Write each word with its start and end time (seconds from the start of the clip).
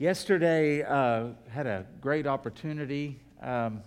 Yesterday, 0.00 0.82
uh, 0.82 1.26
had 1.50 1.66
a 1.66 1.84
great 2.00 2.26
opportunity. 2.26 3.20
Um, 3.42 3.82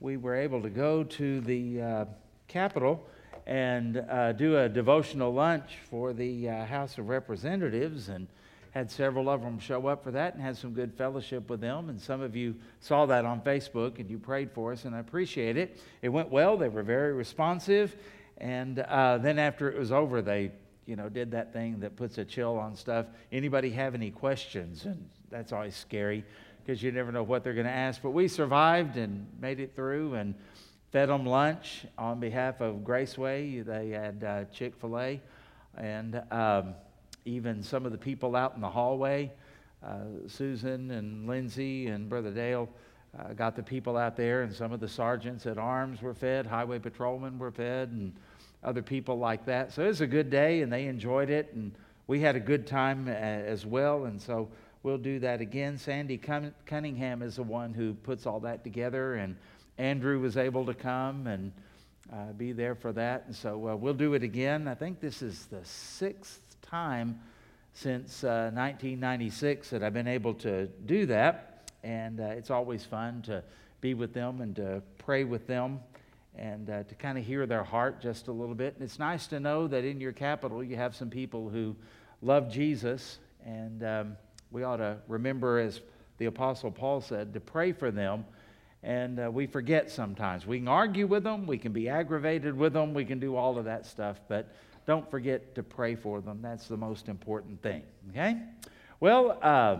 we 0.00 0.16
were 0.16 0.34
able 0.34 0.60
to 0.62 0.68
go 0.68 1.04
to 1.04 1.40
the 1.42 1.80
uh, 1.80 2.04
Capitol 2.48 3.06
and 3.46 3.98
uh, 3.98 4.32
do 4.32 4.58
a 4.58 4.68
devotional 4.68 5.32
lunch 5.32 5.76
for 5.88 6.12
the 6.12 6.48
uh, 6.48 6.64
House 6.64 6.98
of 6.98 7.08
Representatives 7.08 8.08
and 8.08 8.26
had 8.72 8.90
several 8.90 9.30
of 9.30 9.42
them 9.42 9.60
show 9.60 9.86
up 9.86 10.02
for 10.02 10.10
that 10.10 10.34
and 10.34 10.42
had 10.42 10.56
some 10.56 10.72
good 10.72 10.92
fellowship 10.92 11.48
with 11.48 11.60
them. 11.60 11.88
And 11.88 12.00
some 12.00 12.20
of 12.20 12.34
you 12.34 12.56
saw 12.80 13.06
that 13.06 13.24
on 13.24 13.40
Facebook 13.42 14.00
and 14.00 14.10
you 14.10 14.18
prayed 14.18 14.50
for 14.50 14.72
us, 14.72 14.86
and 14.86 14.92
I 14.92 14.98
appreciate 14.98 15.56
it. 15.56 15.80
It 16.02 16.08
went 16.08 16.30
well, 16.30 16.56
they 16.56 16.68
were 16.68 16.82
very 16.82 17.12
responsive. 17.12 17.94
And 18.38 18.80
uh, 18.80 19.18
then 19.18 19.38
after 19.38 19.70
it 19.70 19.78
was 19.78 19.92
over, 19.92 20.20
they 20.20 20.50
you 20.88 20.96
know, 20.96 21.10
did 21.10 21.30
that 21.32 21.52
thing 21.52 21.80
that 21.80 21.96
puts 21.96 22.16
a 22.16 22.24
chill 22.24 22.56
on 22.56 22.74
stuff. 22.74 23.04
Anybody 23.30 23.68
have 23.70 23.94
any 23.94 24.10
questions? 24.10 24.86
And 24.86 25.06
that's 25.30 25.52
always 25.52 25.76
scary 25.76 26.24
because 26.64 26.82
you 26.82 26.90
never 26.90 27.12
know 27.12 27.22
what 27.22 27.44
they're 27.44 27.52
going 27.52 27.66
to 27.66 27.72
ask. 27.72 28.00
But 28.00 28.12
we 28.12 28.26
survived 28.26 28.96
and 28.96 29.26
made 29.38 29.60
it 29.60 29.76
through 29.76 30.14
and 30.14 30.34
fed 30.90 31.10
them 31.10 31.26
lunch 31.26 31.84
on 31.98 32.20
behalf 32.20 32.62
of 32.62 32.76
Graceway. 32.76 33.66
They 33.66 33.90
had 33.90 34.24
uh, 34.24 34.44
Chick 34.46 34.74
fil 34.80 34.98
A 34.98 35.20
and 35.76 36.22
um, 36.30 36.74
even 37.26 37.62
some 37.62 37.84
of 37.84 37.92
the 37.92 37.98
people 37.98 38.34
out 38.34 38.54
in 38.54 38.62
the 38.62 38.70
hallway. 38.70 39.30
Uh, 39.84 40.26
Susan 40.26 40.90
and 40.90 41.26
Lindsay 41.26 41.88
and 41.88 42.08
Brother 42.08 42.30
Dale 42.30 42.66
uh, 43.18 43.34
got 43.34 43.56
the 43.56 43.62
people 43.62 43.98
out 43.98 44.16
there, 44.16 44.42
and 44.42 44.54
some 44.54 44.72
of 44.72 44.80
the 44.80 44.88
sergeants 44.88 45.44
at 45.44 45.58
arms 45.58 46.00
were 46.00 46.14
fed, 46.14 46.46
highway 46.46 46.78
patrolmen 46.78 47.38
were 47.38 47.50
fed, 47.50 47.90
and 47.90 48.14
other 48.62 48.82
people 48.82 49.18
like 49.18 49.46
that. 49.46 49.72
So 49.72 49.84
it 49.84 49.88
was 49.88 50.00
a 50.00 50.06
good 50.06 50.30
day, 50.30 50.62
and 50.62 50.72
they 50.72 50.86
enjoyed 50.86 51.30
it, 51.30 51.52
and 51.54 51.72
we 52.06 52.20
had 52.20 52.36
a 52.36 52.40
good 52.40 52.66
time 52.66 53.08
as 53.08 53.64
well. 53.64 54.04
And 54.04 54.20
so 54.20 54.48
we'll 54.82 54.98
do 54.98 55.18
that 55.20 55.40
again. 55.40 55.78
Sandy 55.78 56.18
Cunningham 56.18 57.22
is 57.22 57.36
the 57.36 57.42
one 57.42 57.72
who 57.72 57.94
puts 57.94 58.26
all 58.26 58.40
that 58.40 58.64
together, 58.64 59.14
and 59.14 59.36
Andrew 59.76 60.18
was 60.18 60.36
able 60.36 60.66
to 60.66 60.74
come 60.74 61.26
and 61.26 61.52
uh, 62.12 62.32
be 62.32 62.52
there 62.52 62.74
for 62.74 62.92
that. 62.92 63.24
And 63.26 63.34
so 63.34 63.68
uh, 63.68 63.76
we'll 63.76 63.94
do 63.94 64.14
it 64.14 64.22
again. 64.22 64.66
I 64.66 64.74
think 64.74 65.00
this 65.00 65.22
is 65.22 65.46
the 65.46 65.64
sixth 65.64 66.40
time 66.62 67.20
since 67.74 68.24
uh, 68.24 68.50
1996 68.52 69.70
that 69.70 69.84
I've 69.84 69.92
been 69.92 70.08
able 70.08 70.34
to 70.34 70.66
do 70.66 71.06
that, 71.06 71.70
and 71.84 72.20
uh, 72.20 72.24
it's 72.24 72.50
always 72.50 72.84
fun 72.84 73.22
to 73.22 73.44
be 73.80 73.94
with 73.94 74.12
them 74.12 74.40
and 74.40 74.56
to 74.56 74.82
pray 74.98 75.22
with 75.22 75.46
them 75.46 75.78
and 76.38 76.70
uh, 76.70 76.82
to 76.84 76.94
kind 76.94 77.18
of 77.18 77.24
hear 77.24 77.46
their 77.46 77.64
heart 77.64 78.00
just 78.00 78.28
a 78.28 78.32
little 78.32 78.54
bit. 78.54 78.74
And 78.74 78.82
it's 78.82 78.98
nice 78.98 79.26
to 79.28 79.40
know 79.40 79.66
that 79.66 79.84
in 79.84 80.00
your 80.00 80.12
capital 80.12 80.62
you 80.62 80.76
have 80.76 80.94
some 80.94 81.10
people 81.10 81.48
who 81.48 81.74
love 82.22 82.50
Jesus, 82.50 83.18
and 83.44 83.82
um, 83.84 84.16
we 84.50 84.62
ought 84.62 84.76
to 84.76 84.98
remember, 85.08 85.58
as 85.58 85.80
the 86.18 86.26
Apostle 86.26 86.70
Paul 86.70 87.00
said, 87.00 87.34
to 87.34 87.40
pray 87.40 87.72
for 87.72 87.90
them. 87.90 88.24
And 88.82 89.18
uh, 89.18 89.30
we 89.30 89.46
forget 89.46 89.90
sometimes. 89.90 90.46
We 90.46 90.58
can 90.58 90.68
argue 90.68 91.08
with 91.08 91.24
them, 91.24 91.46
we 91.46 91.58
can 91.58 91.72
be 91.72 91.88
aggravated 91.88 92.56
with 92.56 92.72
them, 92.72 92.94
we 92.94 93.04
can 93.04 93.18
do 93.18 93.34
all 93.34 93.58
of 93.58 93.64
that 93.64 93.86
stuff, 93.86 94.20
but 94.28 94.54
don't 94.86 95.10
forget 95.10 95.56
to 95.56 95.62
pray 95.64 95.96
for 95.96 96.20
them. 96.20 96.38
That's 96.40 96.68
the 96.68 96.76
most 96.76 97.08
important 97.08 97.60
thing. 97.60 97.82
Okay? 98.10 98.40
Well, 99.00 99.38
uh, 99.42 99.78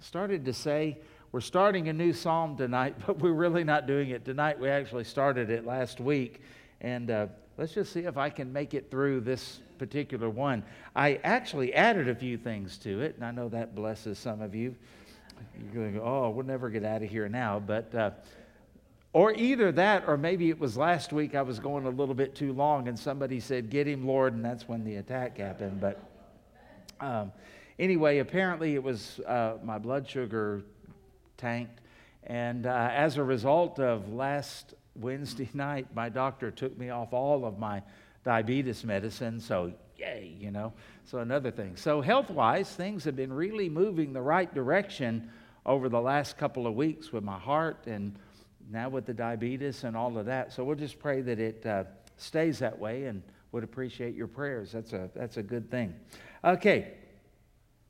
started 0.00 0.44
to 0.44 0.52
say, 0.52 0.98
we're 1.36 1.40
starting 1.42 1.90
a 1.90 1.92
new 1.92 2.14
psalm 2.14 2.56
tonight, 2.56 2.94
but 3.06 3.18
we're 3.18 3.30
really 3.30 3.62
not 3.62 3.86
doing 3.86 4.08
it 4.08 4.24
tonight. 4.24 4.58
We 4.58 4.70
actually 4.70 5.04
started 5.04 5.50
it 5.50 5.66
last 5.66 6.00
week. 6.00 6.40
And 6.80 7.10
uh, 7.10 7.26
let's 7.58 7.74
just 7.74 7.92
see 7.92 8.00
if 8.00 8.16
I 8.16 8.30
can 8.30 8.50
make 8.54 8.72
it 8.72 8.90
through 8.90 9.20
this 9.20 9.60
particular 9.76 10.30
one. 10.30 10.64
I 10.94 11.20
actually 11.24 11.74
added 11.74 12.08
a 12.08 12.14
few 12.14 12.38
things 12.38 12.78
to 12.78 13.02
it, 13.02 13.16
and 13.16 13.22
I 13.26 13.32
know 13.32 13.50
that 13.50 13.74
blesses 13.74 14.18
some 14.18 14.40
of 14.40 14.54
you. 14.54 14.74
You're 15.60 15.90
going 15.90 16.00
oh, 16.02 16.30
we'll 16.30 16.46
never 16.46 16.70
get 16.70 16.84
out 16.84 17.02
of 17.02 17.10
here 17.10 17.28
now. 17.28 17.60
But, 17.60 17.94
uh, 17.94 18.12
or 19.12 19.34
either 19.34 19.72
that, 19.72 20.04
or 20.08 20.16
maybe 20.16 20.48
it 20.48 20.58
was 20.58 20.78
last 20.78 21.12
week 21.12 21.34
I 21.34 21.42
was 21.42 21.58
going 21.58 21.84
a 21.84 21.90
little 21.90 22.14
bit 22.14 22.34
too 22.34 22.54
long, 22.54 22.88
and 22.88 22.98
somebody 22.98 23.40
said, 23.40 23.68
Get 23.68 23.86
him, 23.86 24.06
Lord, 24.06 24.32
and 24.32 24.42
that's 24.42 24.66
when 24.66 24.84
the 24.84 24.96
attack 24.96 25.36
happened. 25.36 25.82
But 25.82 26.00
um, 26.98 27.30
anyway, 27.78 28.20
apparently 28.20 28.72
it 28.72 28.82
was 28.82 29.20
uh, 29.26 29.58
my 29.62 29.76
blood 29.76 30.08
sugar 30.08 30.62
tanked. 31.36 31.80
And 32.24 32.66
uh, 32.66 32.90
as 32.92 33.16
a 33.16 33.22
result 33.22 33.78
of 33.78 34.12
last 34.12 34.74
Wednesday 34.94 35.48
night, 35.54 35.86
my 35.94 36.08
doctor 36.08 36.50
took 36.50 36.76
me 36.76 36.90
off 36.90 37.12
all 37.12 37.44
of 37.44 37.58
my 37.58 37.82
diabetes 38.24 38.84
medicine. 38.84 39.40
So, 39.40 39.72
yay, 39.96 40.36
you 40.38 40.50
know. 40.50 40.72
So, 41.04 41.18
another 41.18 41.50
thing. 41.50 41.76
So, 41.76 42.00
health 42.00 42.30
wise, 42.30 42.68
things 42.68 43.04
have 43.04 43.16
been 43.16 43.32
really 43.32 43.68
moving 43.68 44.12
the 44.12 44.22
right 44.22 44.52
direction 44.52 45.30
over 45.64 45.88
the 45.88 46.00
last 46.00 46.36
couple 46.36 46.66
of 46.66 46.74
weeks 46.74 47.12
with 47.12 47.22
my 47.22 47.38
heart 47.38 47.86
and 47.86 48.18
now 48.70 48.88
with 48.88 49.06
the 49.06 49.14
diabetes 49.14 49.84
and 49.84 49.96
all 49.96 50.18
of 50.18 50.26
that. 50.26 50.52
So, 50.52 50.64
we'll 50.64 50.76
just 50.76 50.98
pray 50.98 51.20
that 51.22 51.38
it 51.38 51.64
uh, 51.64 51.84
stays 52.16 52.58
that 52.58 52.76
way 52.78 53.04
and 53.04 53.22
would 53.52 53.62
appreciate 53.62 54.14
your 54.14 54.26
prayers. 54.26 54.72
That's 54.72 54.92
a, 54.92 55.08
that's 55.14 55.36
a 55.36 55.42
good 55.42 55.70
thing. 55.70 55.94
Okay, 56.44 56.94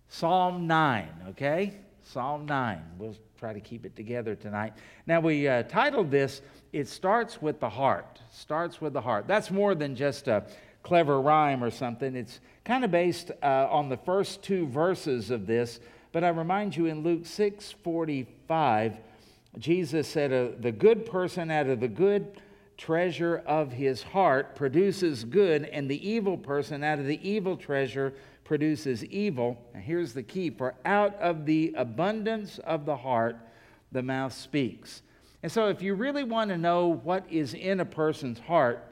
Psalm 0.09 0.67
9, 0.67 1.09
okay? 1.31 1.75
Psalm 2.13 2.47
9. 2.47 2.83
We'll 2.99 3.17
try 3.39 3.53
to 3.53 3.61
keep 3.61 3.85
it 3.85 3.97
together 3.97 4.37
tonight. 4.37 4.75
Now, 5.07 5.21
we 5.21 5.49
uh, 5.49 5.65
titled 5.65 6.11
this, 6.11 6.41
It 6.73 6.89
Starts 6.89 7.43
with 7.43 7.59
the 7.59 7.69
Heart. 7.69 8.21
Starts 8.31 8.81
with 8.81 8.93
the 8.93 9.01
Heart. 9.01 9.27
That's 9.27 9.51
more 9.51 9.75
than 9.75 9.97
just 9.97 10.29
a 10.29 10.45
clever 10.85 11.21
rhyme 11.21 11.65
or 11.65 11.71
something. 11.71 12.15
It's 12.15 12.39
kind 12.65 12.85
of 12.85 12.93
based 12.93 13.33
uh, 13.43 13.67
on 13.69 13.89
the 13.89 13.97
first 13.97 14.43
two 14.43 14.69
verses 14.69 15.31
of 15.31 15.47
this. 15.47 15.81
But 16.13 16.23
I 16.23 16.29
remind 16.29 16.77
you 16.77 16.87
in 16.87 17.03
Luke 17.03 17.27
6 17.27 17.73
45, 17.73 18.97
Jesus 19.59 20.07
said, 20.07 20.33
uh, 20.33 20.57
The 20.61 20.73
good 20.73 21.07
person 21.07 21.51
out 21.51 21.67
of 21.67 21.81
the 21.81 21.89
good 21.89 22.41
treasure 22.77 23.43
of 23.47 23.73
his 23.73 24.03
heart 24.03 24.55
produces 24.55 25.25
good, 25.25 25.65
and 25.65 25.91
the 25.91 26.09
evil 26.09 26.39
person 26.39 26.85
out 26.85 27.01
of 27.01 27.07
the 27.07 27.29
evil 27.29 27.57
treasure 27.57 28.15
produces 28.47 29.05
evil. 29.07 29.59
And 29.75 29.83
here's 29.83 30.15
the 30.15 30.23
key 30.23 30.51
for 30.51 30.75
out 30.85 31.15
of 31.17 31.45
the 31.45 31.75
abundance 31.77 32.59
of 32.61 32.87
the 32.87 32.97
heart, 32.97 33.37
the 33.93 34.03
mouth 34.03 34.33
speaks. 34.33 35.03
And 35.43 35.53
so, 35.53 35.69
if 35.69 35.83
you 35.83 35.95
really 35.95 36.25
want 36.25 36.51
to 36.51 36.57
know 36.57 36.89
what 36.89 37.25
is 37.31 37.55
in 37.55 37.81
a 37.81 37.85
person's 37.85 38.39
heart, 38.39 38.83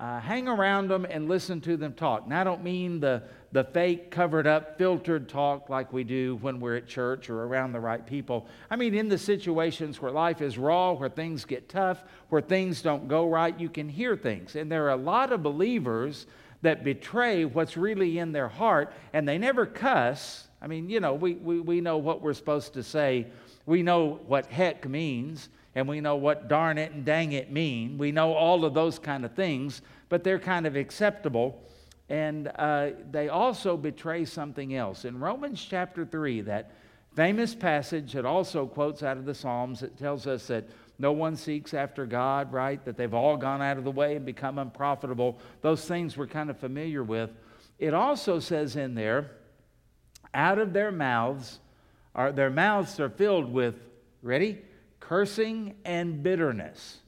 uh, 0.00 0.18
hang 0.18 0.48
around 0.48 0.88
them 0.88 1.06
and 1.08 1.28
listen 1.28 1.60
to 1.60 1.76
them 1.76 1.92
talk. 1.92 2.26
Now, 2.26 2.40
I 2.40 2.44
don't 2.44 2.64
mean 2.64 3.00
the, 3.00 3.22
the 3.52 3.64
fake, 3.64 4.10
covered 4.10 4.46
up, 4.46 4.78
filtered 4.78 5.28
talk 5.28 5.68
like 5.68 5.92
we 5.92 6.04
do 6.04 6.36
when 6.40 6.58
we're 6.58 6.76
at 6.76 6.86
church 6.86 7.28
or 7.28 7.44
around 7.44 7.72
the 7.72 7.80
right 7.80 8.04
people. 8.06 8.46
I 8.70 8.76
mean, 8.76 8.94
in 8.94 9.10
the 9.10 9.18
situations 9.18 10.00
where 10.00 10.10
life 10.10 10.40
is 10.40 10.56
raw, 10.56 10.92
where 10.92 11.10
things 11.10 11.44
get 11.44 11.68
tough, 11.68 12.02
where 12.30 12.40
things 12.40 12.80
don't 12.80 13.08
go 13.08 13.28
right, 13.28 13.58
you 13.60 13.68
can 13.68 13.90
hear 13.90 14.16
things. 14.16 14.56
And 14.56 14.72
there 14.72 14.86
are 14.86 14.92
a 14.92 14.96
lot 14.96 15.32
of 15.32 15.42
believers 15.42 16.26
that 16.62 16.84
betray 16.84 17.44
what's 17.44 17.76
really 17.76 18.18
in 18.18 18.32
their 18.32 18.48
heart, 18.48 18.92
and 19.12 19.26
they 19.26 19.38
never 19.38 19.66
cuss. 19.66 20.48
I 20.60 20.66
mean, 20.66 20.90
you 20.90 21.00
know, 21.00 21.14
we, 21.14 21.34
we, 21.34 21.60
we 21.60 21.80
know 21.80 21.98
what 21.98 22.20
we're 22.20 22.34
supposed 22.34 22.74
to 22.74 22.82
say. 22.82 23.26
We 23.66 23.82
know 23.82 24.20
what 24.26 24.46
heck 24.46 24.88
means, 24.88 25.48
and 25.74 25.88
we 25.88 26.00
know 26.00 26.16
what 26.16 26.48
darn 26.48 26.76
it 26.78 26.92
and 26.92 27.04
dang 27.04 27.32
it 27.32 27.50
mean. 27.50 27.96
We 27.96 28.12
know 28.12 28.34
all 28.34 28.64
of 28.64 28.74
those 28.74 28.98
kind 28.98 29.24
of 29.24 29.32
things, 29.34 29.82
but 30.08 30.24
they're 30.24 30.38
kind 30.38 30.66
of 30.66 30.76
acceptable. 30.76 31.62
And 32.08 32.50
uh, 32.56 32.90
they 33.10 33.28
also 33.28 33.76
betray 33.76 34.24
something 34.24 34.74
else. 34.74 35.04
In 35.04 35.20
Romans 35.20 35.64
chapter 35.64 36.04
3, 36.04 36.42
that 36.42 36.72
famous 37.14 37.54
passage 37.54 38.12
that 38.12 38.26
also 38.26 38.66
quotes 38.66 39.02
out 39.02 39.16
of 39.16 39.24
the 39.24 39.34
Psalms, 39.34 39.82
it 39.82 39.96
tells 39.96 40.26
us 40.26 40.48
that 40.48 40.68
no 41.00 41.12
one 41.12 41.34
seeks 41.34 41.72
after 41.72 42.04
God, 42.04 42.52
right? 42.52 42.84
That 42.84 42.98
they've 42.98 43.14
all 43.14 43.38
gone 43.38 43.62
out 43.62 43.78
of 43.78 43.84
the 43.84 43.90
way 43.90 44.16
and 44.16 44.26
become 44.26 44.58
unprofitable. 44.58 45.38
Those 45.62 45.86
things 45.86 46.14
we're 46.14 46.26
kind 46.26 46.50
of 46.50 46.58
familiar 46.58 47.02
with. 47.02 47.30
It 47.78 47.94
also 47.94 48.38
says 48.38 48.76
in 48.76 48.94
there, 48.94 49.30
out 50.34 50.58
of 50.58 50.74
their 50.74 50.92
mouths, 50.92 51.58
are, 52.14 52.32
their 52.32 52.50
mouths 52.50 53.00
are 53.00 53.08
filled 53.08 53.50
with, 53.50 53.76
ready? 54.22 54.58
Cursing 55.00 55.74
and 55.86 56.22
bitterness. 56.22 56.98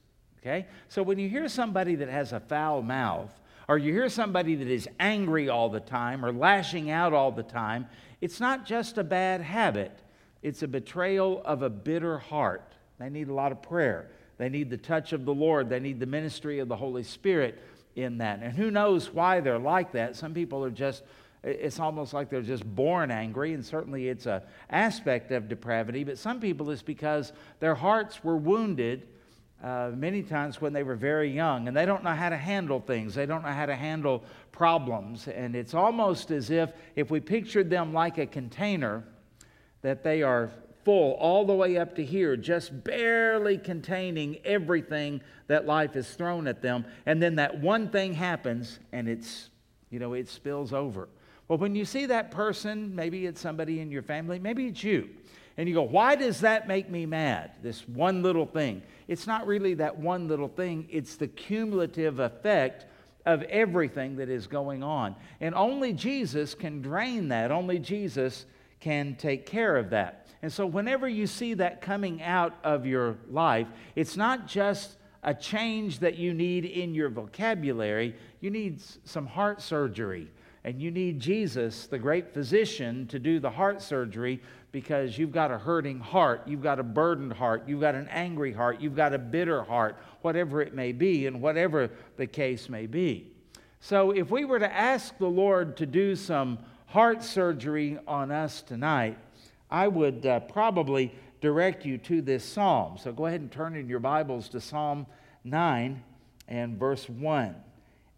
Okay? 0.41 0.65
So 0.89 1.03
when 1.03 1.19
you 1.19 1.29
hear 1.29 1.47
somebody 1.47 1.93
that 1.95 2.09
has 2.09 2.33
a 2.33 2.39
foul 2.39 2.81
mouth, 2.81 3.31
or 3.69 3.77
you 3.77 3.93
hear 3.93 4.09
somebody 4.09 4.55
that 4.55 4.67
is 4.67 4.89
angry 4.99 5.49
all 5.49 5.69
the 5.69 5.79
time 5.79 6.25
or 6.25 6.33
lashing 6.33 6.89
out 6.89 7.13
all 7.13 7.31
the 7.31 7.43
time, 7.43 7.87
it's 8.21 8.39
not 8.39 8.65
just 8.65 8.97
a 8.97 9.03
bad 9.03 9.41
habit, 9.41 9.91
it's 10.41 10.63
a 10.63 10.67
betrayal 10.67 11.43
of 11.45 11.61
a 11.61 11.69
bitter 11.69 12.17
heart. 12.17 12.72
They 13.03 13.09
need 13.09 13.27
a 13.27 13.33
lot 13.33 13.51
of 13.51 13.61
prayer. 13.61 14.07
They 14.37 14.47
need 14.47 14.69
the 14.69 14.77
touch 14.77 15.11
of 15.11 15.25
the 15.25 15.33
Lord. 15.33 15.67
They 15.67 15.81
need 15.81 15.99
the 15.99 16.05
ministry 16.05 16.59
of 16.59 16.69
the 16.69 16.77
Holy 16.77 17.03
Spirit 17.03 17.61
in 17.97 18.19
that. 18.19 18.39
And 18.41 18.55
who 18.55 18.71
knows 18.71 19.13
why 19.13 19.41
they're 19.41 19.59
like 19.59 19.91
that? 19.91 20.15
Some 20.15 20.33
people 20.33 20.63
are 20.63 20.71
just, 20.71 21.03
it's 21.43 21.81
almost 21.81 22.13
like 22.13 22.29
they're 22.29 22.41
just 22.41 22.63
born 22.63 23.11
angry, 23.11 23.51
and 23.51 23.65
certainly 23.65 24.07
it's 24.07 24.25
an 24.25 24.41
aspect 24.69 25.33
of 25.33 25.49
depravity. 25.49 26.05
But 26.05 26.17
some 26.17 26.39
people 26.39 26.71
it's 26.71 26.81
because 26.81 27.33
their 27.59 27.75
hearts 27.75 28.23
were 28.23 28.37
wounded 28.37 29.05
uh, 29.61 29.91
many 29.93 30.23
times 30.23 30.61
when 30.61 30.71
they 30.71 30.83
were 30.83 30.95
very 30.95 31.29
young, 31.29 31.67
and 31.67 31.75
they 31.75 31.85
don't 31.85 32.05
know 32.05 32.15
how 32.15 32.29
to 32.29 32.37
handle 32.37 32.79
things. 32.79 33.15
They 33.15 33.25
don't 33.25 33.43
know 33.43 33.49
how 33.49 33.65
to 33.65 33.75
handle 33.75 34.23
problems. 34.53 35.27
And 35.27 35.57
it's 35.57 35.73
almost 35.73 36.31
as 36.31 36.51
if, 36.51 36.71
if 36.95 37.11
we 37.11 37.19
pictured 37.19 37.69
them 37.69 37.93
like 37.93 38.17
a 38.17 38.25
container, 38.25 39.03
that 39.81 40.03
they 40.05 40.23
are 40.23 40.49
full 40.83 41.13
all 41.13 41.45
the 41.45 41.53
way 41.53 41.77
up 41.77 41.95
to 41.95 42.05
here, 42.05 42.35
just 42.35 42.83
barely 42.83 43.57
containing 43.57 44.37
everything 44.45 45.21
that 45.47 45.65
life 45.65 45.93
has 45.93 46.09
thrown 46.13 46.47
at 46.47 46.61
them. 46.61 46.85
And 47.05 47.21
then 47.21 47.35
that 47.35 47.59
one 47.59 47.89
thing 47.89 48.13
happens 48.13 48.79
and 48.91 49.07
it's, 49.07 49.49
you 49.89 49.99
know, 49.99 50.13
it 50.13 50.29
spills 50.29 50.73
over. 50.73 51.09
Well, 51.47 51.57
when 51.57 51.75
you 51.75 51.85
see 51.85 52.05
that 52.07 52.31
person, 52.31 52.95
maybe 52.95 53.25
it's 53.25 53.41
somebody 53.41 53.79
in 53.79 53.91
your 53.91 54.01
family, 54.01 54.39
maybe 54.39 54.67
it's 54.67 54.83
you, 54.83 55.09
and 55.57 55.67
you 55.67 55.75
go, 55.75 55.83
why 55.83 56.15
does 56.15 56.41
that 56.41 56.67
make 56.67 56.89
me 56.89 57.05
mad? 57.05 57.51
This 57.61 57.87
one 57.87 58.23
little 58.23 58.45
thing. 58.45 58.81
It's 59.07 59.27
not 59.27 59.45
really 59.45 59.75
that 59.75 59.97
one 59.97 60.27
little 60.27 60.47
thing, 60.47 60.87
it's 60.89 61.15
the 61.15 61.27
cumulative 61.27 62.19
effect 62.19 62.85
of 63.25 63.43
everything 63.43 64.15
that 64.17 64.29
is 64.29 64.47
going 64.47 64.83
on. 64.83 65.15
And 65.39 65.53
only 65.53 65.93
Jesus 65.93 66.55
can 66.55 66.81
drain 66.81 67.27
that, 67.29 67.51
only 67.51 67.79
Jesus 67.79 68.45
can 68.79 69.15
take 69.15 69.45
care 69.45 69.77
of 69.77 69.91
that. 69.91 70.22
And 70.43 70.51
so, 70.51 70.67
whenever 70.67 71.07
you 71.07 71.25
see 71.25 71.53
that 71.53 71.79
coming 71.79 72.21
out 72.21 72.53
of 72.65 72.85
your 72.85 73.15
life, 73.31 73.67
it's 73.95 74.17
not 74.17 74.45
just 74.45 74.97
a 75.23 75.33
change 75.33 75.99
that 75.99 76.17
you 76.17 76.33
need 76.33 76.65
in 76.65 76.93
your 76.93 77.07
vocabulary, 77.07 78.13
you 78.41 78.51
need 78.51 78.81
some 79.05 79.25
heart 79.25 79.61
surgery. 79.61 80.29
And 80.65 80.81
you 80.81 80.91
need 80.91 81.19
Jesus, 81.19 81.87
the 81.87 81.97
great 81.97 82.33
physician, 82.33 83.07
to 83.07 83.19
do 83.19 83.39
the 83.39 83.49
heart 83.49 83.81
surgery 83.81 84.41
because 84.73 85.17
you've 85.17 85.31
got 85.31 85.49
a 85.49 85.57
hurting 85.57 85.99
heart, 85.99 86.41
you've 86.45 86.63
got 86.63 86.77
a 86.77 86.83
burdened 86.83 87.33
heart, 87.33 87.63
you've 87.65 87.81
got 87.81 87.95
an 87.95 88.09
angry 88.09 88.51
heart, 88.51 88.81
you've 88.81 88.95
got 88.95 89.13
a 89.13 89.17
bitter 89.17 89.63
heart, 89.63 89.97
whatever 90.23 90.61
it 90.61 90.73
may 90.73 90.91
be, 90.91 91.25
and 91.25 91.41
whatever 91.41 91.89
the 92.17 92.27
case 92.27 92.67
may 92.67 92.85
be. 92.85 93.31
So, 93.79 94.11
if 94.11 94.29
we 94.29 94.43
were 94.43 94.59
to 94.59 94.73
ask 94.73 95.17
the 95.17 95.25
Lord 95.25 95.77
to 95.77 95.85
do 95.85 96.17
some 96.17 96.59
heart 96.87 97.23
surgery 97.23 97.97
on 98.07 98.31
us 98.31 98.61
tonight, 98.61 99.17
I 99.73 99.87
would 99.87 100.23
uh, 100.27 100.39
probably 100.41 101.11
direct 101.41 101.83
you 101.83 101.97
to 101.97 102.21
this 102.21 102.45
psalm. 102.45 102.99
So 102.99 103.11
go 103.11 103.25
ahead 103.25 103.41
and 103.41 103.51
turn 103.51 103.75
in 103.75 103.89
your 103.89 103.99
Bibles 103.99 104.47
to 104.49 104.61
Psalm 104.61 105.07
9 105.43 106.03
and 106.47 106.77
verse 106.77 107.09
1. 107.09 107.55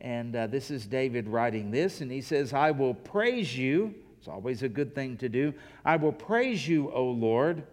And 0.01 0.35
uh, 0.35 0.47
this 0.47 0.69
is 0.69 0.85
David 0.85 1.29
writing 1.29 1.71
this, 1.71 2.01
and 2.01 2.11
he 2.11 2.19
says, 2.19 2.51
I 2.51 2.71
will 2.71 2.93
praise 2.93 3.57
you. 3.57 3.95
It's 4.19 4.27
always 4.27 4.63
a 4.63 4.69
good 4.69 4.93
thing 4.93 5.15
to 5.17 5.29
do. 5.29 5.53
I 5.85 5.95
will 5.95 6.11
praise 6.11 6.67
you, 6.67 6.91
O 6.91 7.05
Lord, 7.05 7.63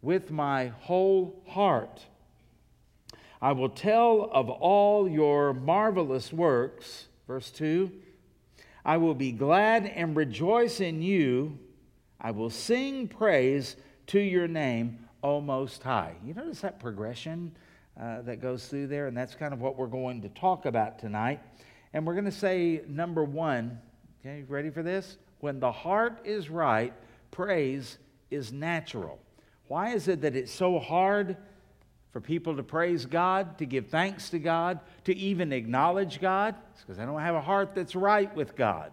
with 0.00 0.30
my 0.30 0.68
whole 0.68 1.42
heart. 1.46 2.06
I 3.42 3.52
will 3.52 3.68
tell 3.68 4.30
of 4.32 4.48
all 4.48 5.06
your 5.06 5.52
marvelous 5.52 6.32
works. 6.32 7.08
Verse 7.26 7.50
2 7.50 7.92
I 8.82 8.96
will 8.96 9.14
be 9.14 9.32
glad 9.32 9.84
and 9.84 10.16
rejoice 10.16 10.80
in 10.80 11.02
you. 11.02 11.58
I 12.20 12.30
will 12.30 12.50
sing 12.50 13.08
praise 13.08 13.76
to 14.08 14.20
your 14.20 14.48
name, 14.48 15.06
O 15.22 15.40
Most 15.40 15.82
High. 15.82 16.14
You 16.24 16.34
notice 16.34 16.60
that 16.60 16.80
progression 16.80 17.56
uh, 18.00 18.22
that 18.22 18.40
goes 18.40 18.66
through 18.66 18.88
there? 18.88 19.06
And 19.06 19.16
that's 19.16 19.34
kind 19.34 19.52
of 19.52 19.60
what 19.60 19.76
we're 19.76 19.86
going 19.86 20.22
to 20.22 20.28
talk 20.30 20.66
about 20.66 20.98
tonight. 20.98 21.40
And 21.92 22.06
we're 22.06 22.14
going 22.14 22.24
to 22.26 22.30
say 22.30 22.82
number 22.88 23.24
one, 23.24 23.78
okay, 24.20 24.44
ready 24.48 24.70
for 24.70 24.82
this? 24.82 25.18
When 25.40 25.60
the 25.60 25.72
heart 25.72 26.20
is 26.24 26.50
right, 26.50 26.92
praise 27.30 27.98
is 28.30 28.52
natural. 28.52 29.18
Why 29.68 29.94
is 29.94 30.08
it 30.08 30.20
that 30.22 30.36
it's 30.36 30.52
so 30.52 30.78
hard 30.78 31.36
for 32.16 32.20
people 32.22 32.56
to 32.56 32.62
praise 32.62 33.04
God, 33.04 33.58
to 33.58 33.66
give 33.66 33.88
thanks 33.88 34.30
to 34.30 34.38
God, 34.38 34.80
to 35.04 35.14
even 35.14 35.52
acknowledge 35.52 36.18
God. 36.18 36.54
It's 36.72 36.80
because 36.80 36.96
they 36.96 37.04
don't 37.04 37.20
have 37.20 37.34
a 37.34 37.42
heart 37.42 37.74
that's 37.74 37.94
right 37.94 38.34
with 38.34 38.56
God. 38.56 38.92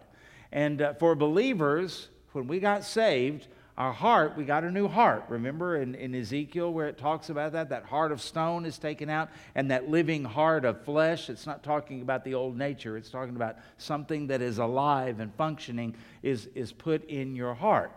And 0.51 0.81
uh, 0.81 0.93
for 0.95 1.15
believers, 1.15 2.09
when 2.33 2.47
we 2.47 2.59
got 2.59 2.83
saved, 2.83 3.47
our 3.75 3.91
heart, 3.91 4.37
we 4.37 4.45
got 4.45 4.63
a 4.63 4.69
new 4.69 4.87
heart. 4.87 5.23
Remember 5.29 5.77
in, 5.77 5.95
in 5.95 6.13
Ezekiel 6.13 6.71
where 6.71 6.87
it 6.87 6.97
talks 6.97 7.29
about 7.29 7.53
that? 7.53 7.69
That 7.69 7.85
heart 7.85 8.11
of 8.11 8.21
stone 8.21 8.65
is 8.65 8.77
taken 8.77 9.09
out, 9.09 9.29
and 9.55 9.71
that 9.71 9.89
living 9.89 10.23
heart 10.23 10.63
of 10.63 10.83
flesh. 10.83 11.29
It's 11.29 11.47
not 11.47 11.63
talking 11.63 12.01
about 12.01 12.23
the 12.23 12.35
old 12.35 12.55
nature, 12.55 12.97
it's 12.97 13.09
talking 13.09 13.35
about 13.35 13.57
something 13.77 14.27
that 14.27 14.41
is 14.41 14.59
alive 14.59 15.19
and 15.19 15.33
functioning 15.35 15.95
is, 16.21 16.49
is 16.53 16.71
put 16.71 17.03
in 17.05 17.35
your 17.35 17.55
heart. 17.55 17.91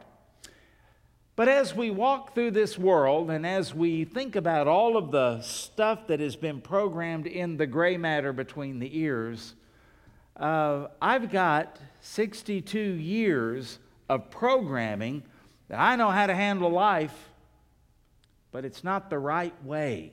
But 1.35 1.49
as 1.49 1.75
we 1.75 1.91
walk 1.91 2.35
through 2.35 2.53
this 2.53 2.79
world 2.79 3.31
and 3.31 3.47
as 3.47 3.75
we 3.75 4.05
think 4.05 4.37
about 4.37 4.67
all 4.67 4.97
of 4.97 5.11
the 5.11 5.43
stuff 5.43 6.07
that 6.07 6.21
has 6.21 6.35
been 6.35 6.63
programmed 6.63 7.27
in 7.27 7.59
the 7.59 7.67
gray 7.67 7.99
matter 7.99 8.33
between 8.33 8.79
the 8.79 8.99
ears, 8.99 9.55
uh, 10.39 10.87
I've 11.03 11.31
got 11.31 11.79
62 12.01 12.79
years 12.79 13.79
of 14.09 14.31
programming 14.31 15.23
that 15.69 15.81
I 15.81 15.97
know 15.97 16.11
how 16.11 16.27
to 16.27 16.35
handle 16.35 16.71
life, 16.71 17.15
but 18.53 18.65
it's 18.65 18.85
not 18.85 19.11
the 19.11 19.19
right 19.19 19.55
way. 19.65 20.13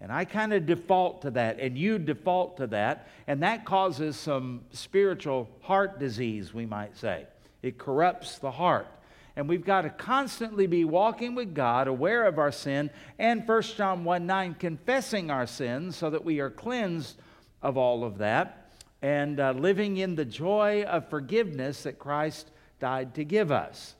And 0.00 0.10
I 0.10 0.24
kind 0.24 0.52
of 0.52 0.64
default 0.64 1.22
to 1.22 1.30
that, 1.32 1.60
and 1.60 1.76
you 1.76 1.98
default 1.98 2.56
to 2.56 2.66
that, 2.68 3.08
and 3.26 3.42
that 3.42 3.66
causes 3.66 4.16
some 4.16 4.62
spiritual 4.72 5.48
heart 5.60 5.98
disease, 5.98 6.54
we 6.54 6.64
might 6.64 6.96
say. 6.96 7.26
It 7.62 7.76
corrupts 7.76 8.38
the 8.38 8.50
heart. 8.50 8.88
And 9.36 9.48
we've 9.48 9.64
got 9.64 9.82
to 9.82 9.90
constantly 9.90 10.66
be 10.66 10.84
walking 10.84 11.34
with 11.34 11.54
God, 11.54 11.86
aware 11.86 12.24
of 12.24 12.38
our 12.38 12.50
sin, 12.50 12.90
and 13.18 13.46
1 13.46 13.62
John 13.62 14.04
1 14.04 14.26
9, 14.26 14.54
confessing 14.54 15.30
our 15.30 15.46
sins 15.46 15.96
so 15.96 16.10
that 16.10 16.24
we 16.24 16.40
are 16.40 16.50
cleansed 16.50 17.16
of 17.62 17.76
all 17.76 18.02
of 18.02 18.18
that, 18.18 18.72
and 19.02 19.38
uh, 19.38 19.52
living 19.52 19.98
in 19.98 20.14
the 20.14 20.24
joy 20.24 20.82
of 20.84 21.08
forgiveness 21.08 21.82
that 21.82 21.98
Christ 21.98 22.50
died 22.80 23.14
to 23.14 23.24
give 23.24 23.52
us. 23.52 23.94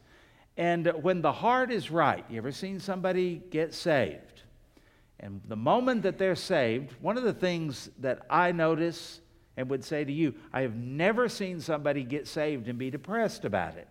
And 0.57 0.87
when 1.03 1.23
the 1.23 1.33
heart 1.33 1.71
is 1.71 1.91
right, 1.91 2.25
you 2.29 2.39
ever 2.39 2.53
seen 2.53 2.81
somebody 2.81 3.41
get 3.51 3.73
saved? 3.73 4.43
And 5.21 5.41
the 5.47 5.57
moment 5.57 6.03
that 6.03 6.19
they're 6.19 6.35
saved, 6.35 6.93
one 7.01 7.17
of 7.17 7.25
the 7.25 7.33
things 7.33 7.91
that 8.01 8.27
I 8.29 8.53
notice 8.53 9.21
and 9.57 9.69
would 9.69 9.85
say 9.85 10.05
to 10.05 10.13
you, 10.13 10.35
I 10.53 10.63
have 10.63 10.75
never 10.75 11.29
seen 11.29 11.61
somebody 11.61 12.03
get 12.03 12.27
saved 12.27 12.69
and 12.69 12.79
be 12.79 12.91
depressed 12.91 13.45
about 13.45 13.77
it. 13.77 13.89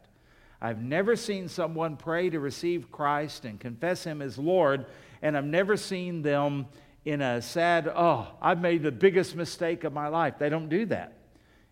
I've 0.62 0.81
never 0.81 1.15
seen 1.15 1.47
someone 1.47 1.95
pray 1.95 2.30
to 2.31 2.39
receive 2.39 2.92
Christ 2.92 3.45
and 3.45 3.59
confess 3.59 4.03
Him 4.03 4.21
as 4.21 4.38
Lord, 4.38 4.88
and 5.21 5.38
I've 5.38 5.45
never 5.45 5.77
seen 5.77 6.21
them 6.21 6.65
in 7.06 7.21
a 7.21 7.42
sad, 7.42 7.88
oh, 7.88 8.27
I've 8.42 8.59
made 8.59 8.83
the 8.83 8.92
biggest 8.92 9.35
mistake 9.35 9.83
of 9.83 9.94
my 9.94 10.07
life. 10.07 10.35
They 10.38 10.50
don't 10.50 10.69
do 10.69 10.85
that. 10.88 11.13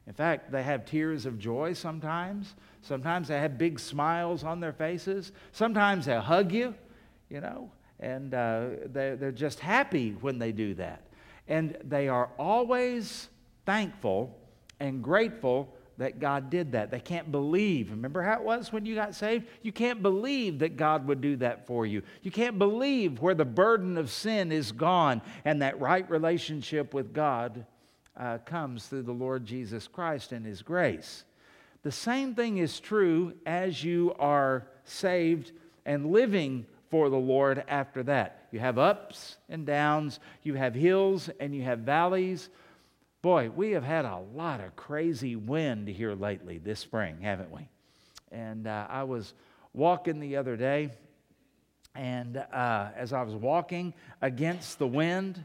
In 0.08 0.14
fact, 0.14 0.52
they 0.52 0.64
have 0.64 0.86
tears 0.86 1.26
of 1.26 1.38
joy 1.38 1.74
sometimes. 1.74 2.56
Sometimes 2.82 3.28
they 3.28 3.40
have 3.40 3.58
big 3.58 3.78
smiles 3.78 4.46
on 4.46 4.62
their 4.62 4.72
faces. 4.72 5.34
Sometimes 5.52 6.06
they 6.06 6.18
hug 6.18 6.54
you, 6.54 6.74
you 7.30 7.42
know, 7.42 7.70
and 8.00 8.34
uh, 8.34 8.68
they're, 8.86 9.18
they're 9.18 9.32
just 9.34 9.60
happy 9.60 10.12
when 10.22 10.40
they 10.40 10.54
do 10.54 10.74
that. 10.76 11.02
And 11.50 11.78
they 11.84 12.08
are 12.08 12.30
always 12.40 13.28
thankful 13.66 14.38
and 14.80 15.04
grateful 15.04 15.74
that 15.98 16.20
God 16.20 16.50
did 16.50 16.72
that. 16.72 16.90
They 16.90 17.00
can't 17.00 17.32
believe. 17.32 17.90
Remember 17.90 18.22
how 18.22 18.36
it 18.36 18.44
was 18.44 18.72
when 18.72 18.86
you 18.86 18.96
got 18.96 19.16
saved? 19.16 19.48
You 19.62 19.72
can't 19.72 20.02
believe 20.02 20.60
that 20.60 20.78
God 20.78 21.08
would 21.08 21.22
do 21.22 21.36
that 21.38 21.68
for 21.68 21.86
you. 21.86 22.04
You 22.22 22.32
can't 22.32 22.58
believe 22.58 23.20
where 23.20 23.34
the 23.34 23.46
burden 23.46 23.98
of 23.98 24.10
sin 24.12 24.52
is 24.52 24.72
gone 24.72 25.22
and 25.44 25.62
that 25.62 25.82
right 25.82 26.10
relationship 26.10 26.94
with 26.94 27.14
God 27.14 27.66
uh, 28.18 28.40
comes 28.40 28.88
through 28.88 29.04
the 29.04 29.12
Lord 29.12 29.46
Jesus 29.46 29.88
Christ 29.88 30.32
and 30.32 30.46
His 30.46 30.62
grace. 30.62 31.24
The 31.84 31.92
same 31.92 32.36
thing 32.36 32.58
is 32.58 32.80
true 32.80 33.34
as 33.46 33.84
you 33.84 34.14
are 34.20 34.68
saved 34.84 35.52
and 35.86 36.12
living 36.12 36.66
for 36.90 37.10
the 37.10 37.18
Lord 37.18 37.64
after 37.68 38.04
that. 38.04 38.48
You 38.52 38.60
have 38.60 38.78
ups 38.78 39.38
and 39.50 39.66
downs, 39.66 40.20
you 40.44 40.56
have 40.56 40.74
hills 40.74 41.30
and 41.40 41.54
you 41.54 41.64
have 41.64 41.80
valleys. 41.80 42.50
Boy, 43.22 43.50
we 43.50 43.72
have 43.72 43.84
had 43.84 44.06
a 44.06 44.20
lot 44.34 44.62
of 44.62 44.76
crazy 44.76 45.36
wind 45.36 45.88
here 45.88 46.14
lately 46.14 46.58
this 46.58 46.80
spring, 46.80 47.20
haven't 47.22 47.52
we? 47.52 47.68
And 48.32 48.68
uh, 48.68 48.88
I 48.90 49.04
was 49.04 49.34
walking 49.74 50.20
the 50.20 50.38
other 50.38 50.56
day, 50.56 50.92
and 51.96 52.38
uh, 52.38 52.90
as 52.96 53.14
I 53.14 53.22
was 53.24 53.36
walking 53.36 53.94
against 54.22 54.80
the 54.80 54.88
wind, 54.88 55.44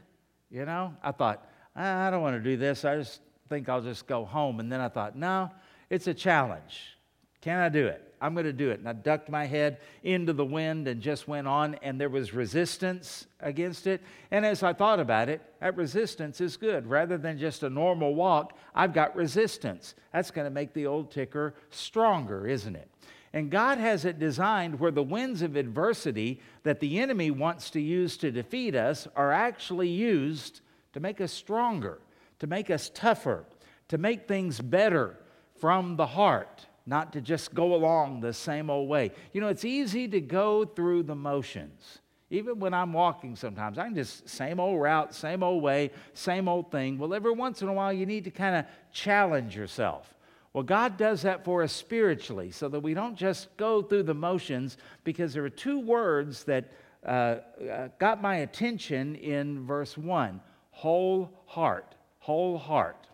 you 0.49 0.65
know, 0.65 0.93
I 1.03 1.11
thought, 1.11 1.47
I 1.75 2.09
don't 2.09 2.21
want 2.21 2.35
to 2.35 2.49
do 2.49 2.57
this. 2.57 2.85
I 2.85 2.97
just 2.97 3.21
think 3.49 3.69
I'll 3.69 3.81
just 3.81 4.07
go 4.07 4.25
home. 4.25 4.59
And 4.59 4.71
then 4.71 4.79
I 4.79 4.89
thought, 4.89 5.15
no, 5.15 5.51
it's 5.89 6.07
a 6.07 6.13
challenge. 6.13 6.97
Can 7.41 7.59
I 7.59 7.69
do 7.69 7.87
it? 7.87 8.13
I'm 8.21 8.33
going 8.35 8.45
to 8.45 8.53
do 8.53 8.69
it. 8.69 8.79
And 8.79 8.87
I 8.87 8.93
ducked 8.93 9.29
my 9.29 9.45
head 9.45 9.79
into 10.01 10.31
the 10.31 10.45
wind 10.45 10.87
and 10.87 11.01
just 11.01 11.27
went 11.27 11.45
on, 11.45 11.75
and 11.81 11.99
there 11.99 12.07
was 12.07 12.33
resistance 12.33 13.27
against 13.41 13.85
it. 13.85 14.01
And 14.31 14.45
as 14.45 14.63
I 14.63 14.71
thought 14.71 15.01
about 15.01 15.27
it, 15.27 15.41
that 15.59 15.75
resistance 15.75 16.39
is 16.39 16.55
good. 16.55 16.87
Rather 16.87 17.17
than 17.17 17.37
just 17.37 17.63
a 17.63 17.69
normal 17.69 18.15
walk, 18.15 18.57
I've 18.73 18.93
got 18.93 19.13
resistance. 19.13 19.93
That's 20.13 20.31
going 20.31 20.45
to 20.45 20.51
make 20.51 20.73
the 20.73 20.87
old 20.87 21.11
ticker 21.11 21.53
stronger, 21.69 22.47
isn't 22.47 22.77
it? 22.77 22.87
And 23.33 23.49
God 23.49 23.77
has 23.77 24.05
it 24.05 24.19
designed 24.19 24.79
where 24.79 24.91
the 24.91 25.03
winds 25.03 25.41
of 25.41 25.57
adversity 25.57 26.39
that 26.63 26.79
the 26.79 26.99
enemy 26.99 27.29
wants 27.29 27.71
to 27.71 27.81
use 27.81 28.15
to 28.17 28.31
defeat 28.31 28.73
us 28.73 29.05
are 29.17 29.33
actually 29.33 29.89
used 29.89 30.61
to 30.93 30.99
make 30.99 31.19
us 31.19 31.31
stronger, 31.31 31.99
to 32.39 32.47
make 32.47 32.69
us 32.69 32.89
tougher, 32.93 33.45
to 33.89 33.97
make 33.97 34.27
things 34.27 34.59
better 34.61 35.17
from 35.59 35.95
the 35.95 36.07
heart. 36.07 36.67
not 36.85 37.13
to 37.13 37.21
just 37.21 37.53
go 37.53 37.75
along 37.75 38.19
the 38.19 38.33
same 38.33 38.69
old 38.69 38.89
way. 38.89 39.09
You 39.31 39.39
know, 39.39 39.47
it's 39.47 39.63
easy 39.63 40.05
to 40.09 40.19
go 40.19 40.65
through 40.65 41.03
the 41.03 41.15
motions. 41.15 41.99
Even 42.29 42.59
when 42.59 42.73
I'm 42.73 42.91
walking 42.91 43.37
sometimes, 43.37 43.77
I 43.77 43.85
can 43.85 43.95
just, 43.95 44.27
same 44.27 44.59
old 44.59 44.81
route, 44.81 45.15
same 45.15 45.43
old 45.43 45.63
way, 45.63 45.91
same 46.13 46.49
old 46.49 46.71
thing. 46.71 46.97
Well, 46.97 47.13
every 47.13 47.31
once 47.31 47.61
in 47.61 47.69
a 47.69 47.73
while, 47.73 47.93
you 47.93 48.05
need 48.05 48.25
to 48.25 48.31
kind 48.31 48.57
of 48.57 48.65
challenge 48.91 49.55
yourself. 49.55 50.13
Well, 50.51 50.63
God 50.63 50.97
does 50.97 51.21
that 51.21 51.45
for 51.45 51.63
us 51.63 51.71
spiritually 51.71 52.51
so 52.51 52.67
that 52.67 52.81
we 52.81 52.93
don't 52.93 53.15
just 53.15 53.55
go 53.55 53.81
through 53.81 54.03
the 54.03 54.13
motions 54.13 54.77
because 55.05 55.33
there 55.33 55.45
are 55.45 55.49
two 55.49 55.79
words 55.79 56.43
that 56.43 56.71
uh, 57.05 57.37
uh, 57.71 57.87
got 57.97 58.21
my 58.21 58.37
attention 58.37 59.15
in 59.15 59.65
verse 59.65 59.97
1 59.97 60.41
whole 60.73 61.31
heart. 61.45 61.95
Whole 62.19 62.57
heart. 62.57 63.07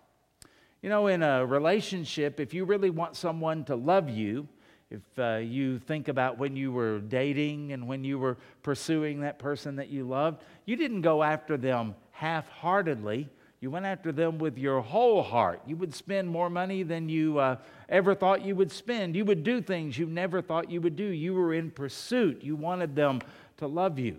You 0.81 0.89
know, 0.89 1.07
in 1.07 1.23
a 1.23 1.45
relationship, 1.45 2.39
if 2.39 2.53
you 2.53 2.65
really 2.65 2.89
want 2.89 3.15
someone 3.15 3.65
to 3.65 3.75
love 3.75 4.09
you, 4.09 4.47
if 4.89 5.01
uh, 5.19 5.35
you 5.35 5.77
think 5.77 6.07
about 6.07 6.39
when 6.39 6.55
you 6.55 6.71
were 6.71 6.99
dating 6.99 7.73
and 7.73 7.87
when 7.87 8.03
you 8.03 8.17
were 8.17 8.37
pursuing 8.63 9.19
that 9.21 9.37
person 9.37 9.75
that 9.75 9.89
you 9.89 10.07
loved, 10.07 10.41
you 10.65 10.75
didn't 10.75 11.01
go 11.01 11.21
after 11.21 11.57
them 11.57 11.95
half 12.11 12.49
heartedly. 12.49 13.29
You 13.59 13.69
went 13.69 13.85
after 13.85 14.11
them 14.11 14.39
with 14.39 14.57
your 14.57 14.79
whole 14.81 15.21
heart. 15.21 15.61
You 15.67 15.75
would 15.75 15.93
spend 15.93 16.29
more 16.29 16.49
money 16.49 16.83
than 16.83 17.09
you 17.09 17.37
uh, 17.37 17.57
ever 17.89 18.15
thought 18.15 18.41
you 18.43 18.55
would 18.55 18.71
spend. 18.71 19.15
You 19.15 19.25
would 19.25 19.43
do 19.43 19.61
things 19.61 19.97
you 19.97 20.05
never 20.07 20.41
thought 20.41 20.71
you 20.71 20.79
would 20.81 20.95
do. 20.95 21.03
You 21.03 21.33
were 21.33 21.53
in 21.53 21.69
pursuit. 21.69 22.41
You 22.41 22.55
wanted 22.55 22.95
them 22.95 23.19
to 23.57 23.67
love 23.67 23.99
you. 23.99 24.17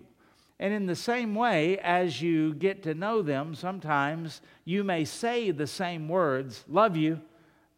And 0.60 0.74
in 0.74 0.84
the 0.84 0.94
same 0.94 1.34
way, 1.34 1.78
as 1.78 2.20
you 2.20 2.52
get 2.52 2.82
to 2.82 2.92
know 2.92 3.22
them, 3.22 3.54
sometimes 3.54 4.42
you 4.66 4.84
may 4.84 5.06
say 5.06 5.50
the 5.50 5.66
same 5.66 6.06
words, 6.06 6.66
love 6.68 6.98
you, 6.98 7.18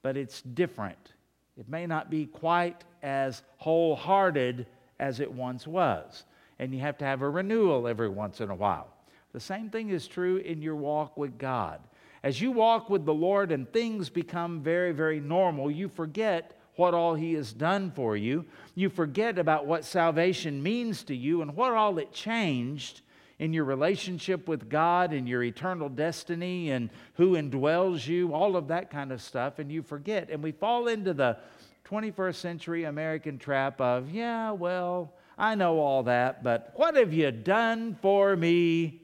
but 0.02 0.16
it's 0.16 0.42
different. 0.42 1.12
It 1.56 1.68
may 1.68 1.86
not 1.86 2.10
be 2.10 2.26
quite 2.26 2.82
as 3.00 3.44
wholehearted 3.58 4.66
as 4.98 5.20
it 5.20 5.32
once 5.32 5.64
was. 5.64 6.24
And 6.58 6.74
you 6.74 6.80
have 6.80 6.98
to 6.98 7.04
have 7.04 7.22
a 7.22 7.30
renewal 7.30 7.86
every 7.86 8.08
once 8.08 8.40
in 8.40 8.50
a 8.50 8.54
while. 8.54 8.88
The 9.32 9.38
same 9.38 9.70
thing 9.70 9.90
is 9.90 10.08
true 10.08 10.38
in 10.38 10.60
your 10.60 10.76
walk 10.76 11.16
with 11.16 11.38
God. 11.38 11.80
As 12.24 12.40
you 12.40 12.50
walk 12.50 12.90
with 12.90 13.04
the 13.04 13.14
Lord 13.14 13.52
and 13.52 13.72
things 13.72 14.10
become 14.10 14.60
very, 14.60 14.90
very 14.90 15.20
normal, 15.20 15.70
you 15.70 15.88
forget 15.88 16.58
what 16.76 16.94
all 16.94 17.14
He 17.14 17.34
has 17.34 17.52
done 17.52 17.90
for 17.90 18.16
you. 18.16 18.44
You 18.74 18.88
forget 18.88 19.38
about 19.38 19.66
what 19.66 19.84
salvation 19.84 20.62
means 20.62 21.02
to 21.04 21.16
you 21.16 21.42
and 21.42 21.54
what 21.54 21.72
all 21.72 21.98
it 21.98 22.12
changed 22.12 23.02
in 23.38 23.52
your 23.52 23.64
relationship 23.64 24.46
with 24.46 24.68
God 24.68 25.12
and 25.12 25.28
your 25.28 25.42
eternal 25.42 25.88
destiny 25.88 26.70
and 26.70 26.90
who 27.14 27.32
indwells 27.32 28.06
you, 28.06 28.32
all 28.32 28.56
of 28.56 28.68
that 28.68 28.90
kind 28.90 29.10
of 29.10 29.20
stuff, 29.20 29.58
and 29.58 29.70
you 29.70 29.82
forget. 29.82 30.30
And 30.30 30.42
we 30.42 30.52
fall 30.52 30.86
into 30.86 31.12
the 31.12 31.38
21st 31.84 32.36
century 32.36 32.84
American 32.84 33.38
trap 33.38 33.80
of, 33.80 34.10
yeah, 34.10 34.52
well, 34.52 35.12
I 35.36 35.56
know 35.56 35.80
all 35.80 36.04
that, 36.04 36.44
but 36.44 36.72
what 36.76 36.94
have 36.94 37.12
you 37.12 37.30
done 37.32 37.98
for 38.00 38.36
me 38.36 39.02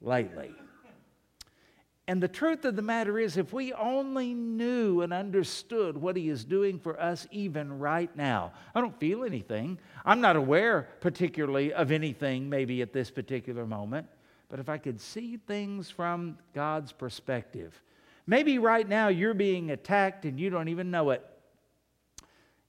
lately? 0.00 0.54
And 2.10 2.20
the 2.20 2.26
truth 2.26 2.64
of 2.64 2.74
the 2.74 2.82
matter 2.82 3.20
is, 3.20 3.36
if 3.36 3.52
we 3.52 3.72
only 3.72 4.34
knew 4.34 5.02
and 5.02 5.12
understood 5.12 5.96
what 5.96 6.16
He 6.16 6.28
is 6.28 6.44
doing 6.44 6.80
for 6.80 7.00
us 7.00 7.28
even 7.30 7.78
right 7.78 8.10
now, 8.16 8.52
I 8.74 8.80
don't 8.80 8.98
feel 8.98 9.22
anything. 9.22 9.78
I'm 10.04 10.20
not 10.20 10.34
aware 10.34 10.88
particularly 11.00 11.72
of 11.72 11.92
anything 11.92 12.50
maybe 12.50 12.82
at 12.82 12.92
this 12.92 13.12
particular 13.12 13.64
moment, 13.64 14.08
but 14.48 14.58
if 14.58 14.68
I 14.68 14.76
could 14.76 15.00
see 15.00 15.36
things 15.36 15.88
from 15.88 16.36
God's 16.52 16.90
perspective, 16.90 17.80
maybe 18.26 18.58
right 18.58 18.88
now 18.88 19.06
you're 19.06 19.32
being 19.32 19.70
attacked 19.70 20.24
and 20.24 20.40
you 20.40 20.50
don't 20.50 20.66
even 20.66 20.90
know 20.90 21.10
it. 21.10 21.24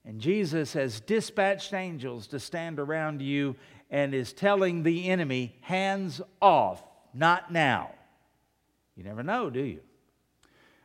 And 0.04 0.20
Jesus 0.20 0.72
has 0.74 1.00
dispatched 1.00 1.74
angels 1.74 2.28
to 2.28 2.38
stand 2.38 2.78
around 2.78 3.20
you 3.20 3.56
and 3.90 4.14
is 4.14 4.32
telling 4.32 4.84
the 4.84 5.08
enemy, 5.08 5.56
hands 5.62 6.20
off, 6.40 6.80
not 7.12 7.52
now. 7.52 7.90
You 8.96 9.04
never 9.04 9.22
know, 9.22 9.50
do 9.50 9.60
you? 9.60 9.80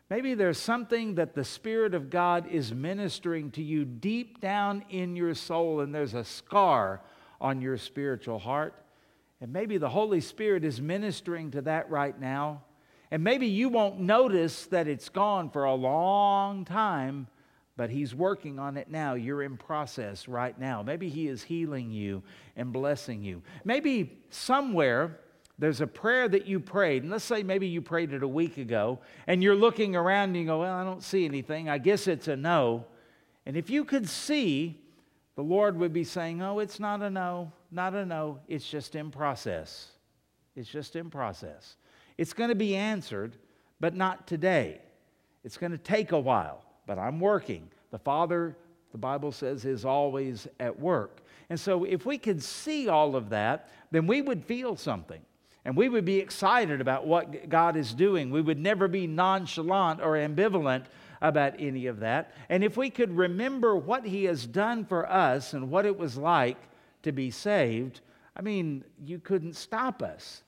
Maybe 0.09 0.35
there's 0.35 0.57
something 0.57 1.15
that 1.15 1.35
the 1.35 1.43
Spirit 1.43 1.93
of 1.93 2.09
God 2.09 2.47
is 2.47 2.73
ministering 2.73 3.51
to 3.51 3.61
you 3.61 3.83
deep 3.83 4.39
down 4.39 4.85
in 4.89 5.17
your 5.17 5.33
soul, 5.33 5.81
and 5.81 5.93
there's 5.93 6.13
a 6.13 6.23
scar 6.23 7.01
on 7.41 7.61
your 7.61 7.77
spiritual 7.77 8.39
heart. 8.39 8.73
And 9.41 9.51
maybe 9.51 9.77
the 9.77 9.89
Holy 9.89 10.21
Spirit 10.21 10.63
is 10.63 10.81
ministering 10.81 11.51
to 11.51 11.61
that 11.63 11.89
right 11.89 12.17
now. 12.17 12.63
And 13.11 13.23
maybe 13.23 13.47
you 13.47 13.69
won't 13.69 13.99
notice 13.99 14.65
that 14.67 14.87
it's 14.87 15.09
gone 15.09 15.49
for 15.49 15.65
a 15.65 15.75
long 15.75 16.63
time, 16.65 17.27
but 17.75 17.89
He's 17.89 18.15
working 18.15 18.59
on 18.59 18.77
it 18.77 18.89
now. 18.89 19.13
You're 19.13 19.43
in 19.43 19.57
process 19.57 20.27
right 20.27 20.57
now. 20.57 20.83
Maybe 20.83 21.09
He 21.09 21.27
is 21.27 21.43
healing 21.43 21.91
you 21.91 22.23
and 22.55 22.71
blessing 22.71 23.23
you. 23.23 23.43
Maybe 23.65 24.19
somewhere 24.29 25.19
there's 25.59 25.81
a 25.81 25.87
prayer 25.87 26.27
that 26.29 26.45
you 26.45 26.59
prayed, 26.59 27.01
and 27.01 27.11
let's 27.11 27.25
say 27.25 27.41
maybe 27.41 27.67
you 27.67 27.81
prayed 27.81 28.13
it 28.13 28.21
a 28.21 28.27
week 28.27 28.57
ago, 28.57 28.99
and 29.25 29.41
you're 29.41 29.55
looking 29.55 29.95
around 29.95 30.29
and 30.29 30.37
you 30.37 30.45
go, 30.45 30.59
Well, 30.59 30.73
I 30.73 30.83
don't 30.83 31.01
see 31.01 31.25
anything. 31.25 31.67
I 31.67 31.79
guess 31.79 32.07
it's 32.07 32.27
a 32.27 32.35
no. 32.35 32.85
And 33.45 33.57
if 33.57 33.69
you 33.69 33.83
could 33.83 34.07
see, 34.07 34.79
the 35.35 35.41
Lord 35.41 35.77
would 35.77 35.93
be 35.93 36.03
saying, 36.03 36.43
Oh, 36.43 36.59
it's 36.59 36.79
not 36.79 37.01
a 37.01 37.09
no, 37.09 37.51
not 37.71 37.95
a 37.95 38.05
no. 38.05 38.39
It's 38.47 38.69
just 38.69 38.95
in 38.95 39.09
process. 39.09 39.87
It's 40.55 40.69
just 40.69 40.95
in 40.95 41.09
process. 41.09 41.75
It's 42.17 42.33
going 42.33 42.49
to 42.49 42.55
be 42.55 42.75
answered, 42.75 43.35
but 43.79 43.95
not 43.95 44.27
today. 44.27 44.81
It's 45.43 45.57
going 45.57 45.71
to 45.71 45.77
take 45.77 46.11
a 46.11 46.19
while, 46.19 46.63
but 46.85 46.99
I'm 46.99 47.19
working. 47.19 47.69
The 47.91 47.99
Father, 47.99 48.55
the 48.91 48.97
Bible 48.97 49.31
says, 49.31 49.65
is 49.65 49.85
always 49.85 50.47
at 50.59 50.79
work. 50.79 51.21
And 51.49 51.59
so 51.59 51.83
if 51.83 52.05
we 52.05 52.17
could 52.17 52.43
see 52.43 52.89
all 52.89 53.15
of 53.15 53.29
that, 53.29 53.69
then 53.91 54.05
we 54.05 54.21
would 54.21 54.43
feel 54.43 54.75
something. 54.75 55.21
And 55.67 55.75
we 55.75 55.89
would 55.89 56.05
be 56.05 56.19
excited 56.19 56.79
about 56.79 57.05
what 57.05 57.49
God 57.49 57.75
is 57.75 57.93
doing. 57.93 58.31
We 58.31 58.41
would 58.41 58.57
never 58.57 58.87
be 58.87 59.05
nonchalant 59.05 59.99
or 60.01 60.13
ambivalent 60.13 60.85
about 61.21 61.55
any 61.59 61.87
of 61.87 61.99
that. 61.99 62.31
And 62.47 62.63
if 62.63 62.77
we 62.77 62.89
could 62.89 63.11
remember 63.11 63.75
what 63.75 64.05
He 64.05 64.23
has 64.23 64.45
done 64.47 64.85
for 64.85 65.11
us 65.11 65.51
and 65.51 65.69
what 65.69 65.85
it 65.85 65.97
was 65.97 66.15
like 66.15 66.57
to 67.03 67.11
be 67.11 67.31
saved, 67.31 67.99
I 68.33 68.43
mean, 68.43 68.85
you 69.03 69.19
couldn't 69.19 69.57
stop 69.57 70.01
us. 70.01 70.41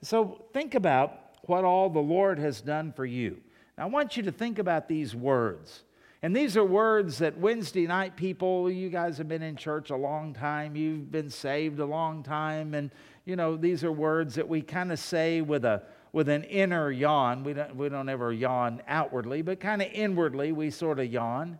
So 0.00 0.46
think 0.54 0.74
about 0.74 1.36
what 1.42 1.64
all 1.64 1.90
the 1.90 2.00
Lord 2.00 2.38
has 2.38 2.62
done 2.62 2.94
for 2.94 3.04
you. 3.04 3.42
Now, 3.76 3.84
I 3.84 3.88
want 3.90 4.16
you 4.16 4.22
to 4.22 4.32
think 4.32 4.58
about 4.58 4.88
these 4.88 5.14
words. 5.14 5.82
And 6.24 6.36
these 6.36 6.56
are 6.56 6.64
words 6.64 7.18
that 7.18 7.36
Wednesday 7.36 7.84
night 7.86 8.16
people, 8.16 8.70
you 8.70 8.90
guys 8.90 9.18
have 9.18 9.28
been 9.28 9.42
in 9.42 9.56
church 9.56 9.90
a 9.90 9.96
long 9.96 10.32
time, 10.32 10.76
you've 10.76 11.10
been 11.10 11.28
saved 11.28 11.80
a 11.80 11.84
long 11.84 12.22
time, 12.22 12.74
and 12.74 12.92
you 13.24 13.36
know, 13.36 13.56
these 13.56 13.84
are 13.84 13.92
words 13.92 14.34
that 14.34 14.48
we 14.48 14.62
kind 14.62 14.92
of 14.92 14.98
say 14.98 15.40
with 15.40 15.64
a 15.64 15.82
with 16.12 16.28
an 16.28 16.44
inner 16.44 16.90
yawn. 16.90 17.44
We 17.44 17.54
don't 17.54 17.76
we 17.76 17.88
don't 17.88 18.08
ever 18.08 18.32
yawn 18.32 18.82
outwardly, 18.86 19.42
but 19.42 19.60
kind 19.60 19.82
of 19.82 19.88
inwardly 19.92 20.52
we 20.52 20.70
sort 20.70 20.98
of 20.98 21.10
yawn. 21.12 21.58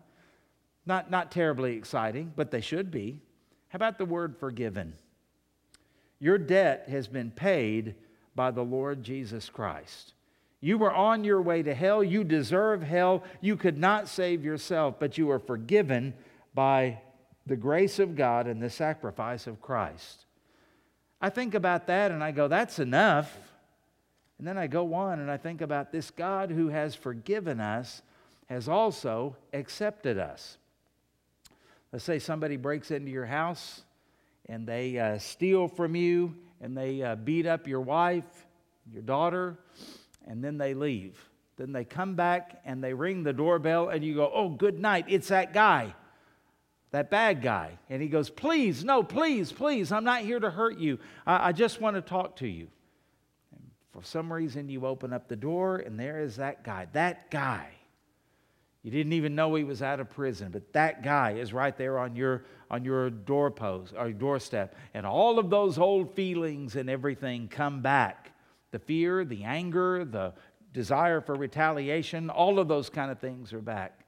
Not 0.84 1.10
not 1.10 1.30
terribly 1.30 1.76
exciting, 1.76 2.32
but 2.34 2.50
they 2.50 2.60
should 2.60 2.90
be. 2.90 3.20
How 3.68 3.76
about 3.76 3.98
the 3.98 4.04
word 4.04 4.36
forgiven? 4.36 4.94
Your 6.18 6.38
debt 6.38 6.88
has 6.88 7.08
been 7.08 7.30
paid 7.30 7.94
by 8.34 8.50
the 8.50 8.62
Lord 8.62 9.02
Jesus 9.02 9.48
Christ. 9.48 10.14
You 10.60 10.78
were 10.78 10.92
on 10.92 11.24
your 11.24 11.42
way 11.42 11.62
to 11.62 11.74
hell. 11.74 12.04
You 12.04 12.22
deserve 12.22 12.82
hell. 12.82 13.24
You 13.40 13.56
could 13.56 13.78
not 13.78 14.08
save 14.08 14.44
yourself, 14.44 14.96
but 15.00 15.18
you 15.18 15.30
are 15.30 15.40
forgiven 15.40 16.14
by 16.54 17.00
the 17.46 17.56
grace 17.56 17.98
of 17.98 18.14
God 18.14 18.46
and 18.46 18.62
the 18.62 18.70
sacrifice 18.70 19.48
of 19.48 19.60
Christ. 19.60 20.26
I 21.24 21.30
think 21.30 21.54
about 21.54 21.86
that 21.86 22.10
and 22.10 22.22
I 22.22 22.32
go, 22.32 22.48
that's 22.48 22.80
enough. 22.80 23.32
And 24.38 24.46
then 24.46 24.58
I 24.58 24.66
go 24.66 24.92
on 24.94 25.20
and 25.20 25.30
I 25.30 25.36
think 25.36 25.60
about 25.60 25.92
this 25.92 26.10
God 26.10 26.50
who 26.50 26.68
has 26.68 26.96
forgiven 26.96 27.60
us 27.60 28.02
has 28.48 28.68
also 28.68 29.36
accepted 29.52 30.18
us. 30.18 30.58
Let's 31.92 32.04
say 32.04 32.18
somebody 32.18 32.56
breaks 32.56 32.90
into 32.90 33.12
your 33.12 33.24
house 33.24 33.82
and 34.46 34.66
they 34.66 34.98
uh, 34.98 35.18
steal 35.18 35.68
from 35.68 35.94
you 35.94 36.34
and 36.60 36.76
they 36.76 37.02
uh, 37.02 37.14
beat 37.14 37.46
up 37.46 37.68
your 37.68 37.82
wife, 37.82 38.46
your 38.92 39.02
daughter, 39.02 39.56
and 40.26 40.42
then 40.42 40.58
they 40.58 40.74
leave. 40.74 41.16
Then 41.56 41.70
they 41.70 41.84
come 41.84 42.16
back 42.16 42.60
and 42.64 42.82
they 42.82 42.94
ring 42.94 43.22
the 43.22 43.32
doorbell 43.32 43.90
and 43.90 44.04
you 44.04 44.16
go, 44.16 44.28
oh, 44.34 44.48
good 44.48 44.80
night, 44.80 45.04
it's 45.06 45.28
that 45.28 45.52
guy 45.52 45.94
that 46.92 47.10
bad 47.10 47.42
guy. 47.42 47.78
And 47.90 48.00
he 48.00 48.08
goes, 48.08 48.30
Please, 48.30 48.84
no, 48.84 49.02
please, 49.02 49.50
please, 49.50 49.90
I'm 49.90 50.04
not 50.04 50.22
here 50.22 50.38
to 50.38 50.50
hurt 50.50 50.78
you. 50.78 50.98
I, 51.26 51.48
I 51.48 51.52
just 51.52 51.80
want 51.80 51.96
to 51.96 52.02
talk 52.02 52.36
to 52.36 52.46
you. 52.46 52.68
And 53.52 53.62
for 53.90 54.02
some 54.02 54.32
reason, 54.32 54.68
you 54.68 54.86
open 54.86 55.12
up 55.12 55.26
the 55.26 55.36
door, 55.36 55.78
and 55.78 55.98
there 55.98 56.20
is 56.20 56.36
that 56.36 56.62
guy. 56.62 56.86
That 56.92 57.30
guy. 57.30 57.68
You 58.82 58.90
didn't 58.90 59.12
even 59.12 59.34
know 59.34 59.54
he 59.54 59.64
was 59.64 59.80
out 59.80 60.00
of 60.00 60.10
prison, 60.10 60.50
but 60.50 60.72
that 60.72 61.02
guy 61.02 61.32
is 61.32 61.52
right 61.52 61.76
there 61.76 61.98
on 61.98 62.16
your, 62.16 62.44
on 62.68 62.84
your 62.84 63.10
doorpost 63.10 63.94
or 63.96 64.10
doorstep. 64.10 64.74
And 64.92 65.06
all 65.06 65.38
of 65.38 65.50
those 65.50 65.78
old 65.78 66.14
feelings 66.14 66.74
and 66.74 66.90
everything 66.90 67.48
come 67.48 67.80
back 67.80 68.28
the 68.72 68.78
fear, 68.78 69.22
the 69.22 69.44
anger, 69.44 70.02
the 70.02 70.32
desire 70.72 71.20
for 71.20 71.34
retaliation, 71.34 72.30
all 72.30 72.58
of 72.58 72.68
those 72.68 72.88
kind 72.88 73.10
of 73.10 73.18
things 73.18 73.52
are 73.52 73.60
back. 73.60 74.06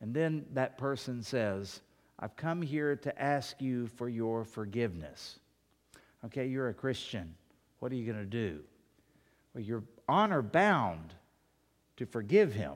And 0.00 0.14
then 0.14 0.46
that 0.54 0.78
person 0.78 1.22
says, 1.22 1.82
I've 2.18 2.36
come 2.36 2.62
here 2.62 2.96
to 2.96 3.22
ask 3.22 3.60
you 3.60 3.86
for 3.86 4.08
your 4.08 4.44
forgiveness. 4.44 5.38
Okay, 6.24 6.46
you're 6.46 6.68
a 6.68 6.74
Christian. 6.74 7.34
What 7.78 7.92
are 7.92 7.94
you 7.94 8.04
going 8.04 8.18
to 8.18 8.24
do? 8.24 8.60
Well, 9.54 9.62
you're 9.62 9.84
honor 10.08 10.42
bound 10.42 11.14
to 11.96 12.06
forgive 12.06 12.52
him. 12.52 12.74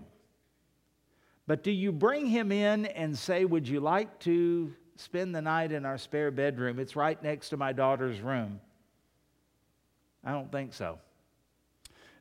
But 1.46 1.64
do 1.64 1.72
you 1.72 1.90
bring 1.90 2.26
him 2.26 2.52
in 2.52 2.86
and 2.86 3.18
say, 3.18 3.44
Would 3.44 3.66
you 3.66 3.80
like 3.80 4.18
to 4.20 4.72
spend 4.96 5.34
the 5.34 5.42
night 5.42 5.72
in 5.72 5.84
our 5.84 5.98
spare 5.98 6.30
bedroom? 6.30 6.78
It's 6.78 6.94
right 6.94 7.20
next 7.20 7.48
to 7.48 7.56
my 7.56 7.72
daughter's 7.72 8.20
room. 8.20 8.60
I 10.24 10.30
don't 10.30 10.52
think 10.52 10.72
so. 10.72 10.98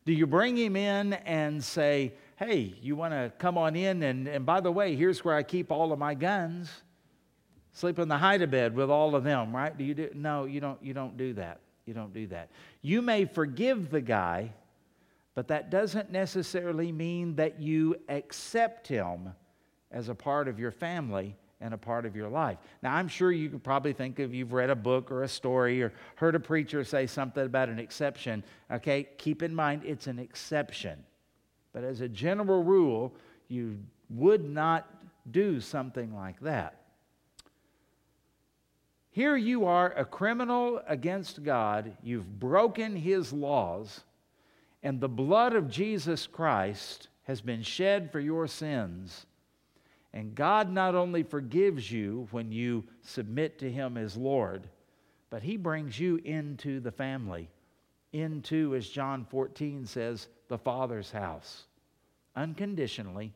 Do 0.06 0.14
you 0.14 0.26
bring 0.26 0.58
him 0.58 0.76
in 0.76 1.14
and 1.14 1.64
say, 1.64 2.14
Hey, 2.38 2.74
you 2.82 2.96
want 2.96 3.14
to 3.14 3.32
come 3.38 3.60
on 3.60 3.76
in? 3.76 4.02
And, 4.02 4.28
and 4.28 4.44
by 4.44 4.60
the 4.60 4.72
way, 4.72 4.96
here's 4.96 5.24
where 5.24 5.36
I 5.36 5.44
keep 5.44 5.72
all 5.72 5.94
of 5.94 6.00
my 6.00 6.16
guns. 6.16 6.72
Sleep 7.74 8.00
in 8.00 8.08
the 8.08 8.18
hide 8.18 8.50
bed 8.52 8.76
with 8.76 8.90
all 8.90 9.16
of 9.16 9.24
them, 9.24 9.56
right? 9.56 9.78
Do 9.78 9.84
you 9.84 9.94
do? 9.94 10.10
No, 10.14 10.46
you 10.46 10.60
don't, 10.60 10.82
you 10.84 10.94
don't 10.94 11.18
do 11.18 11.34
that. 11.34 11.62
You 11.86 11.94
don't 11.94 12.14
do 12.14 12.28
that. 12.28 12.50
You 12.82 13.02
may 13.02 13.26
forgive 13.26 13.90
the 13.90 14.02
guy, 14.02 14.52
but 15.36 15.48
that 15.48 15.70
doesn't 15.70 16.12
necessarily 16.12 16.92
mean 16.92 17.36
that 17.36 17.62
you 17.62 17.96
accept 18.10 18.88
him 18.88 19.34
as 19.92 20.10
a 20.10 20.16
part 20.16 20.48
of 20.48 20.60
your 20.60 20.72
family 20.72 21.36
and 21.62 21.74
a 21.74 21.78
part 21.78 22.06
of 22.06 22.16
your 22.16 22.28
life. 22.28 22.58
Now, 22.82 22.96
I'm 22.96 23.08
sure 23.08 23.32
you 23.32 23.50
could 23.50 23.64
probably 23.64 23.94
think 23.94 24.20
of 24.20 24.34
you've 24.34 24.54
read 24.54 24.70
a 24.70 24.76
book 24.76 25.12
or 25.12 25.24
a 25.24 25.28
story 25.28 25.82
or 25.82 25.94
heard 26.16 26.36
a 26.36 26.40
preacher 26.40 26.84
say 26.84 27.08
something 27.08 27.46
about 27.46 27.70
an 27.70 27.80
exception. 27.80 28.44
Okay, 28.72 29.08
keep 29.18 29.44
in 29.44 29.54
mind 29.54 29.84
it's 29.86 30.08
an 30.08 30.20
exception. 30.20 31.04
But 31.72 31.84
as 31.84 32.02
a 32.02 32.10
general 32.10 32.64
rule, 32.64 33.14
you 33.48 33.78
would 34.10 34.44
not 34.44 34.90
do 35.32 35.62
something 35.62 36.14
like 36.16 36.40
that. 36.42 36.81
Here 39.12 39.36
you 39.36 39.66
are, 39.66 39.92
a 39.98 40.06
criminal 40.06 40.82
against 40.88 41.44
God. 41.44 41.98
You've 42.02 42.40
broken 42.40 42.96
his 42.96 43.34
laws, 43.34 44.02
and 44.84 45.00
the 45.00 45.10
blood 45.10 45.54
of 45.54 45.70
Jesus 45.70 46.26
Christ 46.28 47.10
has 47.24 47.42
been 47.42 47.62
shed 47.62 48.12
for 48.12 48.20
your 48.20 48.48
sins. 48.48 49.26
And 50.14 50.36
God 50.36 50.72
not 50.72 50.96
only 50.96 51.24
forgives 51.24 51.92
you 51.92 52.28
when 52.32 52.52
you 52.52 52.84
submit 53.02 53.60
to 53.60 53.72
Him 53.72 53.98
as 53.98 54.18
Lord, 54.18 54.68
but 55.30 55.44
He 55.44 55.56
brings 55.56 56.00
you 56.00 56.18
into 56.24 56.80
the 56.80 56.92
family, 56.92 57.50
into, 58.12 58.76
as 58.76 58.90
John 58.90 59.26
14 59.30 59.86
says, 59.86 60.28
the 60.50 60.58
Father's 60.58 61.12
house, 61.12 61.64
unconditionally, 62.36 63.34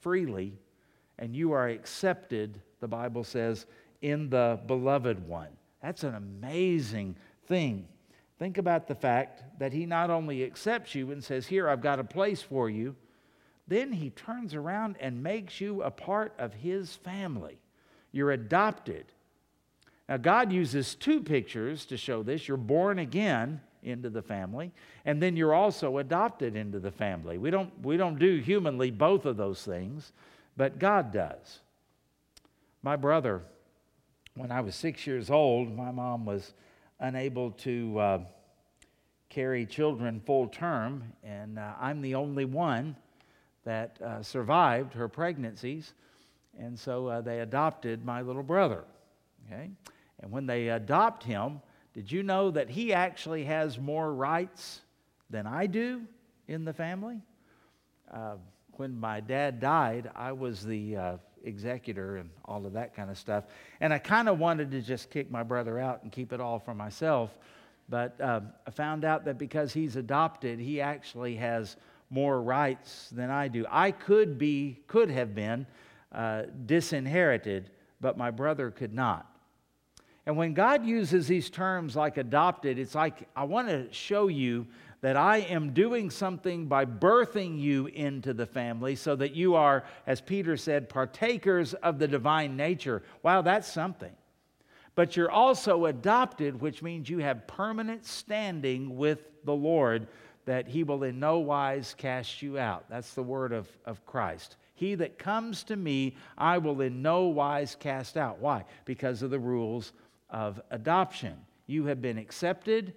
freely, 0.00 0.58
and 1.18 1.36
you 1.36 1.52
are 1.52 1.68
accepted, 1.68 2.60
the 2.80 2.88
Bible 2.88 3.24
says, 3.24 3.66
in 4.04 4.30
the 4.30 4.60
beloved 4.66 5.26
one. 5.26 5.48
That's 5.82 6.04
an 6.04 6.14
amazing 6.14 7.16
thing. 7.46 7.88
Think 8.38 8.58
about 8.58 8.86
the 8.86 8.94
fact 8.94 9.42
that 9.58 9.72
He 9.72 9.86
not 9.86 10.10
only 10.10 10.44
accepts 10.44 10.94
you 10.94 11.10
and 11.10 11.22
says, 11.22 11.46
Here, 11.46 11.68
I've 11.68 11.82
got 11.82 11.98
a 11.98 12.04
place 12.04 12.42
for 12.42 12.70
you 12.70 12.96
then 13.66 13.92
he 13.92 14.10
turns 14.10 14.54
around 14.54 14.96
and 15.00 15.22
makes 15.22 15.60
you 15.60 15.82
a 15.82 15.90
part 15.90 16.34
of 16.38 16.52
his 16.52 16.94
family. 16.96 17.58
You're 18.12 18.32
adopted. 18.32 19.06
Now, 20.08 20.18
God 20.18 20.52
uses 20.52 20.94
two 20.94 21.22
pictures 21.22 21.86
to 21.86 21.96
show 21.96 22.22
this. 22.22 22.46
You're 22.46 22.56
born 22.58 22.98
again 22.98 23.60
into 23.82 24.10
the 24.10 24.22
family, 24.22 24.72
and 25.04 25.22
then 25.22 25.36
you're 25.36 25.54
also 25.54 25.98
adopted 25.98 26.56
into 26.56 26.78
the 26.78 26.90
family. 26.90 27.38
We 27.38 27.50
don't, 27.50 27.70
we 27.82 27.96
don't 27.96 28.18
do 28.18 28.38
humanly 28.38 28.90
both 28.90 29.24
of 29.24 29.36
those 29.36 29.62
things, 29.62 30.12
but 30.56 30.78
God 30.78 31.12
does. 31.12 31.60
My 32.82 32.96
brother, 32.96 33.42
when 34.36 34.50
I 34.50 34.60
was 34.60 34.74
six 34.74 35.06
years 35.06 35.30
old, 35.30 35.74
my 35.76 35.92
mom 35.92 36.24
was 36.24 36.54
unable 36.98 37.52
to 37.52 37.98
uh, 37.98 38.18
carry 39.28 39.64
children 39.64 40.20
full 40.26 40.48
term, 40.48 41.04
and 41.22 41.58
uh, 41.58 41.72
I'm 41.80 42.00
the 42.00 42.16
only 42.16 42.44
one 42.44 42.96
that 43.64 43.96
uh, 44.02 44.22
survived 44.22 44.92
her 44.94 45.08
pregnancies. 45.08 45.94
And 46.58 46.78
so 46.78 47.06
uh, 47.08 47.20
they 47.20 47.40
adopted 47.40 48.04
my 48.04 48.22
little 48.22 48.42
brother. 48.42 48.84
Okay? 49.46 49.70
And 50.20 50.30
when 50.30 50.46
they 50.46 50.68
adopt 50.68 51.22
him, 51.24 51.60
did 51.94 52.10
you 52.10 52.22
know 52.22 52.50
that 52.50 52.68
he 52.70 52.92
actually 52.92 53.44
has 53.44 53.78
more 53.78 54.12
rights 54.12 54.80
than 55.30 55.46
I 55.46 55.66
do 55.66 56.02
in 56.48 56.64
the 56.64 56.72
family? 56.72 57.20
Uh, 58.12 58.36
when 58.72 58.98
my 58.98 59.20
dad 59.20 59.60
died, 59.60 60.10
I 60.14 60.32
was 60.32 60.64
the 60.64 60.96
uh, 60.96 61.16
executor 61.44 62.16
and 62.16 62.30
all 62.44 62.66
of 62.66 62.72
that 62.72 62.94
kind 62.94 63.10
of 63.10 63.18
stuff. 63.18 63.44
And 63.80 63.92
I 63.92 63.98
kind 63.98 64.28
of 64.28 64.38
wanted 64.38 64.70
to 64.72 64.80
just 64.80 65.10
kick 65.10 65.30
my 65.30 65.42
brother 65.42 65.78
out 65.78 66.02
and 66.02 66.10
keep 66.10 66.32
it 66.32 66.40
all 66.40 66.58
for 66.58 66.74
myself. 66.74 67.30
But 67.88 68.20
uh, 68.20 68.40
I 68.66 68.70
found 68.70 69.04
out 69.04 69.24
that 69.26 69.38
because 69.38 69.72
he's 69.72 69.96
adopted, 69.96 70.58
he 70.58 70.80
actually 70.80 71.36
has 71.36 71.76
more 72.10 72.40
rights 72.40 73.08
than 73.10 73.30
I 73.30 73.48
do. 73.48 73.66
I 73.70 73.90
could 73.90 74.38
be, 74.38 74.80
could 74.86 75.10
have 75.10 75.34
been 75.34 75.66
uh, 76.12 76.42
disinherited, 76.66 77.70
but 78.00 78.16
my 78.16 78.30
brother 78.30 78.70
could 78.70 78.94
not. 78.94 79.30
And 80.26 80.36
when 80.36 80.54
God 80.54 80.86
uses 80.86 81.26
these 81.28 81.50
terms 81.50 81.96
like 81.96 82.16
adopted, 82.16 82.78
it's 82.78 82.94
like 82.94 83.28
I 83.36 83.44
want 83.44 83.68
to 83.68 83.92
show 83.92 84.28
you 84.28 84.66
that 85.04 85.18
I 85.18 85.40
am 85.40 85.74
doing 85.74 86.08
something 86.08 86.64
by 86.64 86.86
birthing 86.86 87.60
you 87.60 87.88
into 87.88 88.32
the 88.32 88.46
family 88.46 88.96
so 88.96 89.14
that 89.16 89.34
you 89.34 89.54
are, 89.54 89.84
as 90.06 90.22
Peter 90.22 90.56
said, 90.56 90.88
partakers 90.88 91.74
of 91.74 91.98
the 91.98 92.08
divine 92.08 92.56
nature. 92.56 93.02
Wow, 93.22 93.42
that's 93.42 93.70
something. 93.70 94.12
But 94.94 95.14
you're 95.14 95.30
also 95.30 95.84
adopted, 95.84 96.58
which 96.58 96.82
means 96.82 97.10
you 97.10 97.18
have 97.18 97.46
permanent 97.46 98.06
standing 98.06 98.96
with 98.96 99.28
the 99.44 99.52
Lord 99.52 100.08
that 100.46 100.68
he 100.68 100.84
will 100.84 101.02
in 101.02 101.20
no 101.20 101.38
wise 101.38 101.94
cast 101.98 102.40
you 102.40 102.58
out. 102.58 102.86
That's 102.88 103.12
the 103.12 103.22
word 103.22 103.52
of, 103.52 103.68
of 103.84 104.06
Christ. 104.06 104.56
He 104.72 104.94
that 104.94 105.18
comes 105.18 105.64
to 105.64 105.76
me, 105.76 106.16
I 106.38 106.56
will 106.56 106.80
in 106.80 107.02
no 107.02 107.24
wise 107.24 107.76
cast 107.78 108.16
out. 108.16 108.38
Why? 108.38 108.64
Because 108.86 109.20
of 109.20 109.28
the 109.28 109.38
rules 109.38 109.92
of 110.30 110.62
adoption. 110.70 111.36
You 111.66 111.84
have 111.84 112.00
been 112.00 112.16
accepted, 112.16 112.94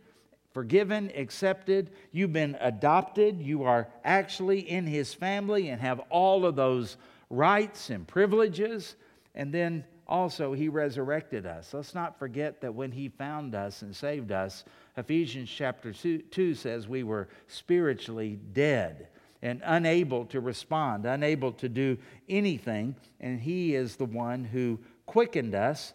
forgiven, 0.57 1.11
accepted. 1.15 1.91
You've 2.11 2.33
been 2.33 2.57
adopted. 2.59 3.39
You 3.39 3.65
are 3.65 3.87
actually 4.03 4.61
in 4.61 4.87
his 4.87 5.13
family 5.13 5.69
and 5.69 5.79
have 5.79 5.99
all 6.09 6.47
of 6.47 6.55
those 6.55 6.97
rights 7.29 7.91
and 7.91 8.07
privileges. 8.07 8.95
And 9.35 9.53
then 9.53 9.83
also, 10.07 10.53
he 10.53 10.67
resurrected 10.67 11.45
us. 11.45 11.75
Let's 11.75 11.93
not 11.93 12.17
forget 12.17 12.59
that 12.61 12.73
when 12.73 12.91
he 12.91 13.07
found 13.07 13.53
us 13.53 13.83
and 13.83 13.95
saved 13.95 14.31
us, 14.31 14.63
Ephesians 14.97 15.47
chapter 15.47 15.93
2 15.93 16.55
says 16.55 16.87
we 16.87 17.03
were 17.03 17.27
spiritually 17.45 18.39
dead 18.53 19.09
and 19.43 19.61
unable 19.63 20.25
to 20.25 20.39
respond, 20.39 21.05
unable 21.05 21.51
to 21.51 21.69
do 21.69 21.99
anything. 22.27 22.95
And 23.19 23.39
he 23.39 23.75
is 23.75 23.95
the 23.95 24.05
one 24.05 24.43
who 24.43 24.79
quickened 25.05 25.53
us 25.53 25.93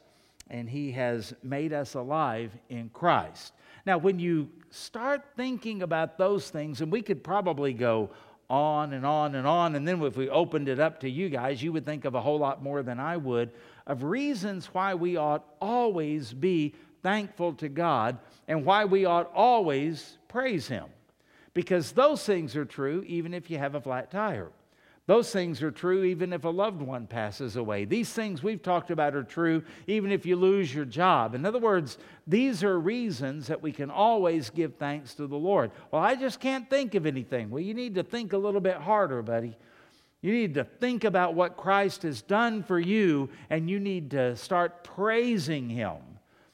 and 0.49 0.71
he 0.71 0.93
has 0.93 1.35
made 1.43 1.73
us 1.73 1.95
alive 1.95 2.53
in 2.69 2.91
Christ. 2.91 3.55
Now, 3.85 3.99
when 3.99 4.19
you 4.19 4.49
start 4.71 5.23
thinking 5.37 5.83
about 5.83 6.19
those 6.19 6.51
things, 6.51 6.81
and 6.81 6.91
we 6.91 7.03
could 7.03 7.23
probably 7.25 7.73
go 7.73 8.11
on 8.49 8.93
and 8.93 9.05
on 9.05 9.35
and 9.35 9.47
on, 9.47 9.75
and 9.75 9.87
then 9.87 10.03
if 10.03 10.17
we 10.17 10.29
opened 10.29 10.69
it 10.69 10.79
up 10.79 11.01
to 11.01 11.11
you 11.11 11.29
guys, 11.29 11.63
you 11.63 11.73
would 11.73 11.85
think 11.85 12.05
of 12.05 12.15
a 12.15 12.21
whole 12.21 12.39
lot 12.39 12.63
more 12.63 12.83
than 12.83 13.01
I 13.01 13.17
would 13.17 13.51
of 13.87 14.05
reasons 14.05 14.67
why 14.67 14.95
we 14.95 15.17
ought 15.17 15.45
always 15.61 16.33
be 16.33 16.75
thankful 17.03 17.55
to 17.55 17.69
God 17.69 18.19
and 18.49 18.65
why 18.65 18.85
we 18.85 19.05
ought 19.05 19.31
always 19.35 20.19
praise 20.29 20.69
Him. 20.69 20.87
Because 21.55 21.93
those 21.93 22.25
things 22.25 22.57
are 22.57 22.65
true 22.65 23.05
even 23.07 23.35
if 23.35 23.51
you 23.51 23.59
have 23.59 23.75
a 23.75 23.81
flat 23.81 24.11
tire. 24.11 24.51
Those 25.07 25.33
things 25.33 25.63
are 25.63 25.73
true 25.73 26.05
even 26.05 26.33
if 26.33 26.45
a 26.45 26.49
loved 26.49 26.81
one 26.81 27.09
passes 27.09 27.57
away. 27.57 27.85
These 27.85 28.13
things 28.13 28.43
we've 28.43 28.63
talked 28.63 28.93
about 28.93 29.17
are 29.17 29.25
true 29.25 29.65
even 29.89 30.13
if 30.13 30.25
you 30.25 30.37
lose 30.37 30.73
your 30.73 30.85
job. 30.85 31.35
In 31.35 31.45
other 31.45 31.59
words, 31.59 31.99
these 32.27 32.63
are 32.63 32.79
reasons 32.79 33.49
that 33.49 33.63
we 33.63 33.73
can 33.73 33.91
always 33.91 34.51
give 34.51 34.77
thanks 34.77 35.15
to 35.15 35.27
the 35.27 35.37
Lord. 35.37 35.73
Well, 35.91 36.03
I 36.03 36.15
just 36.15 36.39
can't 36.39 36.71
think 36.71 36.95
of 36.95 37.05
anything. 37.05 37.51
Well, 37.51 37.63
you 37.63 37.75
need 37.75 37.97
to 37.97 38.05
think 38.05 38.33
a 38.33 38.39
little 38.39 38.61
bit 38.61 38.77
harder, 38.77 39.23
buddy. 39.23 39.57
You 40.21 40.33
need 40.33 40.55
to 40.55 40.63
think 40.63 41.03
about 41.03 41.35
what 41.35 41.57
Christ 41.57 42.05
has 42.05 42.23
done 42.23 42.63
for 42.63 42.79
you, 42.79 43.29
and 43.51 43.69
you 43.69 43.81
need 43.81 44.13
to 44.13 44.37
start 44.37 44.85
praising 44.85 45.69
Him 45.69 45.97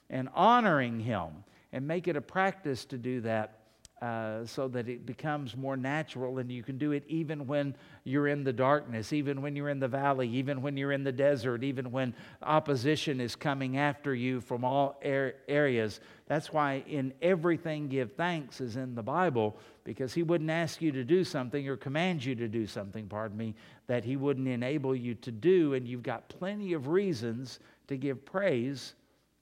and 0.09 0.31
honoring 0.35 1.01
Him 1.01 1.45
and 1.71 1.87
make 1.87 2.09
it 2.09 2.17
a 2.17 2.23
practice 2.23 2.87
to 2.87 2.97
do 2.97 3.21
that 3.21 3.58
uh, 4.01 4.45
so 4.47 4.69
that 4.69 4.89
it 4.89 5.05
becomes 5.05 5.57
more 5.57 5.77
natural 5.77 6.39
and 6.39 6.53
you 6.53 6.63
can 6.63 6.79
do 6.79 6.93
it 6.93 7.03
even 7.09 7.47
when 7.47 7.75
you're 8.05 8.29
in 8.29 8.45
the 8.45 8.53
darkness, 8.53 9.13
even 9.13 9.43
when 9.43 9.57
you're 9.57 9.69
in 9.69 9.81
the 9.81 9.89
valley, 9.89 10.29
even 10.29 10.63
when 10.63 10.77
you're 10.77 10.93
in 10.93 11.03
the 11.03 11.13
desert, 11.13 11.65
even 11.65 11.91
when 11.91 12.15
opposition 12.43 13.21
is 13.21 13.35
coming 13.35 13.77
after 13.77 14.15
you 14.15 14.41
from 14.41 14.65
all 14.65 15.01
areas. 15.03 16.01
That's 16.27 16.53
why 16.53 16.85
in 16.87 17.13
everything 17.23 17.89
give 17.89 18.13
thanks 18.13 18.61
is 18.61 18.77
in 18.77 18.95
the 18.95 19.03
Bible 19.03 19.57
because 19.83 20.15
he 20.15 20.23
wouldn't 20.23 20.51
ask 20.51 20.81
you 20.81 20.93
to 20.93 21.03
do 21.03 21.25
something 21.25 21.67
or 21.69 21.77
command 21.77 22.25
you 22.25 22.35
to 22.37 22.47
do 22.47 22.67
something, 22.67 23.09
pardon 23.09 23.37
me, 23.37 23.55
that 23.89 24.05
he 24.05 24.17
wouldn't 24.17 24.47
enable 24.47 24.95
you 24.95 25.15
to 25.17 25.33
do, 25.33 25.75
and 25.75 25.89
you've 25.89 26.03
got 26.03 26.29
plenty 26.29 26.73
of 26.75 26.89
reasons 26.89 27.59
to 27.89 27.97
give 27.97 28.25
praise 28.25 28.95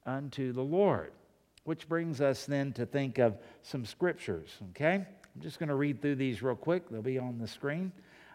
unto 0.06 0.52
the 0.52 0.62
Lord. 0.62 1.12
Which 1.66 1.88
brings 1.88 2.20
us 2.20 2.46
then 2.46 2.72
to 2.74 2.86
think 2.86 3.18
of 3.18 3.36
some 3.62 3.84
scriptures, 3.84 4.50
okay? 4.70 4.94
I'm 4.94 5.42
just 5.42 5.58
going 5.58 5.68
to 5.68 5.74
read 5.74 6.00
through 6.00 6.14
these 6.14 6.40
real 6.40 6.54
quick. 6.54 6.88
They'll 6.88 7.02
be 7.02 7.18
on 7.18 7.38
the 7.38 7.48
screen. 7.48 7.90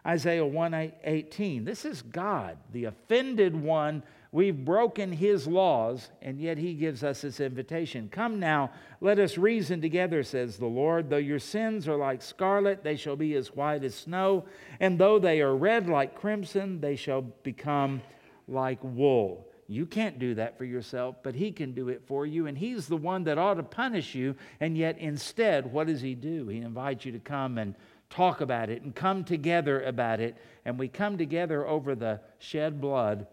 Isaiah 0.05 0.45
118. 0.45 1.63
This 1.63 1.85
is 1.85 2.01
God, 2.01 2.57
the 2.73 2.85
offended 2.85 3.55
one. 3.55 4.03
We've 4.33 4.65
broken 4.65 5.13
his 5.13 5.47
laws, 5.47 6.09
and 6.21 6.41
yet 6.41 6.57
he 6.57 6.73
gives 6.73 7.03
us 7.03 7.21
this 7.21 7.39
invitation. 7.39 8.09
Come 8.11 8.37
now, 8.37 8.71
let 8.99 9.17
us 9.17 9.37
reason 9.37 9.81
together, 9.81 10.23
says 10.23 10.57
the 10.57 10.65
Lord. 10.65 11.09
Though 11.09 11.17
your 11.17 11.39
sins 11.39 11.87
are 11.87 11.97
like 11.97 12.21
scarlet, 12.21 12.83
they 12.83 12.97
shall 12.97 13.15
be 13.15 13.35
as 13.35 13.55
white 13.55 13.83
as 13.85 13.95
snow. 13.95 14.45
And 14.81 14.99
though 14.99 15.19
they 15.19 15.41
are 15.41 15.55
red 15.55 15.87
like 15.87 16.19
crimson, 16.19 16.81
they 16.81 16.97
shall 16.97 17.21
become 17.21 18.01
like 18.47 18.79
wool. 18.83 19.47
You 19.71 19.85
can't 19.85 20.19
do 20.19 20.35
that 20.35 20.57
for 20.57 20.65
yourself, 20.65 21.15
but 21.23 21.33
He 21.33 21.49
can 21.49 21.71
do 21.71 21.87
it 21.87 22.01
for 22.05 22.25
you. 22.25 22.47
And 22.47 22.57
He's 22.57 22.87
the 22.87 22.97
one 22.97 23.23
that 23.23 23.37
ought 23.37 23.53
to 23.53 23.63
punish 23.63 24.13
you. 24.13 24.35
And 24.59 24.77
yet, 24.77 24.97
instead, 24.97 25.71
what 25.71 25.87
does 25.87 26.01
He 26.01 26.13
do? 26.13 26.49
He 26.49 26.57
invites 26.57 27.05
you 27.05 27.13
to 27.13 27.19
come 27.19 27.57
and 27.57 27.75
talk 28.09 28.41
about 28.41 28.69
it 28.69 28.81
and 28.81 28.93
come 28.93 29.23
together 29.23 29.81
about 29.83 30.19
it. 30.19 30.35
And 30.65 30.77
we 30.77 30.89
come 30.89 31.17
together 31.17 31.65
over 31.65 31.95
the 31.95 32.19
shed 32.37 32.81
blood 32.81 33.27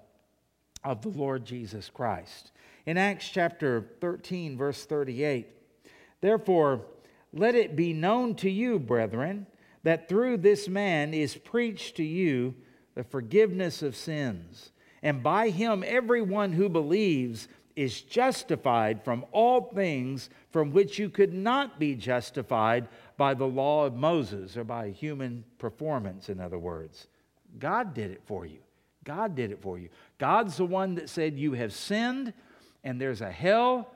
of 0.85 1.03
the 1.03 1.09
Lord 1.09 1.45
Jesus 1.45 1.91
Christ. 1.91 2.53
In 2.87 2.97
Acts 2.97 3.29
chapter 3.29 3.91
13, 4.01 4.57
verse 4.57 4.85
38, 4.85 5.49
therefore, 6.21 6.83
let 7.33 7.57
it 7.57 7.75
be 7.75 7.93
known 7.93 8.37
to 8.37 8.49
you, 8.49 8.79
brethren, 8.79 9.49
that 9.83 10.09
through 10.09 10.37
this 10.37 10.69
man 10.69 11.13
is 11.13 11.35
preached 11.35 11.97
to 11.97 12.05
you 12.05 12.55
the 12.95 13.03
forgiveness 13.03 13.83
of 13.83 13.97
sins 13.97 14.71
and 15.03 15.23
by 15.23 15.51
him 15.51 15.85
everyone 15.87 16.53
who 16.53 16.69
believes 16.69 17.49
is 17.77 18.03
justified 18.03 19.05
from 19.05 19.25
all 19.31 19.71
things 19.73 20.31
from 20.51 20.73
which 20.73 20.99
you 20.99 21.09
could 21.09 21.33
not 21.33 21.79
be 21.79 21.95
justified 21.95 22.89
by 23.17 23.35
the 23.35 23.47
law 23.47 23.87
of 23.87 23.95
Moses 23.95 24.57
or 24.57 24.65
by 24.65 24.91
human 24.91 25.45
performance, 25.59 26.29
in 26.29 26.41
other 26.41 26.59
words. 26.59 27.07
God 27.59 27.95
did 27.95 28.11
it 28.11 28.23
for 28.27 28.45
you. 28.45 28.59
God 29.05 29.37
did 29.37 29.53
it 29.53 29.63
for 29.63 29.79
you. 29.79 29.89
God's 30.19 30.57
the 30.57 30.65
one 30.65 30.97
that 30.97 31.09
said, 31.09 31.39
You 31.39 31.53
have 31.53 31.73
sinned, 31.73 32.33
and 32.83 33.01
there's 33.01 33.21
a 33.21 33.31
hell 33.31 33.95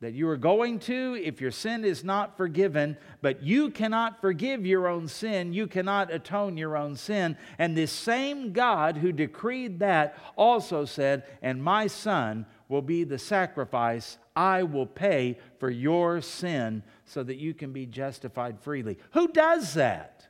that 0.00 0.14
you 0.14 0.28
are 0.28 0.36
going 0.36 0.78
to 0.78 1.20
if 1.24 1.40
your 1.40 1.50
sin 1.50 1.84
is 1.84 2.04
not 2.04 2.36
forgiven, 2.36 2.96
but 3.20 3.42
you 3.42 3.70
cannot 3.70 4.20
forgive 4.20 4.64
your 4.64 4.86
own 4.86 5.08
sin. 5.08 5.52
You 5.52 5.66
cannot 5.66 6.12
atone 6.12 6.56
your 6.56 6.76
own 6.76 6.94
sin. 6.94 7.36
And 7.58 7.76
this 7.76 7.90
same 7.90 8.52
God 8.52 8.98
who 8.98 9.10
decreed 9.10 9.80
that 9.80 10.16
also 10.36 10.84
said, 10.84 11.24
And 11.42 11.62
my 11.62 11.88
son 11.88 12.46
will 12.68 12.82
be 12.82 13.02
the 13.02 13.18
sacrifice 13.18 14.18
I 14.36 14.62
will 14.62 14.86
pay 14.86 15.38
for 15.58 15.68
your 15.68 16.20
sin 16.20 16.84
so 17.04 17.24
that 17.24 17.38
you 17.38 17.52
can 17.52 17.72
be 17.72 17.86
justified 17.86 18.60
freely. 18.60 18.98
Who 19.12 19.26
does 19.28 19.74
that? 19.74 20.28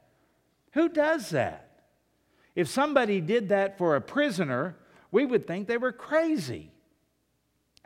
Who 0.72 0.88
does 0.88 1.30
that? 1.30 1.82
If 2.54 2.68
somebody 2.68 3.20
did 3.20 3.50
that 3.50 3.76
for 3.76 3.96
a 3.96 4.00
prisoner, 4.00 4.76
we 5.10 5.26
would 5.26 5.46
think 5.46 5.68
they 5.68 5.76
were 5.76 5.92
crazy. 5.92 6.70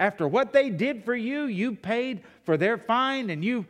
After 0.02 0.26
what 0.26 0.52
they 0.52 0.68
did 0.68 1.04
for 1.04 1.14
you, 1.14 1.44
you 1.44 1.76
paid 1.76 2.24
for 2.42 2.56
their 2.56 2.76
fine, 2.76 3.30
and 3.30 3.44
you. 3.44 3.66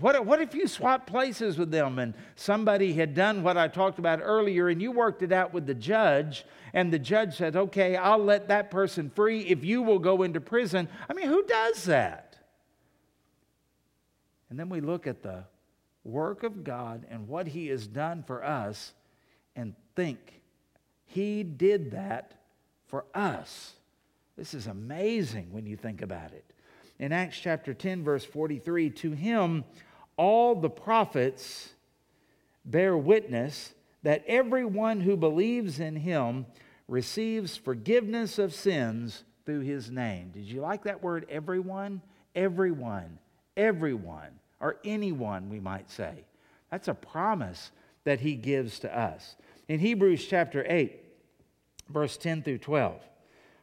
What, 0.00 0.26
what 0.26 0.40
if 0.40 0.52
you 0.52 0.66
swapped 0.66 1.06
places 1.06 1.58
with 1.58 1.70
them 1.70 2.00
and 2.00 2.14
somebody 2.34 2.94
had 2.94 3.14
done 3.14 3.44
what 3.44 3.56
I 3.58 3.68
talked 3.68 3.98
about 3.98 4.20
earlier 4.22 4.68
and 4.68 4.80
you 4.80 4.90
worked 4.90 5.22
it 5.22 5.32
out 5.32 5.52
with 5.52 5.66
the 5.66 5.74
judge 5.74 6.46
and 6.72 6.90
the 6.90 6.98
judge 6.98 7.36
said, 7.36 7.56
okay, 7.56 7.94
I'll 7.94 8.24
let 8.24 8.48
that 8.48 8.70
person 8.70 9.10
free 9.10 9.42
if 9.42 9.62
you 9.66 9.82
will 9.82 9.98
go 9.98 10.22
into 10.22 10.40
prison? 10.40 10.88
I 11.10 11.12
mean, 11.12 11.28
who 11.28 11.44
does 11.44 11.84
that? 11.84 12.38
And 14.48 14.58
then 14.58 14.70
we 14.70 14.80
look 14.80 15.06
at 15.06 15.22
the 15.22 15.44
work 16.04 16.42
of 16.42 16.64
God 16.64 17.04
and 17.10 17.28
what 17.28 17.46
He 17.46 17.66
has 17.66 17.86
done 17.86 18.24
for 18.26 18.42
us 18.42 18.94
and 19.54 19.74
think 19.94 20.40
He 21.04 21.42
did 21.42 21.90
that 21.90 22.32
for 22.86 23.04
us. 23.14 23.74
This 24.36 24.54
is 24.54 24.66
amazing 24.66 25.48
when 25.50 25.66
you 25.66 25.76
think 25.76 26.02
about 26.02 26.32
it. 26.32 26.44
In 26.98 27.12
Acts 27.12 27.38
chapter 27.38 27.74
10, 27.74 28.04
verse 28.04 28.24
43, 28.24 28.90
to 28.90 29.12
him 29.12 29.64
all 30.16 30.54
the 30.54 30.70
prophets 30.70 31.70
bear 32.64 32.96
witness 32.96 33.72
that 34.02 34.24
everyone 34.26 35.00
who 35.00 35.16
believes 35.16 35.80
in 35.80 35.96
him 35.96 36.46
receives 36.88 37.56
forgiveness 37.56 38.38
of 38.38 38.54
sins 38.54 39.24
through 39.44 39.60
his 39.60 39.90
name. 39.90 40.30
Did 40.32 40.44
you 40.44 40.60
like 40.60 40.84
that 40.84 41.02
word, 41.02 41.26
everyone? 41.28 42.02
Everyone, 42.34 43.18
everyone, 43.56 44.30
or 44.60 44.76
anyone, 44.84 45.48
we 45.48 45.60
might 45.60 45.90
say. 45.90 46.24
That's 46.70 46.88
a 46.88 46.94
promise 46.94 47.70
that 48.04 48.20
he 48.20 48.34
gives 48.34 48.78
to 48.80 48.98
us. 48.98 49.36
In 49.68 49.80
Hebrews 49.80 50.26
chapter 50.26 50.64
8, 50.68 51.00
verse 51.88 52.16
10 52.16 52.42
through 52.42 52.58
12. 52.58 53.00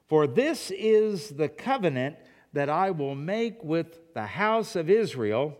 For 0.08 0.28
this 0.28 0.72
is 0.72 1.30
the 1.30 1.50
covenant 1.50 2.18
that 2.54 2.70
I 2.70 2.92
will 2.92 3.16
make 3.16 3.64
with 3.64 4.14
the 4.14 4.26
house 4.26 4.76
of 4.76 4.90
Israel 4.90 5.58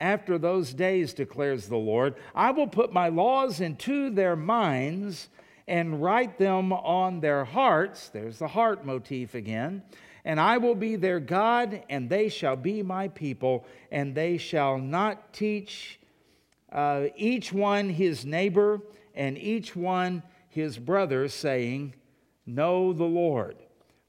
after 0.00 0.38
those 0.38 0.74
days, 0.74 1.12
declares 1.12 1.66
the 1.66 1.76
Lord. 1.76 2.14
I 2.34 2.52
will 2.52 2.68
put 2.68 2.92
my 2.92 3.08
laws 3.08 3.60
into 3.60 4.10
their 4.10 4.36
minds 4.36 5.28
and 5.66 6.00
write 6.00 6.38
them 6.38 6.72
on 6.72 7.20
their 7.20 7.44
hearts. 7.44 8.08
There's 8.08 8.38
the 8.38 8.48
heart 8.48 8.86
motif 8.86 9.34
again. 9.34 9.82
And 10.24 10.38
I 10.38 10.58
will 10.58 10.74
be 10.74 10.96
their 10.96 11.20
God, 11.20 11.82
and 11.88 12.08
they 12.08 12.28
shall 12.28 12.56
be 12.56 12.82
my 12.82 13.08
people, 13.08 13.66
and 13.90 14.14
they 14.14 14.38
shall 14.38 14.78
not 14.78 15.32
teach 15.32 15.98
uh, 16.70 17.06
each 17.16 17.52
one 17.52 17.88
his 17.88 18.24
neighbor 18.24 18.80
and 19.14 19.38
each 19.38 19.74
one 19.74 20.22
his 20.48 20.78
brother, 20.78 21.28
saying, 21.28 21.94
Know 22.46 22.92
the 22.92 23.04
Lord 23.04 23.56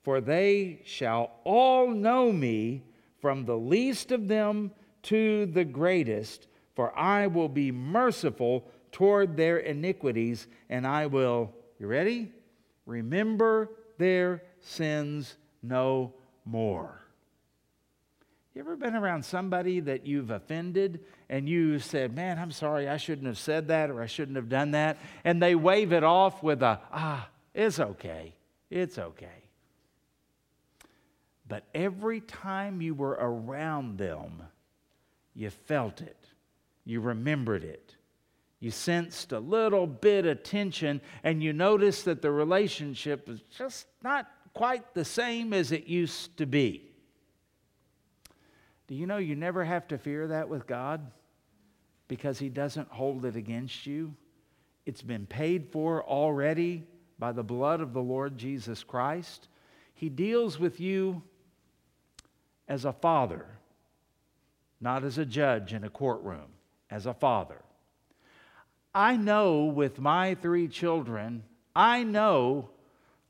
for 0.10 0.22
they 0.22 0.80
shall 0.86 1.30
all 1.44 1.88
know 1.88 2.32
me 2.32 2.82
from 3.22 3.46
the 3.46 3.56
least 3.56 4.12
of 4.12 4.28
them 4.28 4.72
to 5.04 5.46
the 5.46 5.64
greatest, 5.64 6.48
for 6.76 6.98
I 6.98 7.28
will 7.28 7.48
be 7.48 7.72
merciful 7.72 8.68
toward 8.92 9.38
their 9.38 9.58
iniquities, 9.58 10.48
and 10.68 10.88
I 10.88 11.06
will, 11.06 11.54
you 11.78 11.86
ready? 11.86 12.32
Remember 12.88 13.70
their 14.00 14.42
sins 14.62 15.38
no 15.62 16.16
more. 16.44 17.00
You 18.56 18.62
ever 18.62 18.76
been 18.76 18.96
around 18.96 19.24
somebody 19.24 19.80
that 19.82 20.08
you've 20.08 20.32
offended 20.32 21.02
and 21.30 21.48
you 21.48 21.78
said, 21.78 22.16
Man, 22.16 22.40
I'm 22.40 22.52
sorry, 22.52 22.90
I 22.90 22.98
shouldn't 22.98 23.28
have 23.28 23.38
said 23.38 23.68
that 23.68 23.92
or 23.92 24.02
I 24.02 24.08
shouldn't 24.08 24.38
have 24.38 24.50
done 24.50 24.72
that? 24.72 24.98
And 25.24 25.40
they 25.40 25.54
wave 25.54 25.94
it 25.94 26.04
off 26.04 26.42
with 26.42 26.64
a, 26.64 26.82
Ah, 26.92 27.30
it's 27.54 27.80
okay. 27.80 28.34
It's 28.72 28.98
okay. 28.98 29.49
But 31.50 31.66
every 31.74 32.22
time 32.22 32.80
you 32.80 32.94
were 32.94 33.18
around 33.20 33.98
them, 33.98 34.44
you 35.34 35.50
felt 35.50 36.00
it, 36.00 36.28
you 36.86 37.02
remembered 37.02 37.64
it. 37.64 37.96
You 38.60 38.72
sensed 38.72 39.32
a 39.32 39.40
little 39.40 39.88
bit 39.88 40.26
of 40.26 40.44
tension, 40.44 41.02
and 41.24 41.42
you 41.42 41.52
noticed 41.52 42.06
that 42.06 42.22
the 42.22 42.32
relationship 42.32 43.28
was 43.28 43.42
just 43.58 43.88
not 44.04 44.30
quite 44.54 44.94
the 44.94 45.06
same 45.06 45.52
as 45.54 45.72
it 45.72 45.88
used 45.88 46.38
to 46.38 46.46
be. 46.46 46.92
Do 48.88 48.96
you 48.96 49.08
know 49.08 49.18
you 49.18 49.36
never 49.36 49.64
have 49.64 49.88
to 49.88 49.98
fear 49.98 50.28
that 50.28 50.50
with 50.50 50.68
God? 50.68 51.12
Because 52.08 52.38
He 52.38 52.50
doesn't 52.50 52.90
hold 52.90 53.26
it 53.26 53.36
against 53.36 53.88
you. 53.88 54.14
It's 54.86 55.02
been 55.02 55.26
paid 55.26 55.68
for 55.72 56.04
already 56.04 56.84
by 57.18 57.32
the 57.32 57.44
blood 57.44 57.82
of 57.82 57.94
the 57.94 58.02
Lord 58.02 58.38
Jesus 58.38 58.84
Christ. 58.84 59.48
He 59.94 60.10
deals 60.10 60.60
with 60.60 60.80
you 60.80 61.24
as 62.70 62.86
a 62.86 62.94
father, 62.94 63.46
not 64.80 65.04
as 65.04 65.18
a 65.18 65.26
judge 65.26 65.74
in 65.74 65.84
a 65.84 65.90
courtroom, 65.90 66.54
as 66.90 67.06
a 67.06 67.14
father. 67.14 67.62
I 68.94 69.18
know 69.18 69.66
with 69.66 70.00
my 70.00 70.36
three 70.36 70.68
children, 70.68 71.44
I 71.76 72.04
know 72.04 72.70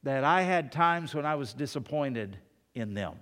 that 0.04 0.24
I 0.24 0.42
had 0.42 0.72
times 0.72 1.16
when 1.16 1.26
I 1.26 1.36
was 1.36 1.54
disappointed 1.54 2.38
in 2.76 2.94
them. 2.94 3.16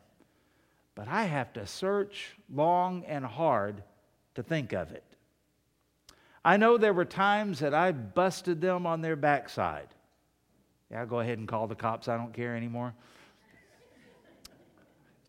But 0.95 1.07
I 1.07 1.23
have 1.25 1.53
to 1.53 1.67
search 1.67 2.35
long 2.51 3.05
and 3.05 3.23
hard 3.23 3.83
to 4.35 4.43
think 4.43 4.73
of 4.73 4.91
it. 4.91 5.03
I 6.43 6.57
know 6.57 6.77
there 6.77 6.93
were 6.93 7.05
times 7.05 7.59
that 7.59 7.73
I 7.73 7.91
busted 7.91 8.61
them 8.61 8.85
on 8.87 9.01
their 9.01 9.15
backside. 9.15 9.89
Yeah, 10.89 11.01
I'll 11.01 11.07
go 11.07 11.19
ahead 11.19 11.37
and 11.37 11.47
call 11.47 11.67
the 11.67 11.75
cops. 11.75 12.07
I 12.07 12.17
don't 12.17 12.33
care 12.33 12.55
anymore. 12.55 12.93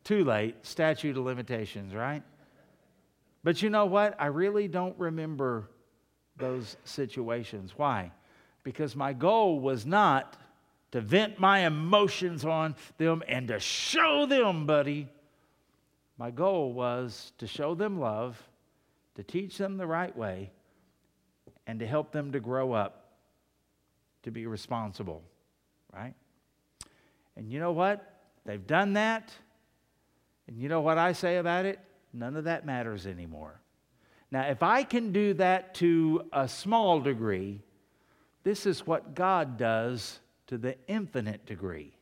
Too 0.08 0.24
late. 0.24 0.64
Statute 0.64 1.18
of 1.18 1.24
limitations, 1.26 1.94
right? 1.94 2.22
But 3.44 3.60
you 3.60 3.68
know 3.68 3.84
what? 3.84 4.16
I 4.18 4.28
really 4.28 4.66
don't 4.66 4.98
remember 4.98 5.68
those 6.38 6.78
situations. 6.84 7.74
Why? 7.76 8.10
Because 8.62 8.96
my 8.96 9.12
goal 9.12 9.60
was 9.60 9.84
not 9.84 10.38
to 10.92 11.02
vent 11.02 11.38
my 11.38 11.66
emotions 11.66 12.46
on 12.46 12.74
them 12.96 13.22
and 13.28 13.48
to 13.48 13.60
show 13.60 14.24
them, 14.24 14.64
buddy. 14.64 15.08
My 16.16 16.30
goal 16.30 16.72
was 16.72 17.34
to 17.36 17.46
show 17.46 17.74
them 17.74 18.00
love, 18.00 18.42
to 19.16 19.22
teach 19.22 19.58
them 19.58 19.76
the 19.76 19.86
right 19.86 20.16
way, 20.16 20.50
and 21.66 21.80
to 21.80 21.86
help 21.86 22.12
them 22.12 22.32
to 22.32 22.40
grow 22.40 22.72
up 22.72 23.12
to 24.22 24.30
be 24.30 24.46
responsible, 24.46 25.22
right? 25.92 26.14
And 27.36 27.52
you 27.52 27.60
know 27.60 27.72
what? 27.72 28.20
They've 28.46 28.66
done 28.66 28.94
that. 28.94 29.34
And 30.48 30.58
you 30.58 30.68
know 30.68 30.80
what 30.80 30.98
I 30.98 31.12
say 31.12 31.36
about 31.36 31.66
it? 31.66 31.78
None 32.12 32.34
of 32.34 32.44
that 32.44 32.66
matters 32.66 33.06
anymore. 33.06 33.60
Now, 34.30 34.48
if 34.48 34.62
I 34.62 34.82
can 34.82 35.12
do 35.12 35.34
that 35.34 35.74
to 35.76 36.22
a 36.32 36.48
small 36.48 37.00
degree, 37.00 37.60
this 38.42 38.66
is 38.66 38.86
what 38.86 39.14
God 39.14 39.58
does 39.58 40.20
to 40.48 40.58
the 40.58 40.76
infinite 40.86 41.46
degree. 41.46 41.92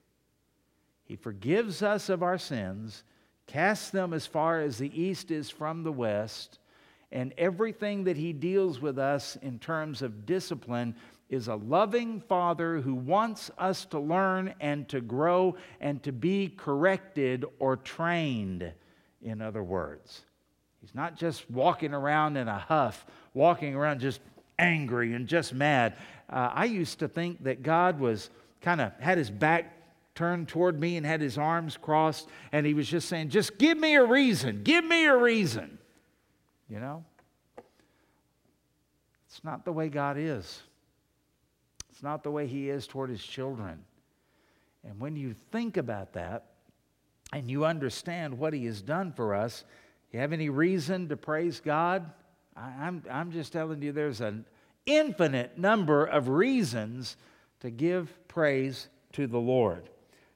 He 1.04 1.16
forgives 1.16 1.82
us 1.82 2.09
of 2.09 2.22
our 2.22 2.38
sins, 2.38 3.04
casts 3.46 3.90
them 3.90 4.12
as 4.12 4.26
far 4.26 4.61
as 4.61 4.78
the 4.78 5.00
east 5.00 5.30
is 5.30 5.50
from 5.50 5.82
the 5.82 5.92
west, 5.92 6.59
and 7.12 7.32
everything 7.38 8.04
that 8.04 8.16
He 8.16 8.32
deals 8.32 8.80
with 8.80 8.98
us 8.98 9.37
in 9.42 9.59
terms 9.59 10.02
of 10.02 10.26
discipline 10.26 10.96
is 11.28 11.48
a 11.48 11.56
loving 11.56 12.20
Father 12.20 12.80
who 12.80 12.94
wants 12.94 13.50
us 13.58 13.84
to 13.86 13.98
learn 13.98 14.54
and 14.60 14.88
to 14.88 15.00
grow 15.00 15.56
and 15.80 16.02
to 16.04 16.12
be 16.12 16.48
corrected 16.48 17.44
or 17.58 17.76
trained, 17.76 18.72
in 19.22 19.42
other 19.42 19.62
words. 19.62 20.22
He's 20.80 20.94
not 20.94 21.16
just 21.16 21.50
walking 21.50 21.92
around 21.92 22.36
in 22.36 22.46
a 22.46 22.58
huff, 22.58 23.04
walking 23.34 23.74
around 23.74 24.00
just 24.00 24.20
angry 24.58 25.14
and 25.14 25.26
just 25.26 25.52
mad. 25.52 25.94
Uh, 26.30 26.50
I 26.52 26.66
used 26.66 27.00
to 27.00 27.08
think 27.08 27.42
that 27.44 27.62
God 27.62 27.98
was 27.98 28.30
kind 28.60 28.80
of 28.80 28.92
had 29.00 29.18
his 29.18 29.30
back 29.30 29.72
turned 30.14 30.48
toward 30.48 30.80
me 30.80 30.96
and 30.96 31.04
had 31.04 31.20
his 31.20 31.36
arms 31.38 31.76
crossed, 31.76 32.28
and 32.52 32.64
he 32.64 32.72
was 32.72 32.88
just 32.88 33.08
saying, 33.08 33.30
Just 33.30 33.58
give 33.58 33.76
me 33.76 33.96
a 33.96 34.04
reason, 34.04 34.62
give 34.62 34.84
me 34.84 35.06
a 35.06 35.16
reason. 35.16 35.78
You 36.68 36.80
know? 36.80 37.04
It's 39.28 39.44
not 39.44 39.64
the 39.64 39.72
way 39.72 39.88
God 39.88 40.16
is. 40.18 40.62
It's 41.96 42.02
not 42.02 42.22
the 42.22 42.30
way 42.30 42.46
He 42.46 42.68
is 42.68 42.87
toward 42.87 43.09
His 43.09 43.24
children. 43.24 43.82
And 44.85 45.00
when 45.00 45.16
you 45.16 45.32
think 45.50 45.78
about 45.78 46.12
that 46.12 46.44
and 47.32 47.50
you 47.50 47.64
understand 47.64 48.38
what 48.38 48.52
He 48.52 48.66
has 48.66 48.82
done 48.82 49.12
for 49.12 49.35
us, 49.35 49.64
you 50.12 50.20
have 50.20 50.35
any 50.35 50.50
reason 50.50 51.09
to 51.09 51.16
praise 51.16 51.59
God? 51.59 52.04
I'm, 52.54 53.02
I'm 53.11 53.32
just 53.32 53.50
telling 53.50 53.80
you, 53.80 53.92
there's 53.92 54.20
an 54.20 54.44
infinite 54.85 55.56
number 55.56 56.04
of 56.04 56.28
reasons 56.28 57.16
to 57.61 57.70
give 57.70 58.12
praise 58.28 58.88
to 59.14 59.26
the 59.26 59.40
Lord. 59.40 59.88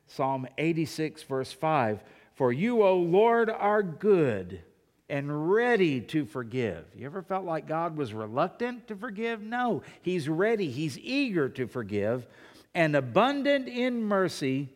Psalm 0.06 0.48
86, 0.56 1.24
verse 1.24 1.52
5 1.52 2.02
For 2.36 2.54
you, 2.54 2.82
O 2.82 2.96
Lord, 2.96 3.50
are 3.50 3.82
good 3.82 4.62
and 5.10 5.50
ready 5.50 6.00
to 6.00 6.24
forgive. 6.24 6.86
You 6.96 7.04
ever 7.06 7.20
felt 7.20 7.44
like 7.44 7.66
God 7.66 7.96
was 7.96 8.14
reluctant 8.14 8.86
to 8.88 8.96
forgive? 8.96 9.42
No, 9.42 9.82
He's 10.00 10.28
ready, 10.28 10.70
He's 10.70 10.98
eager 10.98 11.48
to 11.50 11.66
forgive, 11.66 12.26
and 12.74 12.94
abundant 12.94 13.68
in 13.68 14.04
mercy 14.04 14.70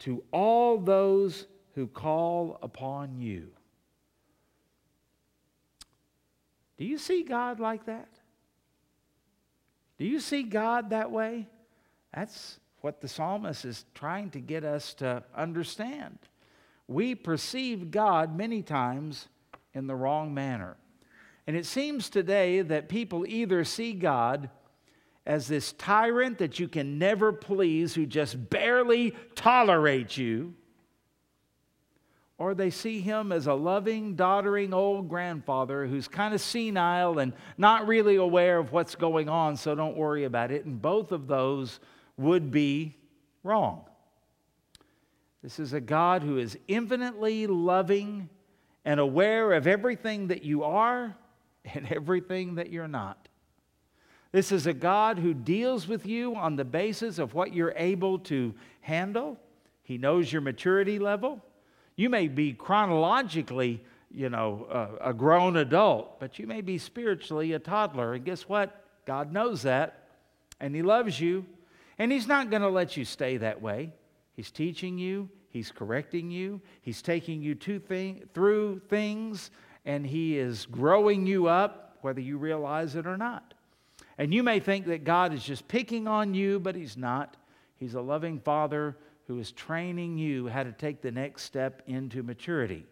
to 0.00 0.22
all 0.30 0.78
those 0.78 1.46
who 1.74 1.88
call 1.88 2.58
upon 2.62 3.20
you. 3.20 3.48
Do 6.78 6.84
you 6.84 6.96
see 6.96 7.22
God 7.24 7.60
like 7.60 7.86
that? 7.86 8.08
Do 9.98 10.06
you 10.06 10.20
see 10.20 10.44
God 10.44 10.90
that 10.90 11.10
way? 11.10 11.46
That's 12.14 12.58
what 12.80 13.00
the 13.00 13.08
psalmist 13.08 13.64
is 13.64 13.84
trying 13.94 14.30
to 14.30 14.40
get 14.40 14.64
us 14.64 14.94
to 14.94 15.22
understand. 15.34 16.18
We 16.88 17.14
perceive 17.14 17.90
God 17.90 18.34
many 18.36 18.62
times 18.62 19.28
in 19.74 19.86
the 19.86 19.94
wrong 19.94 20.34
manner. 20.34 20.76
And 21.46 21.56
it 21.56 21.66
seems 21.66 22.08
today 22.08 22.62
that 22.62 22.88
people 22.88 23.24
either 23.26 23.64
see 23.64 23.92
God 23.92 24.50
as 25.26 25.48
this 25.48 25.72
tyrant 25.72 26.38
that 26.38 26.58
you 26.58 26.68
can 26.68 26.98
never 26.98 27.32
please, 27.32 27.94
who 27.94 28.06
just 28.06 28.50
barely 28.50 29.14
tolerates 29.34 30.16
you, 30.16 30.54
or 32.38 32.54
they 32.54 32.70
see 32.70 33.00
him 33.00 33.32
as 33.32 33.46
a 33.46 33.52
loving, 33.52 34.16
doddering 34.16 34.72
old 34.72 35.08
grandfather 35.08 35.86
who's 35.86 36.08
kind 36.08 36.32
of 36.32 36.40
senile 36.40 37.18
and 37.18 37.34
not 37.58 37.86
really 37.86 38.16
aware 38.16 38.58
of 38.58 38.72
what's 38.72 38.94
going 38.94 39.28
on, 39.28 39.56
so 39.56 39.74
don't 39.74 39.96
worry 39.96 40.24
about 40.24 40.50
it. 40.50 40.64
And 40.64 40.80
both 40.80 41.12
of 41.12 41.26
those 41.26 41.80
would 42.16 42.50
be 42.50 42.96
wrong. 43.44 43.84
This 45.42 45.58
is 45.58 45.74
a 45.74 45.80
God 45.80 46.22
who 46.22 46.38
is 46.38 46.58
infinitely 46.66 47.46
loving 47.46 48.30
and 48.84 49.00
aware 49.00 49.52
of 49.52 49.66
everything 49.66 50.28
that 50.28 50.42
you 50.42 50.64
are 50.64 51.16
and 51.74 51.86
everything 51.92 52.56
that 52.56 52.70
you're 52.70 52.88
not. 52.88 53.28
This 54.32 54.52
is 54.52 54.66
a 54.66 54.72
God 54.72 55.18
who 55.18 55.34
deals 55.34 55.88
with 55.88 56.06
you 56.06 56.36
on 56.36 56.56
the 56.56 56.64
basis 56.64 57.18
of 57.18 57.34
what 57.34 57.52
you're 57.52 57.74
able 57.76 58.18
to 58.20 58.54
handle. 58.80 59.38
He 59.82 59.98
knows 59.98 60.32
your 60.32 60.42
maturity 60.42 61.00
level. 61.00 61.44
You 61.96 62.08
may 62.08 62.28
be 62.28 62.52
chronologically, 62.52 63.82
you 64.10 64.28
know, 64.28 64.66
a, 65.02 65.10
a 65.10 65.14
grown 65.14 65.56
adult, 65.56 66.20
but 66.20 66.38
you 66.38 66.46
may 66.46 66.60
be 66.60 66.78
spiritually 66.78 67.52
a 67.52 67.58
toddler. 67.58 68.14
And 68.14 68.24
guess 68.24 68.48
what? 68.48 68.84
God 69.04 69.32
knows 69.32 69.62
that, 69.62 70.08
and 70.60 70.74
He 70.74 70.82
loves 70.82 71.20
you, 71.20 71.44
and 71.98 72.12
He's 72.12 72.28
not 72.28 72.50
going 72.50 72.62
to 72.62 72.68
let 72.68 72.96
you 72.96 73.04
stay 73.04 73.36
that 73.38 73.60
way. 73.60 73.92
He's 74.34 74.52
teaching 74.52 74.96
you, 74.96 75.28
He's 75.50 75.72
correcting 75.72 76.30
you, 76.30 76.60
He's 76.80 77.02
taking 77.02 77.42
you 77.42 77.54
to 77.56 77.78
thing, 77.78 78.28
through 78.32 78.80
things, 78.88 79.50
and 79.84 80.06
He 80.06 80.38
is 80.38 80.66
growing 80.66 81.26
you 81.26 81.48
up, 81.48 81.98
whether 82.00 82.20
you 82.20 82.38
realize 82.38 82.96
it 82.96 83.06
or 83.06 83.16
not. 83.16 83.54
And 84.16 84.32
you 84.32 84.42
may 84.42 84.60
think 84.60 84.86
that 84.86 85.04
God 85.04 85.34
is 85.34 85.42
just 85.42 85.66
picking 85.66 86.06
on 86.06 86.34
you, 86.34 86.60
but 86.60 86.76
He's 86.76 86.96
not. 86.96 87.36
He's 87.76 87.94
a 87.94 88.00
loving 88.00 88.38
Father 88.38 88.96
who 89.26 89.38
is 89.38 89.52
training 89.52 90.18
you 90.18 90.48
how 90.48 90.62
to 90.62 90.72
take 90.72 91.02
the 91.02 91.10
next 91.10 91.44
step 91.44 91.82
into 91.86 92.22
maturity. 92.22 92.86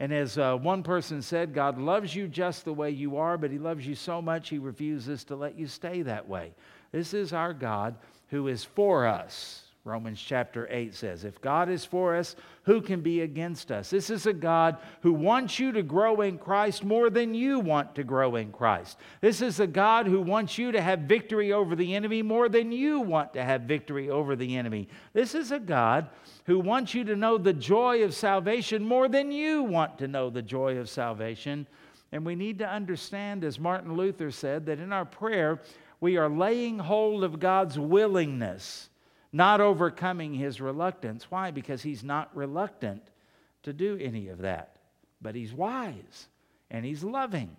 And 0.00 0.12
as 0.12 0.38
uh, 0.38 0.56
one 0.56 0.84
person 0.84 1.22
said, 1.22 1.52
God 1.52 1.78
loves 1.78 2.14
you 2.14 2.28
just 2.28 2.64
the 2.64 2.72
way 2.72 2.90
you 2.90 3.16
are, 3.16 3.36
but 3.36 3.50
He 3.50 3.58
loves 3.58 3.86
you 3.86 3.96
so 3.96 4.22
much 4.22 4.48
He 4.48 4.58
refuses 4.58 5.24
to 5.24 5.36
let 5.36 5.58
you 5.58 5.66
stay 5.66 6.02
that 6.02 6.28
way. 6.28 6.52
This 6.92 7.14
is 7.14 7.32
our 7.32 7.52
God 7.52 7.96
who 8.28 8.48
is 8.48 8.64
for 8.64 9.06
us. 9.06 9.64
Romans 9.88 10.20
chapter 10.20 10.68
8 10.70 10.94
says, 10.94 11.24
If 11.24 11.40
God 11.40 11.70
is 11.70 11.84
for 11.84 12.14
us, 12.14 12.36
who 12.64 12.82
can 12.82 13.00
be 13.00 13.22
against 13.22 13.72
us? 13.72 13.88
This 13.88 14.10
is 14.10 14.26
a 14.26 14.32
God 14.34 14.76
who 15.00 15.14
wants 15.14 15.58
you 15.58 15.72
to 15.72 15.82
grow 15.82 16.20
in 16.20 16.36
Christ 16.36 16.84
more 16.84 17.08
than 17.08 17.34
you 17.34 17.58
want 17.58 17.94
to 17.94 18.04
grow 18.04 18.36
in 18.36 18.52
Christ. 18.52 18.98
This 19.22 19.40
is 19.40 19.58
a 19.58 19.66
God 19.66 20.06
who 20.06 20.20
wants 20.20 20.58
you 20.58 20.70
to 20.72 20.82
have 20.82 21.00
victory 21.00 21.52
over 21.52 21.74
the 21.74 21.94
enemy 21.94 22.20
more 22.20 22.50
than 22.50 22.70
you 22.70 23.00
want 23.00 23.32
to 23.32 23.42
have 23.42 23.62
victory 23.62 24.10
over 24.10 24.36
the 24.36 24.56
enemy. 24.56 24.88
This 25.14 25.34
is 25.34 25.50
a 25.50 25.58
God 25.58 26.08
who 26.44 26.58
wants 26.58 26.92
you 26.92 27.04
to 27.04 27.16
know 27.16 27.38
the 27.38 27.54
joy 27.54 28.04
of 28.04 28.14
salvation 28.14 28.84
more 28.84 29.08
than 29.08 29.32
you 29.32 29.62
want 29.62 29.98
to 29.98 30.08
know 30.08 30.28
the 30.28 30.42
joy 30.42 30.76
of 30.76 30.90
salvation. 30.90 31.66
And 32.12 32.26
we 32.26 32.34
need 32.34 32.58
to 32.58 32.68
understand, 32.68 33.42
as 33.42 33.58
Martin 33.58 33.96
Luther 33.96 34.30
said, 34.30 34.66
that 34.66 34.80
in 34.80 34.92
our 34.92 35.06
prayer, 35.06 35.60
we 36.00 36.16
are 36.16 36.28
laying 36.28 36.78
hold 36.78 37.24
of 37.24 37.40
God's 37.40 37.78
willingness 37.78 38.87
not 39.32 39.60
overcoming 39.60 40.34
his 40.34 40.60
reluctance. 40.60 41.30
Why? 41.30 41.50
Because 41.50 41.82
he's 41.82 42.02
not 42.02 42.34
reluctant 42.34 43.02
to 43.62 43.72
do 43.72 43.98
any 44.00 44.28
of 44.28 44.38
that. 44.38 44.76
But 45.20 45.34
he's 45.34 45.52
wise 45.52 46.28
and 46.70 46.84
he's 46.84 47.04
loving. 47.04 47.56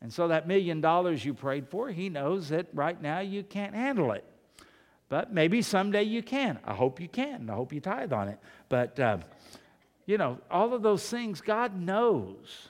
And 0.00 0.12
so 0.12 0.28
that 0.28 0.46
million 0.46 0.80
dollars 0.80 1.24
you 1.24 1.34
prayed 1.34 1.68
for, 1.68 1.88
he 1.88 2.08
knows 2.08 2.50
that 2.50 2.66
right 2.72 3.00
now 3.00 3.20
you 3.20 3.42
can't 3.42 3.74
handle 3.74 4.12
it. 4.12 4.24
But 5.08 5.32
maybe 5.32 5.62
someday 5.62 6.02
you 6.04 6.22
can. 6.22 6.58
I 6.64 6.74
hope 6.74 7.00
you 7.00 7.08
can. 7.08 7.48
I 7.50 7.54
hope 7.54 7.72
you 7.72 7.80
tithe 7.80 8.12
on 8.12 8.28
it. 8.28 8.38
But, 8.68 8.98
uh, 8.98 9.18
you 10.06 10.18
know, 10.18 10.38
all 10.50 10.74
of 10.74 10.82
those 10.82 11.08
things 11.08 11.40
God 11.40 11.78
knows. 11.78 12.68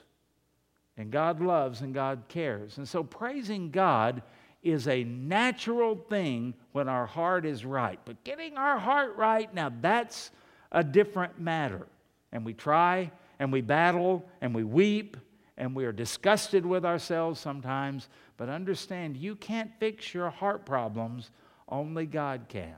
And 0.97 1.11
God 1.11 1.41
loves 1.41 1.81
and 1.81 1.93
God 1.93 2.23
cares. 2.27 2.77
And 2.77 2.87
so 2.87 3.03
praising 3.03 3.69
God 3.69 4.21
is 4.65 4.87
a 4.87 5.03
natural 5.03 5.95
thing 5.95 6.55
when 6.71 6.89
our 6.89 7.05
heart 7.05 7.45
is 7.45 7.63
right. 7.63 7.99
But 8.03 8.23
getting 8.23 8.57
our 8.57 8.79
heart 8.79 9.15
right, 9.15 9.53
now 9.53 9.71
that's 9.79 10.31
a 10.71 10.83
different 10.83 11.39
matter. 11.39 11.87
And 12.31 12.43
we 12.43 12.53
try 12.53 13.11
and 13.39 13.53
we 13.53 13.61
battle 13.61 14.25
and 14.41 14.53
we 14.53 14.63
weep 14.63 15.17
and 15.57 15.75
we 15.75 15.85
are 15.85 15.91
disgusted 15.91 16.65
with 16.65 16.83
ourselves 16.83 17.39
sometimes. 17.39 18.09
But 18.37 18.49
understand, 18.49 19.15
you 19.15 19.35
can't 19.35 19.71
fix 19.79 20.13
your 20.13 20.29
heart 20.29 20.65
problems, 20.65 21.31
only 21.69 22.05
God 22.05 22.45
can. 22.49 22.75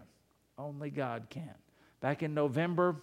Only 0.57 0.89
God 0.89 1.27
can. 1.29 1.53
Back 2.01 2.21
in 2.21 2.33
November, 2.33 2.97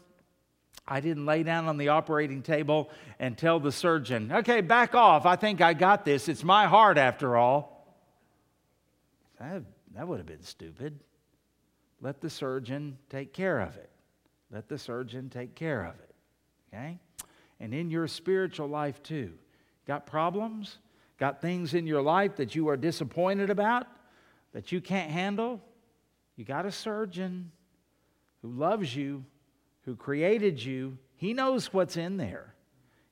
I 0.87 1.01
didn't 1.01 1.25
lay 1.25 1.43
down 1.43 1.67
on 1.67 1.79
the 1.79 1.89
operating 1.89 2.43
table 2.43 2.91
and 3.19 3.37
tell 3.39 3.59
the 3.59 3.73
surgeon, 3.73 4.31
okay, 4.31 4.61
back 4.61 4.95
off. 4.95 5.25
I 5.25 5.37
think 5.37 5.61
I 5.61 5.73
got 5.73 6.05
this. 6.05 6.29
It's 6.29 6.45
my 6.45 6.67
heart 6.67 6.99
after 6.99 7.37
all. 7.37 7.74
That, 9.53 9.63
that 9.95 10.09
would 10.09 10.19
have 10.19 10.27
been 10.27 10.43
stupid. 10.43 11.01
Let 12.01 12.21
the 12.21 12.31
surgeon 12.31 12.99
take 13.11 13.33
care 13.33 13.61
of 13.61 13.77
it. 13.77 13.91
Let 14.51 14.69
the 14.69 14.79
surgeon 14.79 15.31
take 15.31 15.55
care 15.55 15.85
of 15.85 15.95
it. 16.01 16.15
Okay? 16.73 16.99
And 17.61 17.73
in 17.73 17.91
your 17.91 18.07
spiritual 18.07 18.69
life 18.69 19.03
too. 19.03 19.33
Got 19.87 20.07
problems? 20.07 20.79
Got 21.19 21.41
things 21.41 21.75
in 21.75 21.87
your 21.87 22.03
life 22.03 22.37
that 22.37 22.55
you 22.55 22.69
are 22.69 22.77
disappointed 22.77 23.51
about, 23.51 23.87
that 24.53 24.73
you 24.73 24.81
can't 24.81 25.11
handle? 25.11 25.61
You 26.37 26.45
got 26.45 26.67
a 26.67 26.73
surgeon 26.73 27.53
who 28.43 28.49
loves 28.49 28.95
you 28.95 29.25
who 29.85 29.97
created 29.97 30.63
you, 30.63 30.99
He 31.17 31.35
knows 31.35 31.73
what's 31.73 31.97
in 31.97 32.17
there. 32.17 32.55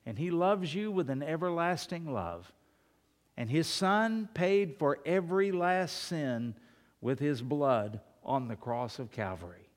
And 0.05 0.17
He 0.17 0.31
loves 0.31 0.73
you 0.73 0.91
with 0.91 1.09
an 1.09 1.23
everlasting 1.23 2.11
love. 2.11 2.51
And 3.37 3.49
His 3.49 3.67
Son 3.67 4.29
paid 4.33 4.77
for 4.77 4.99
every 5.05 5.51
last 5.51 6.03
sin 6.03 6.55
with 7.01 7.19
His 7.19 7.41
blood 7.41 7.99
on 8.23 8.47
the 8.47 8.55
cross 8.55 8.99
of 8.99 9.11
Calvary. 9.11 9.67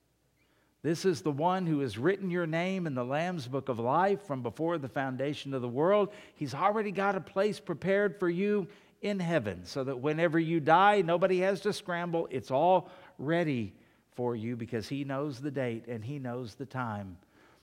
This 0.83 1.05
is 1.05 1.23
the 1.23 1.33
one 1.33 1.67
who 1.67 1.81
has 1.81 1.99
written 1.99 2.31
your 2.31 2.47
name 2.47 2.87
in 2.87 2.95
the 2.95 3.05
Lamb's 3.05 3.49
book 3.49 3.69
of 3.69 3.81
life 3.81 4.23
from 4.23 4.43
before 4.43 4.79
the 4.79 4.89
foundation 4.89 5.53
of 5.53 5.63
the 5.63 5.69
world. 5.69 6.11
He's 6.37 6.55
already 6.55 6.93
got 6.93 7.17
a 7.17 7.21
place 7.21 7.59
prepared 7.59 8.21
for 8.21 8.29
you 8.29 8.69
in 9.03 9.19
heaven 9.19 9.65
so 9.65 9.83
that 9.83 9.99
whenever 9.99 10.39
you 10.39 10.61
die, 10.61 11.03
nobody 11.03 11.41
has 11.41 11.61
to 11.63 11.73
scramble. 11.73 12.29
It's 12.31 12.53
all 12.53 12.89
ready 13.19 13.75
for 14.13 14.37
you 14.37 14.55
because 14.55 14.89
He 14.89 15.03
knows 15.03 15.41
the 15.41 15.51
date 15.51 15.87
and 15.89 16.05
He 16.05 16.19
knows 16.21 16.55
the 16.55 16.67
time. 16.67 17.17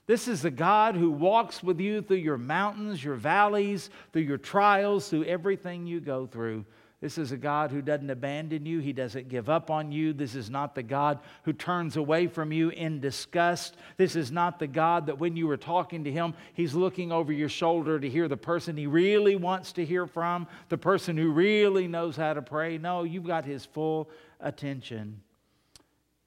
This 0.06 0.28
is 0.28 0.42
the 0.42 0.50
God 0.50 0.96
who 0.96 1.10
walks 1.10 1.62
with 1.62 1.80
you 1.80 2.02
through 2.02 2.18
your 2.18 2.36
mountains, 2.36 3.02
your 3.02 3.14
valleys, 3.14 3.88
through 4.12 4.22
your 4.22 4.38
trials, 4.38 5.08
through 5.08 5.24
everything 5.24 5.86
you 5.86 6.00
go 6.00 6.26
through. 6.26 6.66
This 7.00 7.18
is 7.18 7.32
a 7.32 7.36
God 7.36 7.70
who 7.70 7.82
doesn't 7.82 8.08
abandon 8.08 8.64
you. 8.64 8.78
He 8.78 8.94
doesn't 8.94 9.28
give 9.28 9.50
up 9.50 9.70
on 9.70 9.92
you. 9.92 10.14
This 10.14 10.34
is 10.34 10.48
not 10.48 10.74
the 10.74 10.82
God 10.82 11.18
who 11.42 11.52
turns 11.52 11.98
away 11.98 12.26
from 12.26 12.50
you 12.50 12.70
in 12.70 12.98
disgust. 12.98 13.76
This 13.98 14.16
is 14.16 14.32
not 14.32 14.58
the 14.58 14.66
God 14.66 15.04
that 15.06 15.18
when 15.18 15.36
you 15.36 15.46
were 15.46 15.58
talking 15.58 16.04
to 16.04 16.10
Him, 16.10 16.32
He's 16.54 16.72
looking 16.72 17.12
over 17.12 17.30
your 17.30 17.50
shoulder 17.50 18.00
to 18.00 18.08
hear 18.08 18.26
the 18.26 18.38
person 18.38 18.74
He 18.74 18.86
really 18.86 19.36
wants 19.36 19.72
to 19.72 19.84
hear 19.84 20.06
from, 20.06 20.46
the 20.70 20.78
person 20.78 21.16
who 21.18 21.30
really 21.30 21.88
knows 21.88 22.16
how 22.16 22.32
to 22.32 22.40
pray. 22.40 22.78
No, 22.78 23.02
you've 23.02 23.26
got 23.26 23.44
His 23.44 23.66
full 23.66 24.08
attention 24.40 25.20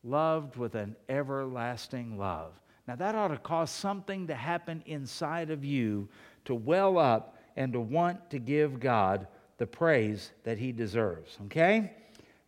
loved 0.03 0.57
with 0.57 0.75
an 0.75 0.95
everlasting 1.09 2.19
love. 2.19 2.53
Now, 2.87 2.95
that 2.95 3.15
ought 3.15 3.29
to 3.29 3.37
cause 3.37 3.69
something 3.69 4.27
to 4.27 4.35
happen 4.35 4.81
inside 4.85 5.49
of 5.49 5.65
you 5.65 6.07
to 6.45 6.55
well 6.55 6.97
up 6.97 7.37
and 7.57 7.73
to 7.73 7.79
want 7.79 8.29
to 8.29 8.39
give 8.39 8.79
God 8.79 9.27
the 9.57 9.67
praise 9.67 10.31
that 10.43 10.57
He 10.57 10.71
deserves, 10.71 11.37
okay? 11.45 11.91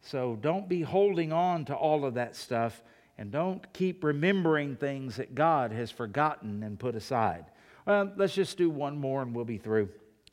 So 0.02 0.38
don't 0.42 0.70
be 0.70 0.82
holding 0.82 1.34
on 1.34 1.66
to 1.66 1.76
all 1.76 2.06
of 2.06 2.14
that 2.14 2.36
stuff 2.36 2.82
and 3.18 3.32
don't 3.32 3.72
keep 3.74 4.04
remembering 4.04 4.78
things 4.78 5.18
that 5.18 5.36
God 5.36 5.74
has 5.74 5.92
forgotten 5.92 6.64
and 6.64 6.80
put 6.80 6.96
aside. 6.96 7.46
Well, 7.86 8.14
let's 8.16 8.34
just 8.34 8.58
do 8.58 8.70
one 8.70 8.98
more 8.98 9.22
and 9.22 9.36
we'll 9.36 9.44
be 9.44 9.58
through 9.58 9.90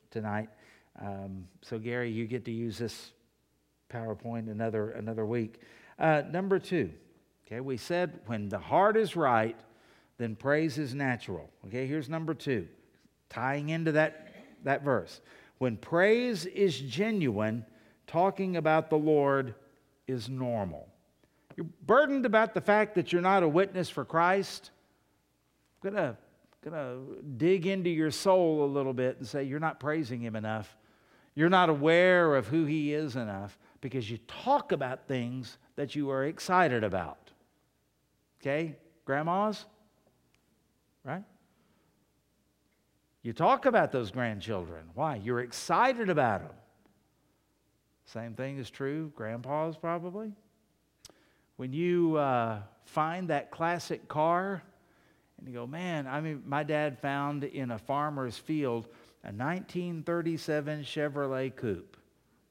tonight. 0.09 0.47
Um, 1.01 1.47
so, 1.61 1.77
Gary, 1.79 2.09
you 2.09 2.27
get 2.27 2.45
to 2.45 2.51
use 2.51 2.77
this 2.77 3.11
PowerPoint 3.91 4.49
another, 4.49 4.91
another 4.91 5.25
week. 5.25 5.59
Uh, 5.99 6.21
number 6.31 6.59
two. 6.59 6.91
Okay, 7.45 7.61
we 7.61 7.77
said 7.77 8.19
when 8.25 8.49
the 8.49 8.59
heart 8.59 8.97
is 8.97 9.15
right, 9.15 9.55
then 10.17 10.35
praise 10.35 10.77
is 10.77 10.93
natural. 10.93 11.49
Okay, 11.67 11.85
here's 11.85 12.09
number 12.09 12.33
two, 12.33 12.67
tying 13.29 13.69
into 13.69 13.91
that, 13.93 14.33
that 14.63 14.83
verse. 14.83 15.21
When 15.59 15.77
praise 15.77 16.45
is 16.45 16.79
genuine, 16.79 17.65
talking 18.07 18.57
about 18.57 18.89
the 18.89 18.97
Lord 18.97 19.55
is 20.07 20.29
normal. 20.29 20.87
You're 21.55 21.67
burdened 21.85 22.25
about 22.25 22.53
the 22.53 22.61
fact 22.61 22.95
that 22.95 23.11
you're 23.11 23.21
not 23.21 23.43
a 23.43 23.47
witness 23.47 23.89
for 23.89 24.05
Christ. 24.05 24.71
I'm 25.83 25.91
gonna, 25.91 26.17
gonna 26.63 26.97
dig 27.37 27.65
into 27.65 27.89
your 27.89 28.11
soul 28.11 28.63
a 28.63 28.69
little 28.69 28.93
bit 28.93 29.17
and 29.17 29.27
say 29.27 29.43
you're 29.43 29.59
not 29.59 29.79
praising 29.79 30.21
Him 30.21 30.35
enough. 30.35 30.77
You're 31.35 31.49
not 31.49 31.69
aware 31.69 32.35
of 32.35 32.47
who 32.47 32.65
He 32.65 32.93
is 32.93 33.15
enough 33.15 33.57
because 33.81 34.09
you 34.09 34.17
talk 34.27 34.71
about 34.71 35.07
things 35.07 35.57
that 35.75 35.95
you 35.95 36.09
are 36.09 36.25
excited 36.25 36.83
about. 36.83 37.31
Okay? 38.41 38.75
Grandmas? 39.05 39.65
Right? 41.03 41.23
You 43.23 43.33
talk 43.33 43.65
about 43.65 43.91
those 43.91 44.11
grandchildren. 44.11 44.85
Why? 44.93 45.15
You're 45.15 45.41
excited 45.41 46.09
about 46.09 46.41
them. 46.41 46.55
Same 48.05 48.33
thing 48.33 48.57
is 48.57 48.69
true, 48.69 49.11
grandpas 49.15 49.75
probably. 49.75 50.31
When 51.57 51.73
you 51.73 52.15
uh, 52.15 52.59
find 52.85 53.29
that 53.29 53.51
classic 53.51 54.07
car 54.07 54.63
and 55.37 55.47
you 55.47 55.53
go, 55.53 55.67
man, 55.67 56.07
I 56.07 56.21
mean, 56.21 56.43
my 56.45 56.63
dad 56.63 56.99
found 56.99 57.43
in 57.43 57.71
a 57.71 57.77
farmer's 57.77 58.37
field 58.37 58.87
a 59.23 59.31
1937 59.31 60.83
Chevrolet 60.83 61.53
Coupe. 61.53 61.97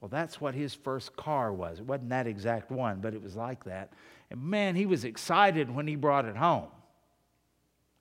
Well, 0.01 0.09
that's 0.11 0.41
what 0.41 0.55
his 0.55 0.75
first 0.75 1.17
car 1.17 1.53
was. 1.53 1.79
It 1.79 1.87
wasn't 1.87 2.11
that 2.11 2.27
exact 2.27 2.71
one, 2.71 3.01
but 3.01 3.15
it 3.15 3.23
was 3.23 3.35
like 3.35 3.65
that. 3.65 3.93
And 4.31 4.43
man, 4.43 4.77
he 4.77 4.85
was 4.85 5.05
excited 5.05 5.75
when 5.75 5.87
he 5.87 5.97
brought 5.97 6.27
it 6.27 6.37
home. 6.37 6.69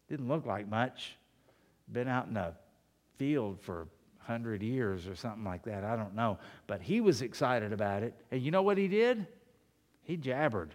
Didn't 0.09 0.27
look 0.27 0.45
like 0.45 0.67
much. 0.67 1.15
Been 1.91 2.07
out 2.07 2.27
in 2.27 2.37
a 2.37 2.53
field 3.17 3.59
for 3.61 3.87
100 4.25 4.61
years 4.61 5.07
or 5.07 5.15
something 5.15 5.43
like 5.43 5.63
that. 5.63 5.83
I 5.83 5.95
don't 5.95 6.15
know. 6.15 6.39
But 6.67 6.81
he 6.81 7.01
was 7.01 7.21
excited 7.21 7.73
about 7.73 8.03
it. 8.03 8.13
And 8.31 8.41
you 8.41 8.51
know 8.51 8.61
what 8.61 8.77
he 8.77 8.87
did? 8.87 9.27
He 10.03 10.17
jabbered. 10.17 10.69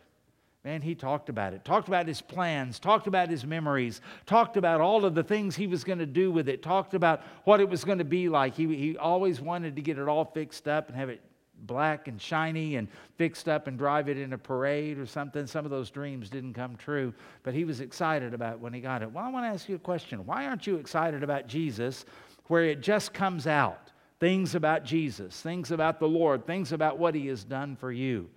Man, 0.64 0.82
he 0.82 0.94
talked 0.94 1.30
about 1.30 1.54
it, 1.54 1.64
talked 1.64 1.88
about 1.88 2.06
his 2.06 2.20
plans, 2.20 2.78
talked 2.78 3.06
about 3.06 3.30
his 3.30 3.46
memories, 3.46 4.02
talked 4.26 4.58
about 4.58 4.82
all 4.82 5.06
of 5.06 5.14
the 5.14 5.22
things 5.22 5.56
he 5.56 5.66
was 5.66 5.84
going 5.84 6.00
to 6.00 6.06
do 6.06 6.30
with 6.30 6.50
it, 6.50 6.62
talked 6.62 6.92
about 6.92 7.22
what 7.44 7.60
it 7.60 7.68
was 7.68 7.82
going 7.82 7.96
to 7.96 8.04
be 8.04 8.28
like. 8.28 8.54
He, 8.54 8.66
he 8.76 8.96
always 8.98 9.40
wanted 9.40 9.74
to 9.76 9.82
get 9.82 9.98
it 9.98 10.06
all 10.06 10.26
fixed 10.26 10.68
up 10.68 10.88
and 10.88 10.96
have 10.98 11.08
it 11.08 11.22
black 11.66 12.08
and 12.08 12.20
shiny 12.20 12.76
and 12.76 12.88
fixed 13.16 13.48
up 13.48 13.66
and 13.66 13.78
drive 13.78 14.08
it 14.08 14.18
in 14.18 14.32
a 14.32 14.38
parade 14.38 14.98
or 14.98 15.06
something. 15.06 15.46
Some 15.46 15.64
of 15.64 15.70
those 15.70 15.90
dreams 15.90 16.30
didn't 16.30 16.54
come 16.54 16.76
true, 16.76 17.12
but 17.42 17.54
he 17.54 17.64
was 17.64 17.80
excited 17.80 18.34
about 18.34 18.60
when 18.60 18.72
he 18.72 18.80
got 18.80 19.02
it. 19.02 19.10
Well, 19.10 19.24
I 19.24 19.28
want 19.28 19.44
to 19.44 19.48
ask 19.48 19.68
you 19.68 19.76
a 19.76 19.78
question. 19.78 20.26
Why 20.26 20.46
aren't 20.46 20.66
you 20.66 20.76
excited 20.76 21.22
about 21.22 21.46
Jesus 21.46 22.04
where 22.46 22.64
it 22.64 22.80
just 22.80 23.12
comes 23.12 23.46
out? 23.46 23.90
Things 24.18 24.54
about 24.54 24.84
Jesus, 24.84 25.40
things 25.40 25.70
about 25.70 25.98
the 25.98 26.08
Lord, 26.08 26.46
things 26.46 26.72
about 26.72 26.98
what 26.98 27.14
he 27.14 27.26
has 27.28 27.42
done 27.42 27.76
for 27.76 27.90
you. 27.90 28.28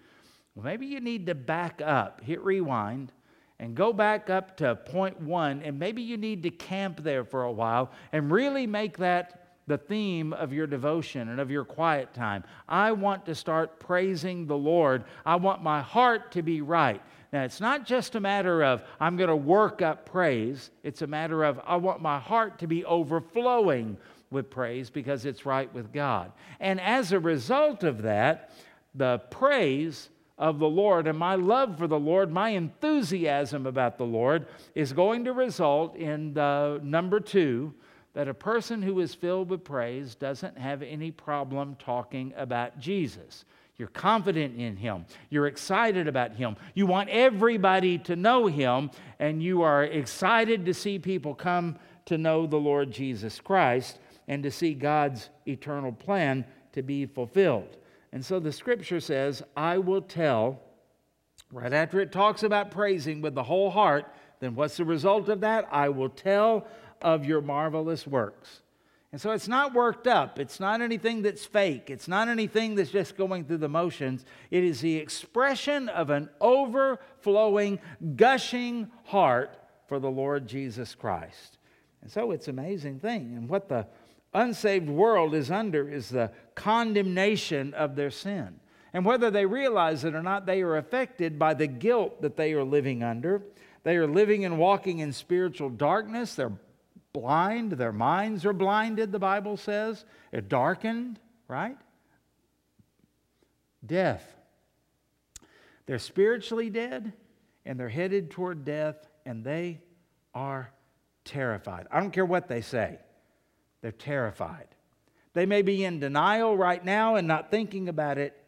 Well, 0.55 0.63
maybe 0.63 0.85
you 0.85 1.01
need 1.01 1.25
to 1.25 1.35
back 1.35 1.81
up, 1.83 2.21
hit 2.21 2.41
rewind, 2.41 3.11
and 3.59 3.75
go 3.75 3.91
back 3.91 4.29
up 4.29 4.57
to 4.57 4.75
point 4.75 5.19
one, 5.21 5.61
and 5.61 5.79
maybe 5.79 6.01
you 6.01 6.17
need 6.17 6.43
to 6.43 6.49
camp 6.49 7.01
there 7.03 7.23
for 7.23 7.43
a 7.43 7.51
while 7.51 7.91
and 8.11 8.31
really 8.31 8.67
make 8.67 8.97
that 8.97 9.42
the 9.67 9.77
theme 9.77 10.33
of 10.33 10.51
your 10.51 10.67
devotion 10.67 11.29
and 11.29 11.39
of 11.39 11.49
your 11.49 11.63
quiet 11.63 12.13
time. 12.13 12.43
I 12.67 12.91
want 12.91 13.25
to 13.27 13.35
start 13.35 13.79
praising 13.79 14.45
the 14.45 14.57
Lord. 14.57 15.05
I 15.25 15.35
want 15.35 15.63
my 15.63 15.81
heart 15.81 16.31
to 16.33 16.41
be 16.41 16.61
right. 16.61 17.01
Now, 17.31 17.43
it's 17.43 17.61
not 17.61 17.85
just 17.85 18.15
a 18.15 18.19
matter 18.19 18.63
of 18.63 18.83
I'm 18.99 19.17
going 19.17 19.29
to 19.29 19.35
work 19.35 19.81
up 19.81 20.05
praise, 20.05 20.69
it's 20.83 21.01
a 21.01 21.07
matter 21.07 21.43
of 21.43 21.59
I 21.65 21.77
want 21.77 22.01
my 22.01 22.19
heart 22.19 22.59
to 22.59 22.67
be 22.67 22.85
overflowing 22.85 23.97
with 24.29 24.49
praise 24.49 24.89
because 24.89 25.25
it's 25.25 25.45
right 25.45 25.73
with 25.73 25.91
God. 25.93 26.31
And 26.59 26.79
as 26.81 27.11
a 27.11 27.19
result 27.19 27.83
of 27.83 28.01
that, 28.03 28.51
the 28.93 29.19
praise 29.31 30.09
of 30.37 30.59
the 30.59 30.67
Lord 30.67 31.07
and 31.07 31.17
my 31.17 31.35
love 31.35 31.77
for 31.77 31.87
the 31.87 31.99
Lord, 31.99 32.31
my 32.31 32.49
enthusiasm 32.49 33.65
about 33.65 33.97
the 33.97 34.05
Lord 34.05 34.47
is 34.75 34.91
going 34.91 35.25
to 35.25 35.33
result 35.33 35.95
in 35.95 36.33
the 36.33 36.79
number 36.83 37.19
two 37.19 37.73
that 38.13 38.27
a 38.27 38.33
person 38.33 38.81
who 38.81 38.99
is 38.99 39.13
filled 39.13 39.49
with 39.49 39.63
praise 39.63 40.15
doesn't 40.15 40.57
have 40.57 40.81
any 40.81 41.11
problem 41.11 41.75
talking 41.79 42.33
about 42.37 42.79
Jesus. 42.79 43.45
You're 43.77 43.87
confident 43.87 44.59
in 44.59 44.75
Him. 44.75 45.05
You're 45.29 45.47
excited 45.47 46.07
about 46.07 46.35
Him. 46.35 46.55
You 46.75 46.85
want 46.85 47.09
everybody 47.09 47.97
to 47.99 48.15
know 48.15 48.45
Him, 48.45 48.91
and 49.19 49.41
you 49.41 49.63
are 49.63 49.83
excited 49.83 50.65
to 50.65 50.73
see 50.73 50.99
people 50.99 51.33
come 51.33 51.79
to 52.05 52.17
know 52.17 52.45
the 52.45 52.57
Lord 52.57 52.91
Jesus 52.91 53.39
Christ 53.39 53.97
and 54.27 54.43
to 54.43 54.51
see 54.51 54.73
God's 54.73 55.29
eternal 55.47 55.91
plan 55.91 56.45
to 56.73 56.83
be 56.83 57.05
fulfilled. 57.05 57.77
And 58.11 58.23
so 58.23 58.39
the 58.39 58.51
scripture 58.51 58.99
says, 58.99 59.41
I 59.57 59.79
will 59.79 60.01
tell, 60.01 60.61
right 61.51 61.73
after 61.73 61.99
it 61.99 62.11
talks 62.11 62.43
about 62.43 62.69
praising 62.69 63.21
with 63.21 63.33
the 63.33 63.43
whole 63.43 63.71
heart, 63.71 64.05
then 64.39 64.55
what's 64.55 64.77
the 64.77 64.85
result 64.85 65.29
of 65.29 65.41
that? 65.41 65.67
I 65.71 65.89
will 65.89 66.09
tell 66.09 66.67
of 67.03 67.25
your 67.25 67.41
marvelous 67.41 68.07
works. 68.07 68.61
And 69.11 69.21
so 69.21 69.29
it's 69.29 69.47
not 69.47 69.75
worked 69.75 70.07
up. 70.07 70.39
It's 70.39 70.59
not 70.59 70.81
anything 70.81 71.21
that's 71.21 71.45
fake. 71.45 71.91
It's 71.91 72.07
not 72.07 72.29
anything 72.29 72.73
that's 72.73 72.89
just 72.89 73.15
going 73.15 73.45
through 73.45 73.57
the 73.57 73.69
motions. 73.69 74.25
It 74.49 74.63
is 74.63 74.81
the 74.81 74.97
expression 74.97 75.87
of 75.87 76.09
an 76.09 76.29
overflowing, 76.41 77.79
gushing 78.15 78.89
heart 79.03 79.55
for 79.87 79.99
the 79.99 80.09
Lord 80.09 80.47
Jesus 80.47 80.95
Christ. 80.95 81.59
And 82.01 82.11
so 82.11 82.31
it's 82.31 82.47
an 82.47 82.57
amazing 82.57 82.99
thing. 82.99 83.35
And 83.37 83.47
what 83.47 83.69
the 83.69 83.85
unsaved 84.33 84.89
world 84.89 85.35
is 85.35 85.51
under 85.51 85.87
is 85.87 86.09
the 86.09 86.31
condemnation 86.55 87.75
of 87.75 87.95
their 87.95 88.09
sin. 88.09 88.59
And 88.93 89.05
whether 89.05 89.29
they 89.29 89.45
realize 89.45 90.03
it 90.03 90.15
or 90.15 90.23
not, 90.23 90.47
they 90.47 90.63
are 90.63 90.77
affected 90.77 91.37
by 91.37 91.53
the 91.53 91.67
guilt 91.67 92.21
that 92.23 92.35
they 92.35 92.53
are 92.53 92.63
living 92.63 93.03
under. 93.03 93.43
They 93.83 93.97
are 93.97 94.07
living 94.07 94.43
and 94.43 94.57
walking 94.57 94.99
in 94.99 95.13
spiritual 95.13 95.69
darkness. 95.69 96.33
They're 96.33 96.51
blind. 97.13 97.73
Their 97.73 97.91
minds 97.91 98.45
are 98.45 98.53
blinded, 98.53 99.11
the 99.11 99.19
Bible 99.19 99.55
says. 99.55 100.03
They're 100.31 100.41
darkened, 100.41 101.19
right? 101.47 101.77
Death. 103.85 104.35
They're 105.85 105.99
spiritually 105.99 106.69
dead 106.69 107.13
and 107.65 107.79
they're 107.79 107.89
headed 107.89 108.31
toward 108.31 108.65
death 108.65 109.07
and 109.25 109.43
they 109.43 109.79
are 110.33 110.71
terrified. 111.23 111.87
I 111.91 111.99
don't 111.99 112.11
care 112.11 112.25
what 112.25 112.47
they 112.47 112.61
say, 112.61 112.97
they're 113.81 113.91
terrified. 113.91 114.67
They 115.33 115.45
may 115.45 115.61
be 115.61 115.83
in 115.83 115.99
denial 115.99 116.55
right 116.55 116.83
now 116.83 117.15
and 117.15 117.27
not 117.27 117.49
thinking 117.49 117.89
about 117.89 118.17
it, 118.17 118.39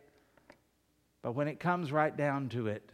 but 1.22 1.34
when 1.34 1.48
it 1.48 1.60
comes 1.60 1.92
right 1.92 2.16
down 2.16 2.50
to 2.50 2.68
it, 2.68 2.92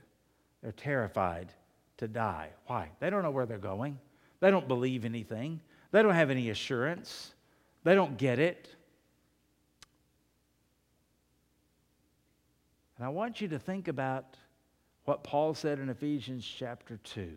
they're 0.62 0.72
terrified 0.72 1.52
to 1.98 2.08
die. 2.08 2.50
Why? 2.68 2.90
They 3.00 3.10
don't 3.10 3.24
know 3.24 3.32
where 3.32 3.46
they're 3.46 3.58
going. 3.58 4.00
They 4.42 4.52
don't 4.52 4.68
believe 4.68 5.06
anything. 5.06 5.62
They 5.92 6.02
don't 6.04 6.14
have 6.14 6.30
any 6.30 6.50
assurance. 6.50 7.34
They 7.84 7.96
don't 7.96 8.18
get 8.18 8.40
it. 8.40 8.76
And 12.98 13.06
I 13.06 13.10
want 13.10 13.40
you 13.40 13.48
to 13.48 13.60
think 13.60 13.88
about 13.88 14.36
what 15.06 15.24
Paul 15.24 15.54
said 15.54 15.80
in 15.80 15.90
Ephesians 15.90 16.46
chapter 16.46 16.98
2. 17.04 17.32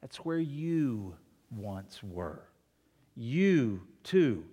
That's 0.00 0.18
where 0.18 0.38
you 0.38 1.14
once 1.54 2.02
were. 2.02 2.42
You 3.16 3.82
too 4.02 4.44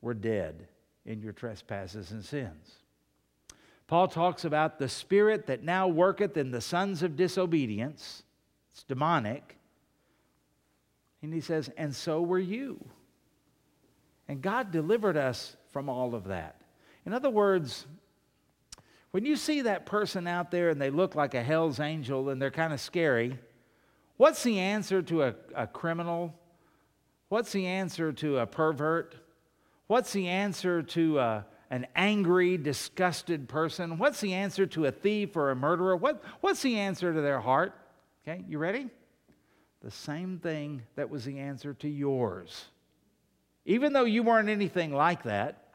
were 0.00 0.14
dead 0.14 0.66
in 1.06 1.20
your 1.20 1.32
trespasses 1.32 2.10
and 2.10 2.24
sins. 2.24 2.76
Paul 3.86 4.08
talks 4.08 4.44
about 4.44 4.78
the 4.78 4.88
spirit 4.88 5.46
that 5.46 5.64
now 5.64 5.88
worketh 5.88 6.36
in 6.36 6.50
the 6.50 6.60
sons 6.60 7.02
of 7.02 7.16
disobedience. 7.16 8.22
It's 8.72 8.84
demonic. 8.84 9.59
And 11.22 11.34
he 11.34 11.40
says, 11.40 11.70
and 11.76 11.94
so 11.94 12.22
were 12.22 12.38
you. 12.38 12.84
And 14.28 14.40
God 14.40 14.70
delivered 14.70 15.16
us 15.16 15.56
from 15.70 15.88
all 15.88 16.14
of 16.14 16.24
that. 16.24 16.60
In 17.04 17.12
other 17.12 17.30
words, 17.30 17.86
when 19.10 19.24
you 19.24 19.36
see 19.36 19.62
that 19.62 19.86
person 19.86 20.26
out 20.26 20.50
there 20.50 20.68
and 20.68 20.80
they 20.80 20.90
look 20.90 21.14
like 21.14 21.34
a 21.34 21.42
hell's 21.42 21.80
angel 21.80 22.30
and 22.30 22.40
they're 22.40 22.50
kind 22.50 22.72
of 22.72 22.80
scary, 22.80 23.38
what's 24.16 24.42
the 24.42 24.58
answer 24.58 25.02
to 25.02 25.24
a, 25.24 25.34
a 25.54 25.66
criminal? 25.66 26.32
What's 27.28 27.52
the 27.52 27.66
answer 27.66 28.12
to 28.12 28.38
a 28.38 28.46
pervert? 28.46 29.16
What's 29.88 30.12
the 30.12 30.28
answer 30.28 30.82
to 30.82 31.18
a, 31.18 31.46
an 31.70 31.86
angry, 31.96 32.56
disgusted 32.56 33.48
person? 33.48 33.98
What's 33.98 34.20
the 34.20 34.34
answer 34.34 34.66
to 34.66 34.86
a 34.86 34.92
thief 34.92 35.36
or 35.36 35.50
a 35.50 35.56
murderer? 35.56 35.96
What, 35.96 36.22
what's 36.40 36.62
the 36.62 36.78
answer 36.78 37.12
to 37.12 37.20
their 37.20 37.40
heart? 37.40 37.74
Okay, 38.22 38.44
you 38.48 38.58
ready? 38.58 38.88
The 39.82 39.90
same 39.90 40.38
thing 40.38 40.82
that 40.96 41.10
was 41.10 41.24
the 41.24 41.38
answer 41.38 41.74
to 41.74 41.88
yours. 41.88 42.66
Even 43.64 43.92
though 43.92 44.04
you 44.04 44.22
weren't 44.22 44.48
anything 44.48 44.92
like 44.92 45.22
that, 45.24 45.74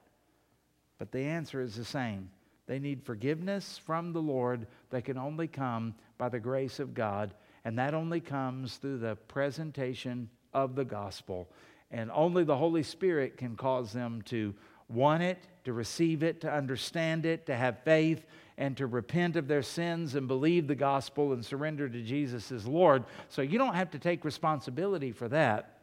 but 0.97 1.11
the 1.11 1.23
answer 1.23 1.61
is 1.61 1.75
the 1.75 1.85
same. 1.85 2.29
They 2.67 2.79
need 2.79 3.03
forgiveness 3.03 3.77
from 3.77 4.11
the 4.13 4.21
Lord 4.21 4.67
that 4.89 5.05
can 5.05 5.17
only 5.17 5.47
come 5.47 5.95
by 6.17 6.29
the 6.29 6.39
grace 6.39 6.79
of 6.79 6.93
God, 6.93 7.33
and 7.63 7.77
that 7.77 7.93
only 7.93 8.19
comes 8.19 8.77
through 8.77 8.99
the 8.99 9.15
presentation 9.15 10.29
of 10.53 10.75
the 10.75 10.85
gospel. 10.85 11.49
And 11.91 12.09
only 12.11 12.43
the 12.43 12.57
Holy 12.57 12.83
Spirit 12.83 13.37
can 13.37 13.55
cause 13.55 13.91
them 13.91 14.21
to 14.23 14.55
want 14.89 15.23
it, 15.23 15.39
to 15.63 15.73
receive 15.73 16.23
it, 16.23 16.41
to 16.41 16.51
understand 16.51 17.25
it, 17.25 17.45
to 17.47 17.55
have 17.55 17.79
faith, 17.83 18.25
and 18.57 18.77
to 18.77 18.87
repent 18.87 19.35
of 19.35 19.47
their 19.47 19.61
sins 19.61 20.15
and 20.15 20.27
believe 20.27 20.67
the 20.67 20.75
gospel 20.75 21.33
and 21.33 21.43
surrender 21.43 21.89
to 21.89 22.01
Jesus 22.01 22.51
as 22.51 22.65
Lord. 22.65 23.03
So 23.29 23.41
you 23.41 23.57
don't 23.57 23.75
have 23.75 23.91
to 23.91 23.99
take 23.99 24.23
responsibility 24.23 25.11
for 25.11 25.27
that. 25.29 25.79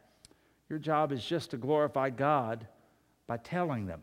Your 0.69 0.79
job 0.79 1.11
is 1.11 1.23
just 1.23 1.51
to 1.51 1.57
glorify 1.57 2.09
God 2.09 2.65
by 3.27 3.37
telling 3.37 3.85
them. 3.85 4.01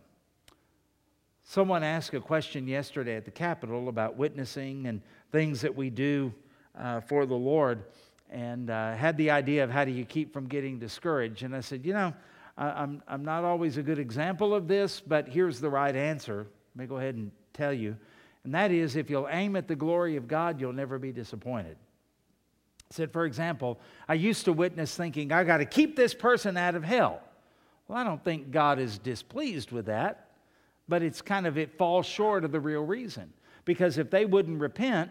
Someone 1.42 1.82
asked 1.82 2.14
a 2.14 2.20
question 2.20 2.68
yesterday 2.68 3.16
at 3.16 3.24
the 3.24 3.30
Capitol 3.32 3.88
about 3.88 4.16
witnessing 4.16 4.86
and 4.86 5.02
things 5.32 5.60
that 5.62 5.74
we 5.74 5.90
do 5.90 6.32
uh, 6.78 7.00
for 7.00 7.26
the 7.26 7.34
Lord, 7.34 7.82
and 8.30 8.70
uh, 8.70 8.94
had 8.94 9.16
the 9.16 9.30
idea 9.30 9.64
of 9.64 9.70
how 9.70 9.84
do 9.84 9.90
you 9.90 10.04
keep 10.04 10.32
from 10.32 10.46
getting 10.46 10.78
discouraged. 10.78 11.42
And 11.42 11.56
I 11.56 11.60
said, 11.60 11.84
You 11.84 11.92
know, 11.92 12.14
I, 12.60 12.82
I'm, 12.82 13.02
I'm 13.08 13.24
not 13.24 13.42
always 13.42 13.78
a 13.78 13.82
good 13.82 13.98
example 13.98 14.54
of 14.54 14.68
this, 14.68 15.00
but 15.00 15.26
here's 15.26 15.58
the 15.58 15.70
right 15.70 15.96
answer. 15.96 16.46
Let 16.76 16.82
me 16.82 16.86
go 16.86 16.98
ahead 16.98 17.16
and 17.16 17.32
tell 17.54 17.72
you. 17.72 17.96
And 18.44 18.54
that 18.54 18.70
is 18.70 18.94
if 18.94 19.10
you'll 19.10 19.28
aim 19.28 19.56
at 19.56 19.66
the 19.66 19.74
glory 19.74 20.14
of 20.16 20.28
God, 20.28 20.60
you'll 20.60 20.72
never 20.72 20.98
be 20.98 21.10
disappointed 21.10 21.76
I 22.90 22.94
said, 22.94 23.12
for 23.12 23.24
example, 23.24 23.78
I 24.08 24.14
used 24.14 24.46
to 24.46 24.52
witness 24.52 24.96
thinking, 24.96 25.30
I 25.30 25.44
got 25.44 25.58
to 25.58 25.64
keep 25.64 25.94
this 25.94 26.12
person 26.12 26.56
out 26.56 26.74
of 26.74 26.82
hell. 26.82 27.20
Well, 27.86 27.96
I 27.96 28.02
don't 28.02 28.22
think 28.22 28.50
God 28.50 28.80
is 28.80 28.98
displeased 28.98 29.70
with 29.70 29.86
that, 29.86 30.30
but 30.88 31.00
it's 31.00 31.22
kind 31.22 31.46
of, 31.46 31.56
it 31.56 31.78
falls 31.78 32.06
short 32.06 32.44
of 32.44 32.50
the 32.50 32.58
real 32.58 32.82
reason. 32.82 33.32
Because 33.64 33.96
if 33.96 34.10
they 34.10 34.24
wouldn't 34.24 34.60
repent, 34.60 35.10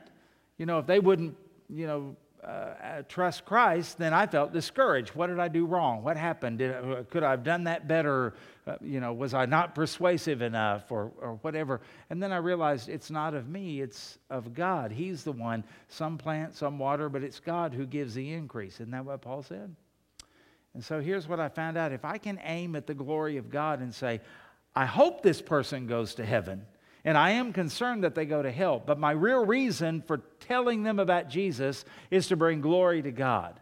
you 0.58 0.66
know, 0.66 0.80
if 0.80 0.88
they 0.88 1.00
wouldn't, 1.00 1.38
you 1.70 1.88
know, 1.88 2.18
uh, 2.44 2.48
uh, 2.48 3.02
trust 3.10 3.44
Christ, 3.44 3.98
then 3.98 4.14
I 4.14 4.26
felt 4.26 4.54
discouraged. 4.54 5.10
What 5.10 5.28
did 5.28 5.40
I 5.40 5.50
do 5.50 5.66
wrong? 5.66 6.04
What 6.04 6.16
happened? 6.16 6.60
Did, 6.60 6.74
uh, 6.74 7.04
could 7.10 7.22
I 7.22 7.32
have 7.32 7.44
done 7.44 7.66
that 7.66 7.88
better? 7.88 8.34
Uh, 8.66 8.76
you 8.82 9.02
know, 9.02 9.12
was 9.12 9.34
I 9.34 9.46
not 9.46 9.76
persuasive 9.76 10.42
enough 10.42 10.90
or, 10.90 11.12
or 11.20 11.40
whatever? 11.42 11.82
And 12.10 12.24
then 12.24 12.32
I 12.32 12.38
realized 12.38 12.88
it's 12.88 13.12
not 13.12 13.34
of 13.34 13.50
me, 13.50 13.82
it's 13.82 14.20
of 14.30 14.54
God. 14.54 14.92
He's 14.92 15.24
the 15.24 15.34
one, 15.34 15.66
some 15.90 16.18
plant, 16.18 16.56
some 16.56 16.80
water, 16.80 17.10
but 17.10 17.24
it's 17.24 17.42
God 17.42 17.74
who 17.74 17.86
gives 17.86 18.14
the 18.14 18.32
increase. 18.32 18.76
Isn't 18.76 18.92
that 18.92 19.04
what 19.04 19.22
Paul 19.22 19.44
said? 19.44 19.76
And 20.74 20.84
so 20.84 21.02
here's 21.02 21.28
what 21.28 21.42
I 21.42 21.50
found 21.50 21.78
out. 21.78 21.92
If 21.92 22.06
I 22.06 22.18
can 22.18 22.40
aim 22.44 22.76
at 22.76 22.88
the 22.88 22.94
glory 22.94 23.36
of 23.36 23.50
God 23.50 23.82
and 23.82 23.94
say, 23.94 24.22
I 24.76 24.86
hope 24.86 25.24
this 25.24 25.42
person 25.42 25.88
goes 25.88 26.16
to 26.16 26.26
heaven, 26.26 26.66
and 27.06 27.18
I 27.18 27.32
am 27.32 27.54
concerned 27.54 28.04
that 28.04 28.16
they 28.16 28.26
go 28.26 28.42
to 28.42 28.52
hell. 28.52 28.82
But 28.86 29.00
my 29.00 29.12
real 29.12 29.46
reason 29.46 30.02
for 30.02 30.18
telling 30.42 30.84
them 30.84 31.00
about 31.00 31.30
Jesus 31.30 31.86
is 32.12 32.28
to 32.28 32.36
bring 32.36 32.62
glory 32.62 33.02
to 33.02 33.12
God. 33.12 33.60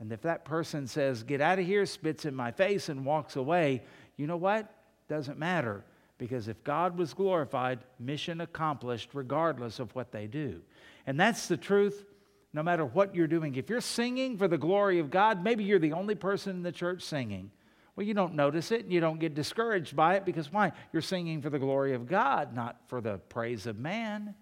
And 0.00 0.10
if 0.12 0.22
that 0.22 0.44
person 0.44 0.86
says, 0.86 1.22
Get 1.22 1.40
out 1.40 1.58
of 1.58 1.66
here, 1.66 1.86
spits 1.86 2.24
in 2.24 2.34
my 2.34 2.50
face, 2.50 2.88
and 2.88 3.04
walks 3.04 3.36
away, 3.36 3.82
you 4.16 4.26
know 4.26 4.36
what? 4.36 4.72
Doesn't 5.08 5.38
matter. 5.38 5.84
Because 6.16 6.48
if 6.48 6.62
God 6.64 6.96
was 6.96 7.12
glorified, 7.12 7.80
mission 7.98 8.40
accomplished 8.40 9.10
regardless 9.14 9.78
of 9.78 9.94
what 9.94 10.12
they 10.12 10.26
do. 10.26 10.62
And 11.06 11.18
that's 11.18 11.48
the 11.48 11.56
truth 11.56 12.04
no 12.52 12.62
matter 12.62 12.84
what 12.84 13.14
you're 13.14 13.26
doing. 13.26 13.56
If 13.56 13.68
you're 13.68 13.80
singing 13.80 14.38
for 14.38 14.46
the 14.46 14.56
glory 14.56 15.00
of 15.00 15.10
God, 15.10 15.42
maybe 15.42 15.64
you're 15.64 15.80
the 15.80 15.92
only 15.92 16.14
person 16.14 16.56
in 16.56 16.62
the 16.62 16.72
church 16.72 17.02
singing. 17.02 17.50
Well, 17.96 18.06
you 18.06 18.14
don't 18.14 18.34
notice 18.34 18.72
it 18.72 18.82
and 18.82 18.92
you 18.92 19.00
don't 19.00 19.20
get 19.20 19.34
discouraged 19.34 19.94
by 19.94 20.16
it 20.16 20.24
because 20.24 20.52
why? 20.52 20.72
You're 20.92 21.02
singing 21.02 21.40
for 21.40 21.50
the 21.50 21.58
glory 21.58 21.94
of 21.94 22.06
God, 22.06 22.54
not 22.54 22.80
for 22.86 23.00
the 23.00 23.18
praise 23.28 23.66
of 23.66 23.78
man. 23.78 24.34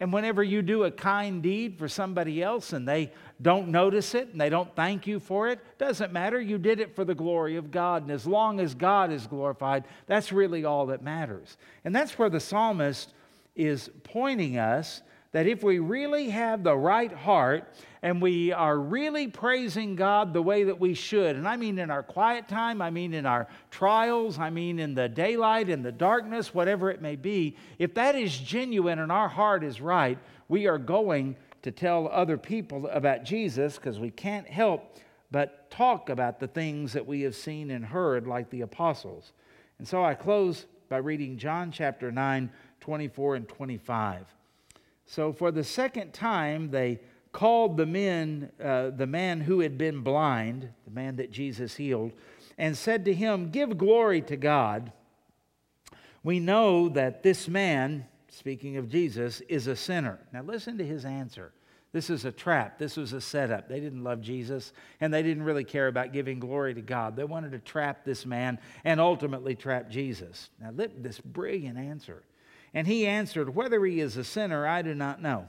And 0.00 0.14
whenever 0.14 0.42
you 0.42 0.62
do 0.62 0.84
a 0.84 0.90
kind 0.90 1.42
deed 1.42 1.78
for 1.78 1.86
somebody 1.86 2.42
else 2.42 2.72
and 2.72 2.88
they 2.88 3.12
don't 3.40 3.68
notice 3.68 4.14
it 4.14 4.28
and 4.28 4.40
they 4.40 4.48
don't 4.48 4.74
thank 4.74 5.06
you 5.06 5.20
for 5.20 5.48
it, 5.48 5.60
doesn't 5.78 6.10
matter. 6.10 6.40
You 6.40 6.56
did 6.56 6.80
it 6.80 6.96
for 6.96 7.04
the 7.04 7.14
glory 7.14 7.56
of 7.56 7.70
God. 7.70 8.02
And 8.02 8.10
as 8.10 8.26
long 8.26 8.60
as 8.60 8.74
God 8.74 9.12
is 9.12 9.26
glorified, 9.26 9.84
that's 10.06 10.32
really 10.32 10.64
all 10.64 10.86
that 10.86 11.02
matters. 11.02 11.58
And 11.84 11.94
that's 11.94 12.18
where 12.18 12.30
the 12.30 12.40
psalmist 12.40 13.12
is 13.54 13.90
pointing 14.02 14.56
us 14.56 15.02
that 15.32 15.46
if 15.46 15.62
we 15.62 15.78
really 15.78 16.30
have 16.30 16.64
the 16.64 16.76
right 16.76 17.12
heart 17.12 17.72
and 18.02 18.20
we 18.20 18.52
are 18.52 18.76
really 18.78 19.28
praising 19.28 19.94
God 19.94 20.32
the 20.32 20.42
way 20.42 20.64
that 20.64 20.80
we 20.80 20.94
should, 20.94 21.36
and 21.36 21.46
I 21.46 21.56
mean 21.56 21.78
in 21.78 21.90
our 21.90 22.02
quiet 22.02 22.48
time, 22.48 22.82
I 22.82 22.90
mean 22.90 23.14
in 23.14 23.26
our 23.26 23.46
trials, 23.70 24.38
I 24.38 24.50
mean 24.50 24.78
in 24.78 24.94
the 24.94 25.08
daylight, 25.08 25.68
in 25.68 25.82
the 25.82 25.92
darkness, 25.92 26.52
whatever 26.52 26.90
it 26.90 27.00
may 27.00 27.16
be, 27.16 27.56
if 27.78 27.94
that 27.94 28.16
is 28.16 28.36
genuine 28.36 28.98
and 28.98 29.12
our 29.12 29.28
heart 29.28 29.62
is 29.62 29.80
right, 29.80 30.18
we 30.48 30.66
are 30.66 30.78
going 30.78 31.36
to 31.62 31.70
tell 31.70 32.08
other 32.08 32.36
people 32.36 32.88
about 32.88 33.24
Jesus 33.24 33.76
because 33.76 34.00
we 34.00 34.10
can't 34.10 34.48
help 34.48 34.96
but 35.30 35.70
talk 35.70 36.08
about 36.08 36.40
the 36.40 36.48
things 36.48 36.92
that 36.92 37.06
we 37.06 37.20
have 37.20 37.36
seen 37.36 37.70
and 37.70 37.84
heard, 37.84 38.26
like 38.26 38.50
the 38.50 38.62
apostles. 38.62 39.32
And 39.78 39.86
so 39.86 40.04
I 40.04 40.14
close 40.14 40.66
by 40.88 40.96
reading 40.96 41.38
John 41.38 41.70
chapter 41.70 42.10
9, 42.10 42.50
24 42.80 43.36
and 43.36 43.48
25. 43.48 44.26
So 45.10 45.32
for 45.32 45.50
the 45.50 45.64
second 45.64 46.14
time, 46.14 46.70
they 46.70 47.00
called 47.32 47.76
the 47.76 47.84
men, 47.84 48.52
uh, 48.62 48.90
the 48.90 49.08
man 49.08 49.40
who 49.40 49.58
had 49.58 49.76
been 49.76 50.02
blind, 50.02 50.68
the 50.84 50.92
man 50.92 51.16
that 51.16 51.32
Jesus 51.32 51.74
healed, 51.74 52.12
and 52.56 52.78
said 52.78 53.04
to 53.06 53.12
him, 53.12 53.50
Give 53.50 53.76
glory 53.76 54.22
to 54.22 54.36
God. 54.36 54.92
We 56.22 56.38
know 56.38 56.88
that 56.90 57.24
this 57.24 57.48
man, 57.48 58.06
speaking 58.28 58.76
of 58.76 58.88
Jesus, 58.88 59.40
is 59.48 59.66
a 59.66 59.74
sinner. 59.74 60.20
Now 60.32 60.42
listen 60.42 60.78
to 60.78 60.86
his 60.86 61.04
answer. 61.04 61.50
This 61.90 62.08
is 62.08 62.24
a 62.24 62.30
trap. 62.30 62.78
This 62.78 62.96
was 62.96 63.12
a 63.12 63.20
setup. 63.20 63.68
They 63.68 63.80
didn't 63.80 64.04
love 64.04 64.20
Jesus, 64.20 64.72
and 65.00 65.12
they 65.12 65.24
didn't 65.24 65.42
really 65.42 65.64
care 65.64 65.88
about 65.88 66.12
giving 66.12 66.38
glory 66.38 66.72
to 66.74 66.82
God. 66.82 67.16
They 67.16 67.24
wanted 67.24 67.50
to 67.50 67.58
trap 67.58 68.04
this 68.04 68.24
man 68.24 68.60
and 68.84 69.00
ultimately 69.00 69.56
trap 69.56 69.90
Jesus. 69.90 70.50
Now, 70.60 70.70
this 70.72 71.18
brilliant 71.18 71.78
answer. 71.78 72.22
And 72.72 72.86
he 72.86 73.06
answered, 73.06 73.54
Whether 73.54 73.84
he 73.84 74.00
is 74.00 74.16
a 74.16 74.24
sinner, 74.24 74.66
I 74.66 74.82
do 74.82 74.94
not 74.94 75.20
know. 75.20 75.48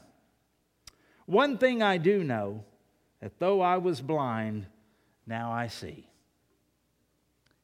One 1.26 1.58
thing 1.58 1.82
I 1.82 1.98
do 1.98 2.24
know, 2.24 2.64
that 3.22 3.40
though 3.40 3.62
I 3.62 3.78
was 3.78 4.02
blind, 4.02 4.66
now 5.28 5.52
I 5.52 5.68
see. 5.68 6.08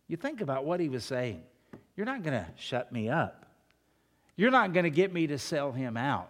You 0.08 0.16
think 0.16 0.42
about 0.42 0.64
what 0.64 0.80
he 0.80 0.90
was 0.90 1.04
saying. 1.04 1.42
You're 1.96 2.06
not 2.06 2.24
going 2.24 2.34
to 2.34 2.48
shut 2.56 2.92
me 2.92 3.10
up. 3.10 3.46
You're 4.36 4.52
not 4.52 4.72
going 4.72 4.84
to 4.84 4.92
get 4.92 5.12
me 5.12 5.28
to 5.28 5.40
sell 5.40 5.72
him 5.72 5.98
out. 5.98 6.30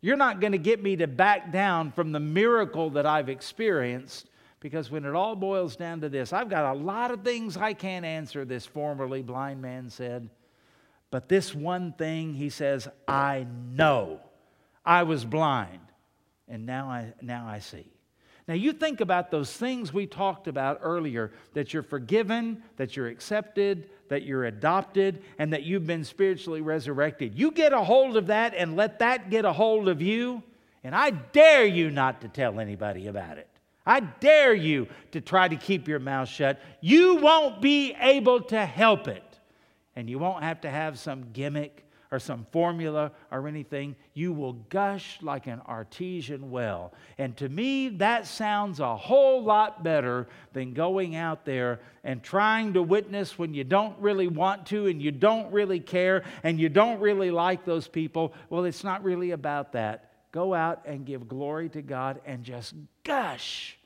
You're 0.00 0.16
not 0.16 0.40
going 0.40 0.52
to 0.52 0.58
get 0.58 0.82
me 0.82 0.96
to 0.96 1.06
back 1.06 1.52
down 1.52 1.92
from 1.92 2.12
the 2.12 2.20
miracle 2.20 2.90
that 2.90 3.06
I've 3.06 3.28
experienced 3.28 4.28
because 4.60 4.90
when 4.90 5.04
it 5.04 5.14
all 5.14 5.36
boils 5.36 5.76
down 5.76 6.00
to 6.00 6.08
this, 6.08 6.32
I've 6.32 6.48
got 6.48 6.74
a 6.74 6.78
lot 6.78 7.10
of 7.10 7.22
things 7.22 7.56
I 7.56 7.74
can't 7.74 8.04
answer, 8.04 8.46
this 8.46 8.64
formerly 8.64 9.22
blind 9.22 9.60
man 9.60 9.90
said. 9.90 10.28
But 11.14 11.28
this 11.28 11.54
one 11.54 11.92
thing, 11.92 12.34
he 12.34 12.50
says, 12.50 12.88
I 13.06 13.46
know. 13.70 14.18
I 14.84 15.04
was 15.04 15.24
blind, 15.24 15.78
and 16.48 16.66
now 16.66 16.88
I, 16.88 17.12
now 17.22 17.46
I 17.46 17.60
see. 17.60 17.86
Now, 18.48 18.54
you 18.54 18.72
think 18.72 19.00
about 19.00 19.30
those 19.30 19.56
things 19.56 19.92
we 19.94 20.08
talked 20.08 20.48
about 20.48 20.80
earlier 20.82 21.30
that 21.52 21.72
you're 21.72 21.84
forgiven, 21.84 22.64
that 22.78 22.96
you're 22.96 23.06
accepted, 23.06 23.88
that 24.08 24.24
you're 24.24 24.46
adopted, 24.46 25.22
and 25.38 25.52
that 25.52 25.62
you've 25.62 25.86
been 25.86 26.02
spiritually 26.02 26.62
resurrected. 26.62 27.38
You 27.38 27.52
get 27.52 27.72
a 27.72 27.84
hold 27.84 28.16
of 28.16 28.26
that 28.26 28.52
and 28.56 28.74
let 28.74 28.98
that 28.98 29.30
get 29.30 29.44
a 29.44 29.52
hold 29.52 29.86
of 29.88 30.02
you, 30.02 30.42
and 30.82 30.96
I 30.96 31.10
dare 31.10 31.64
you 31.64 31.92
not 31.92 32.22
to 32.22 32.28
tell 32.28 32.58
anybody 32.58 33.06
about 33.06 33.38
it. 33.38 33.48
I 33.86 34.00
dare 34.00 34.52
you 34.52 34.88
to 35.12 35.20
try 35.20 35.46
to 35.46 35.54
keep 35.54 35.86
your 35.86 36.00
mouth 36.00 36.28
shut. 36.28 36.60
You 36.80 37.18
won't 37.18 37.62
be 37.62 37.94
able 38.00 38.40
to 38.40 38.66
help 38.66 39.06
it, 39.06 39.22
and 39.96 40.08
you 40.08 40.18
won't 40.18 40.42
have 40.42 40.60
to 40.62 40.70
have 40.70 40.98
some 40.98 41.32
gimmick 41.32 41.84
or 42.14 42.20
some 42.20 42.46
formula 42.52 43.10
or 43.32 43.48
anything. 43.48 43.96
You 44.14 44.32
will 44.32 44.52
gush 44.52 45.18
like 45.20 45.48
an 45.48 45.60
artesian 45.66 46.50
well. 46.50 46.92
And 47.18 47.36
to 47.38 47.48
me, 47.48 47.88
that 47.88 48.28
sounds 48.28 48.78
a 48.78 48.96
whole 48.96 49.42
lot 49.42 49.82
better 49.82 50.28
than 50.52 50.74
going 50.74 51.16
out 51.16 51.44
there 51.44 51.80
and 52.04 52.22
trying 52.22 52.74
to 52.74 52.82
witness 52.82 53.36
when 53.36 53.52
you 53.52 53.64
don't 53.64 53.98
really 53.98 54.28
want 54.28 54.66
to 54.66 54.86
and 54.86 55.02
you 55.02 55.10
don't 55.10 55.52
really 55.52 55.80
care 55.80 56.22
and 56.44 56.60
you 56.60 56.68
don't 56.68 57.00
really 57.00 57.32
like 57.32 57.64
those 57.64 57.88
people. 57.88 58.32
Well, 58.48 58.64
it's 58.64 58.84
not 58.84 59.02
really 59.02 59.32
about 59.32 59.72
that. 59.72 60.12
Go 60.30 60.54
out 60.54 60.82
and 60.86 61.04
give 61.04 61.28
glory 61.28 61.68
to 61.70 61.82
God 61.82 62.20
and 62.24 62.44
just 62.44 62.74
gush, 63.02 63.76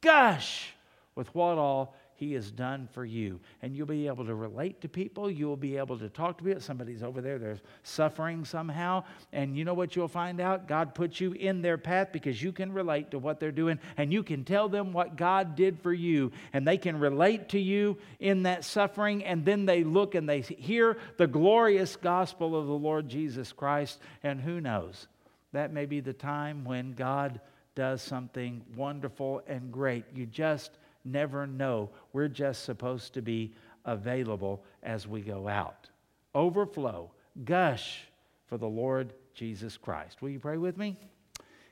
gush 0.00 0.74
with 1.14 1.34
what 1.34 1.58
all 1.58 1.94
he 2.16 2.32
has 2.34 2.50
done 2.50 2.88
for 2.92 3.04
you. 3.04 3.40
And 3.62 3.76
you'll 3.76 3.86
be 3.86 4.06
able 4.06 4.24
to 4.26 4.34
relate 4.34 4.80
to 4.82 4.88
people. 4.88 5.30
You'll 5.30 5.56
be 5.56 5.76
able 5.76 5.98
to 5.98 6.08
talk 6.08 6.38
to 6.38 6.44
people. 6.44 6.60
Somebody's 6.60 7.02
over 7.02 7.20
there, 7.20 7.38
they're 7.38 7.60
suffering 7.82 8.44
somehow. 8.44 9.04
And 9.32 9.56
you 9.56 9.64
know 9.64 9.74
what 9.74 9.96
you'll 9.96 10.08
find 10.08 10.40
out? 10.40 10.68
God 10.68 10.94
puts 10.94 11.20
you 11.20 11.32
in 11.32 11.62
their 11.62 11.78
path 11.78 12.08
because 12.12 12.42
you 12.42 12.52
can 12.52 12.72
relate 12.72 13.10
to 13.10 13.18
what 13.18 13.40
they're 13.40 13.52
doing 13.52 13.78
and 13.96 14.12
you 14.12 14.22
can 14.22 14.44
tell 14.44 14.68
them 14.68 14.92
what 14.92 15.16
God 15.16 15.56
did 15.56 15.80
for 15.80 15.92
you. 15.92 16.30
And 16.52 16.66
they 16.66 16.78
can 16.78 16.98
relate 16.98 17.50
to 17.50 17.58
you 17.58 17.98
in 18.20 18.44
that 18.44 18.64
suffering. 18.64 19.24
And 19.24 19.44
then 19.44 19.66
they 19.66 19.84
look 19.84 20.14
and 20.14 20.28
they 20.28 20.40
hear 20.40 20.96
the 21.16 21.26
glorious 21.26 21.96
gospel 21.96 22.56
of 22.56 22.66
the 22.66 22.72
Lord 22.72 23.08
Jesus 23.08 23.52
Christ. 23.52 24.00
And 24.22 24.40
who 24.40 24.60
knows? 24.60 25.08
That 25.52 25.72
may 25.72 25.86
be 25.86 26.00
the 26.00 26.12
time 26.12 26.64
when 26.64 26.94
God 26.94 27.40
does 27.74 28.02
something 28.02 28.62
wonderful 28.76 29.42
and 29.46 29.72
great. 29.72 30.04
You 30.14 30.26
just 30.26 30.70
never 31.04 31.46
know. 31.46 31.90
We're 32.12 32.28
just 32.28 32.64
supposed 32.64 33.14
to 33.14 33.22
be 33.22 33.54
available 33.84 34.64
as 34.82 35.06
we 35.06 35.20
go 35.20 35.48
out. 35.48 35.88
Overflow, 36.34 37.10
gush 37.44 38.02
for 38.46 38.58
the 38.58 38.68
Lord 38.68 39.12
Jesus 39.34 39.76
Christ. 39.76 40.22
Will 40.22 40.30
you 40.30 40.40
pray 40.40 40.56
with 40.56 40.76
me? 40.76 40.96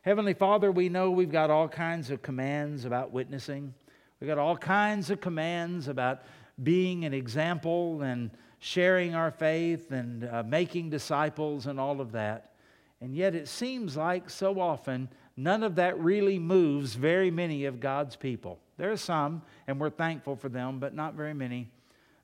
Heavenly 0.03 0.35
Father, 0.35 0.73
we 0.73 0.89
know 0.89 1.11
we've 1.11 1.31
got 1.31 1.51
all 1.51 1.69
kinds 1.69 2.11
of 2.11 2.23
commands 2.23 2.85
about 2.85 3.13
witnessing. 3.13 3.73
We've 4.21 4.29
got 4.29 4.39
all 4.39 4.57
kinds 4.57 5.11
of 5.11 5.21
commands 5.21 5.89
about 5.89 6.23
being 6.63 7.05
an 7.05 7.15
example 7.15 8.03
and 8.03 8.31
sharing 8.59 9.15
our 9.15 9.31
faith 9.31 9.91
and 9.91 10.25
uh, 10.25 10.43
making 10.45 10.91
disciples 10.91 11.67
and 11.67 11.81
all 11.81 12.01
of 12.01 12.13
that. 12.13 12.53
And 13.01 13.15
yet 13.15 13.35
it 13.35 13.49
seems 13.49 13.97
like 13.97 14.31
so 14.31 14.61
often 14.61 15.09
none 15.37 15.63
of 15.63 15.77
that 15.77 15.99
really 15.99 16.39
moves 16.39 16.95
very 16.95 17.31
many 17.31 17.65
of 17.65 17.81
God's 17.81 18.15
people. 18.15 18.61
There 18.77 18.91
are 18.91 18.97
some, 18.97 19.43
and 19.67 19.81
we're 19.81 19.91
thankful 19.91 20.37
for 20.37 20.49
them, 20.49 20.79
but 20.79 20.95
not 20.95 21.15
very 21.15 21.35
many. 21.35 21.71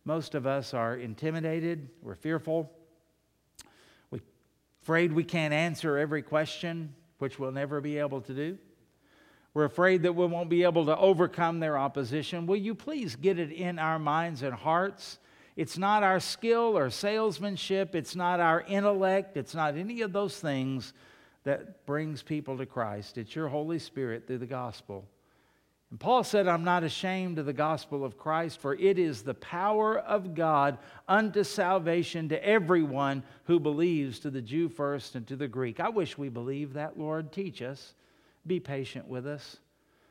Most 0.04 0.34
of 0.34 0.46
us 0.46 0.72
are 0.72 0.96
intimidated, 0.96 1.90
we're 2.02 2.14
fearful, 2.14 2.72
we're 4.10 4.20
afraid 4.82 5.12
we 5.12 5.24
can't 5.24 5.52
answer 5.52 5.98
every 5.98 6.22
question, 6.22 6.94
which 7.18 7.38
we'll 7.38 7.52
never 7.52 7.80
be 7.80 7.98
able 7.98 8.22
to 8.22 8.32
do. 8.32 8.58
We're 9.54 9.64
afraid 9.64 10.02
that 10.04 10.14
we 10.14 10.26
won't 10.26 10.48
be 10.48 10.62
able 10.62 10.86
to 10.86 10.96
overcome 10.96 11.60
their 11.60 11.76
opposition. 11.76 12.46
Will 12.46 12.56
you 12.56 12.74
please 12.74 13.16
get 13.16 13.38
it 13.38 13.50
in 13.50 13.78
our 13.78 13.98
minds 13.98 14.42
and 14.42 14.54
hearts? 14.54 15.18
It's 15.56 15.76
not 15.76 16.04
our 16.04 16.20
skill 16.20 16.78
or 16.78 16.88
salesmanship, 16.90 17.94
it's 17.96 18.14
not 18.14 18.38
our 18.38 18.60
intellect, 18.62 19.36
it's 19.36 19.54
not 19.54 19.76
any 19.76 20.02
of 20.02 20.12
those 20.12 20.38
things 20.38 20.92
that 21.42 21.84
brings 21.86 22.22
people 22.22 22.56
to 22.58 22.66
Christ. 22.66 23.18
It's 23.18 23.34
your 23.34 23.48
Holy 23.48 23.78
Spirit 23.78 24.26
through 24.26 24.38
the 24.38 24.46
gospel. 24.46 25.04
And 25.90 25.98
Paul 25.98 26.22
said, 26.22 26.46
I'm 26.46 26.64
not 26.64 26.84
ashamed 26.84 27.38
of 27.38 27.46
the 27.46 27.52
gospel 27.52 28.04
of 28.04 28.18
Christ, 28.18 28.60
for 28.60 28.74
it 28.74 28.98
is 28.98 29.22
the 29.22 29.34
power 29.34 29.98
of 29.98 30.34
God 30.34 30.78
unto 31.06 31.42
salvation 31.42 32.28
to 32.28 32.44
everyone 32.44 33.22
who 33.44 33.58
believes, 33.58 34.18
to 34.20 34.30
the 34.30 34.42
Jew 34.42 34.68
first 34.68 35.14
and 35.14 35.26
to 35.28 35.36
the 35.36 35.48
Greek. 35.48 35.80
I 35.80 35.88
wish 35.88 36.18
we 36.18 36.28
believed 36.28 36.74
that, 36.74 36.98
Lord. 36.98 37.32
Teach 37.32 37.62
us. 37.62 37.94
Be 38.46 38.60
patient 38.60 39.08
with 39.08 39.26
us 39.26 39.58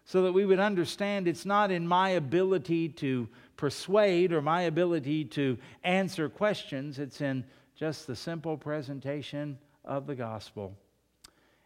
so 0.07 0.21
that 0.21 0.31
we 0.31 0.45
would 0.45 0.59
understand 0.59 1.27
it's 1.27 1.45
not 1.45 1.69
in 1.69 1.85
my 1.85 2.11
ability 2.11 2.87
to 2.87 3.27
persuade 3.57 4.31
or 4.31 4.41
my 4.41 4.61
ability 4.61 5.25
to 5.25 5.57
answer 5.83 6.29
questions, 6.29 6.97
it's 6.97 7.19
in 7.19 7.43
just 7.75 8.07
the 8.07 8.15
simple 8.15 8.55
presentation 8.55 9.57
of 9.83 10.07
the 10.07 10.15
gospel. 10.15 10.73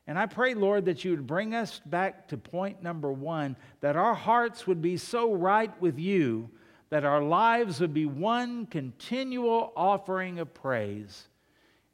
And 0.07 0.17
I 0.17 0.25
pray, 0.25 0.53
Lord, 0.55 0.85
that 0.85 1.05
you 1.05 1.11
would 1.11 1.27
bring 1.27 1.53
us 1.53 1.79
back 1.85 2.27
to 2.29 2.37
point 2.37 2.81
number 2.81 3.11
one 3.11 3.55
that 3.81 3.95
our 3.95 4.15
hearts 4.15 4.65
would 4.67 4.81
be 4.81 4.97
so 4.97 5.33
right 5.33 5.79
with 5.81 5.99
you 5.99 6.49
that 6.91 7.05
our 7.05 7.23
lives 7.23 7.79
would 7.79 7.93
be 7.93 8.05
one 8.05 8.65
continual 8.65 9.71
offering 9.75 10.39
of 10.39 10.53
praise. 10.53 11.29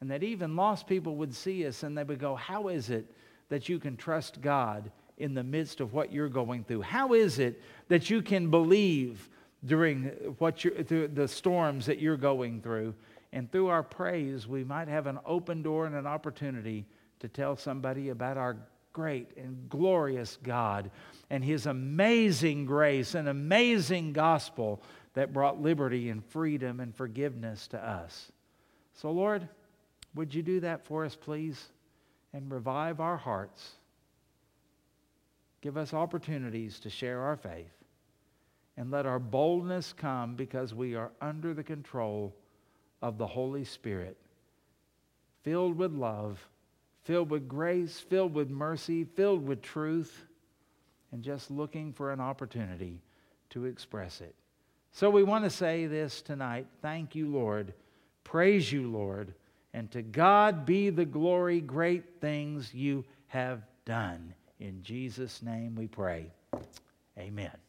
And 0.01 0.11
that 0.11 0.23
even 0.23 0.55
lost 0.55 0.87
people 0.87 1.15
would 1.17 1.33
see 1.33 1.65
us 1.65 1.83
and 1.83 1.97
they 1.97 2.03
would 2.03 2.19
go, 2.19 2.35
How 2.35 2.67
is 2.67 2.89
it 2.89 3.09
that 3.49 3.69
you 3.69 3.79
can 3.79 3.95
trust 3.95 4.41
God 4.41 4.91
in 5.17 5.33
the 5.33 5.43
midst 5.43 5.79
of 5.79 5.93
what 5.93 6.11
you're 6.11 6.29
going 6.29 6.63
through? 6.63 6.81
How 6.81 7.13
is 7.13 7.39
it 7.39 7.61
that 7.87 8.09
you 8.09 8.21
can 8.21 8.49
believe 8.49 9.29
during 9.65 10.05
what 10.37 10.59
through 10.59 11.09
the 11.13 11.27
storms 11.27 11.85
that 11.85 11.99
you're 11.99 12.17
going 12.17 12.61
through? 12.61 12.93
And 13.33 13.51
through 13.51 13.67
our 13.67 13.83
praise, 13.83 14.47
we 14.47 14.63
might 14.63 14.87
have 14.87 15.05
an 15.05 15.19
open 15.25 15.61
door 15.61 15.85
and 15.85 15.95
an 15.95 16.07
opportunity 16.07 16.85
to 17.19 17.27
tell 17.27 17.55
somebody 17.55 18.09
about 18.09 18.37
our 18.37 18.57
great 18.93 19.29
and 19.37 19.69
glorious 19.69 20.37
God 20.41 20.89
and 21.29 21.43
His 21.43 21.67
amazing 21.67 22.65
grace 22.65 23.13
and 23.13 23.27
amazing 23.27 24.13
gospel 24.13 24.81
that 25.13 25.33
brought 25.33 25.61
liberty 25.61 26.09
and 26.09 26.25
freedom 26.25 26.79
and 26.79 26.95
forgiveness 26.95 27.67
to 27.67 27.77
us. 27.77 28.31
So, 28.93 29.11
Lord, 29.11 29.47
would 30.15 30.33
you 30.33 30.41
do 30.41 30.59
that 30.61 30.85
for 30.85 31.05
us, 31.05 31.15
please? 31.15 31.63
And 32.33 32.51
revive 32.51 32.99
our 32.99 33.17
hearts. 33.17 33.71
Give 35.61 35.77
us 35.77 35.93
opportunities 35.93 36.79
to 36.79 36.89
share 36.89 37.21
our 37.21 37.35
faith. 37.35 37.71
And 38.77 38.91
let 38.91 39.05
our 39.05 39.19
boldness 39.19 39.93
come 39.93 40.35
because 40.35 40.73
we 40.73 40.95
are 40.95 41.11
under 41.21 41.53
the 41.53 41.63
control 41.63 42.35
of 43.01 43.17
the 43.17 43.27
Holy 43.27 43.63
Spirit, 43.63 44.17
filled 45.43 45.77
with 45.77 45.93
love 45.93 46.39
filled 47.07 47.29
with 47.29 47.47
grace, 47.47 47.97
filled 48.01 48.33
with 48.33 48.49
mercy, 48.49 49.05
filled 49.05 49.47
with 49.47 49.61
truth, 49.61 50.25
and 51.13 51.23
just 51.23 51.49
looking 51.49 51.93
for 51.93 52.11
an 52.11 52.19
opportunity 52.19 52.99
to 53.49 53.63
express 53.63 54.19
it. 54.19 54.35
So 54.91 55.09
we 55.09 55.23
want 55.23 55.45
to 55.45 55.49
say 55.49 55.87
this 55.87 56.21
tonight. 56.21 56.67
Thank 56.81 57.15
you, 57.15 57.29
Lord. 57.29 57.73
Praise 58.25 58.69
you, 58.73 58.91
Lord. 58.91 59.33
And 59.73 59.89
to 59.91 60.01
God 60.01 60.65
be 60.65 60.89
the 60.89 61.05
glory, 61.05 61.61
great 61.61 62.19
things 62.19 62.73
you 62.73 63.05
have 63.27 63.61
done. 63.85 64.33
In 64.59 64.83
Jesus' 64.83 65.41
name 65.41 65.75
we 65.75 65.87
pray. 65.87 66.29
Amen. 67.17 67.66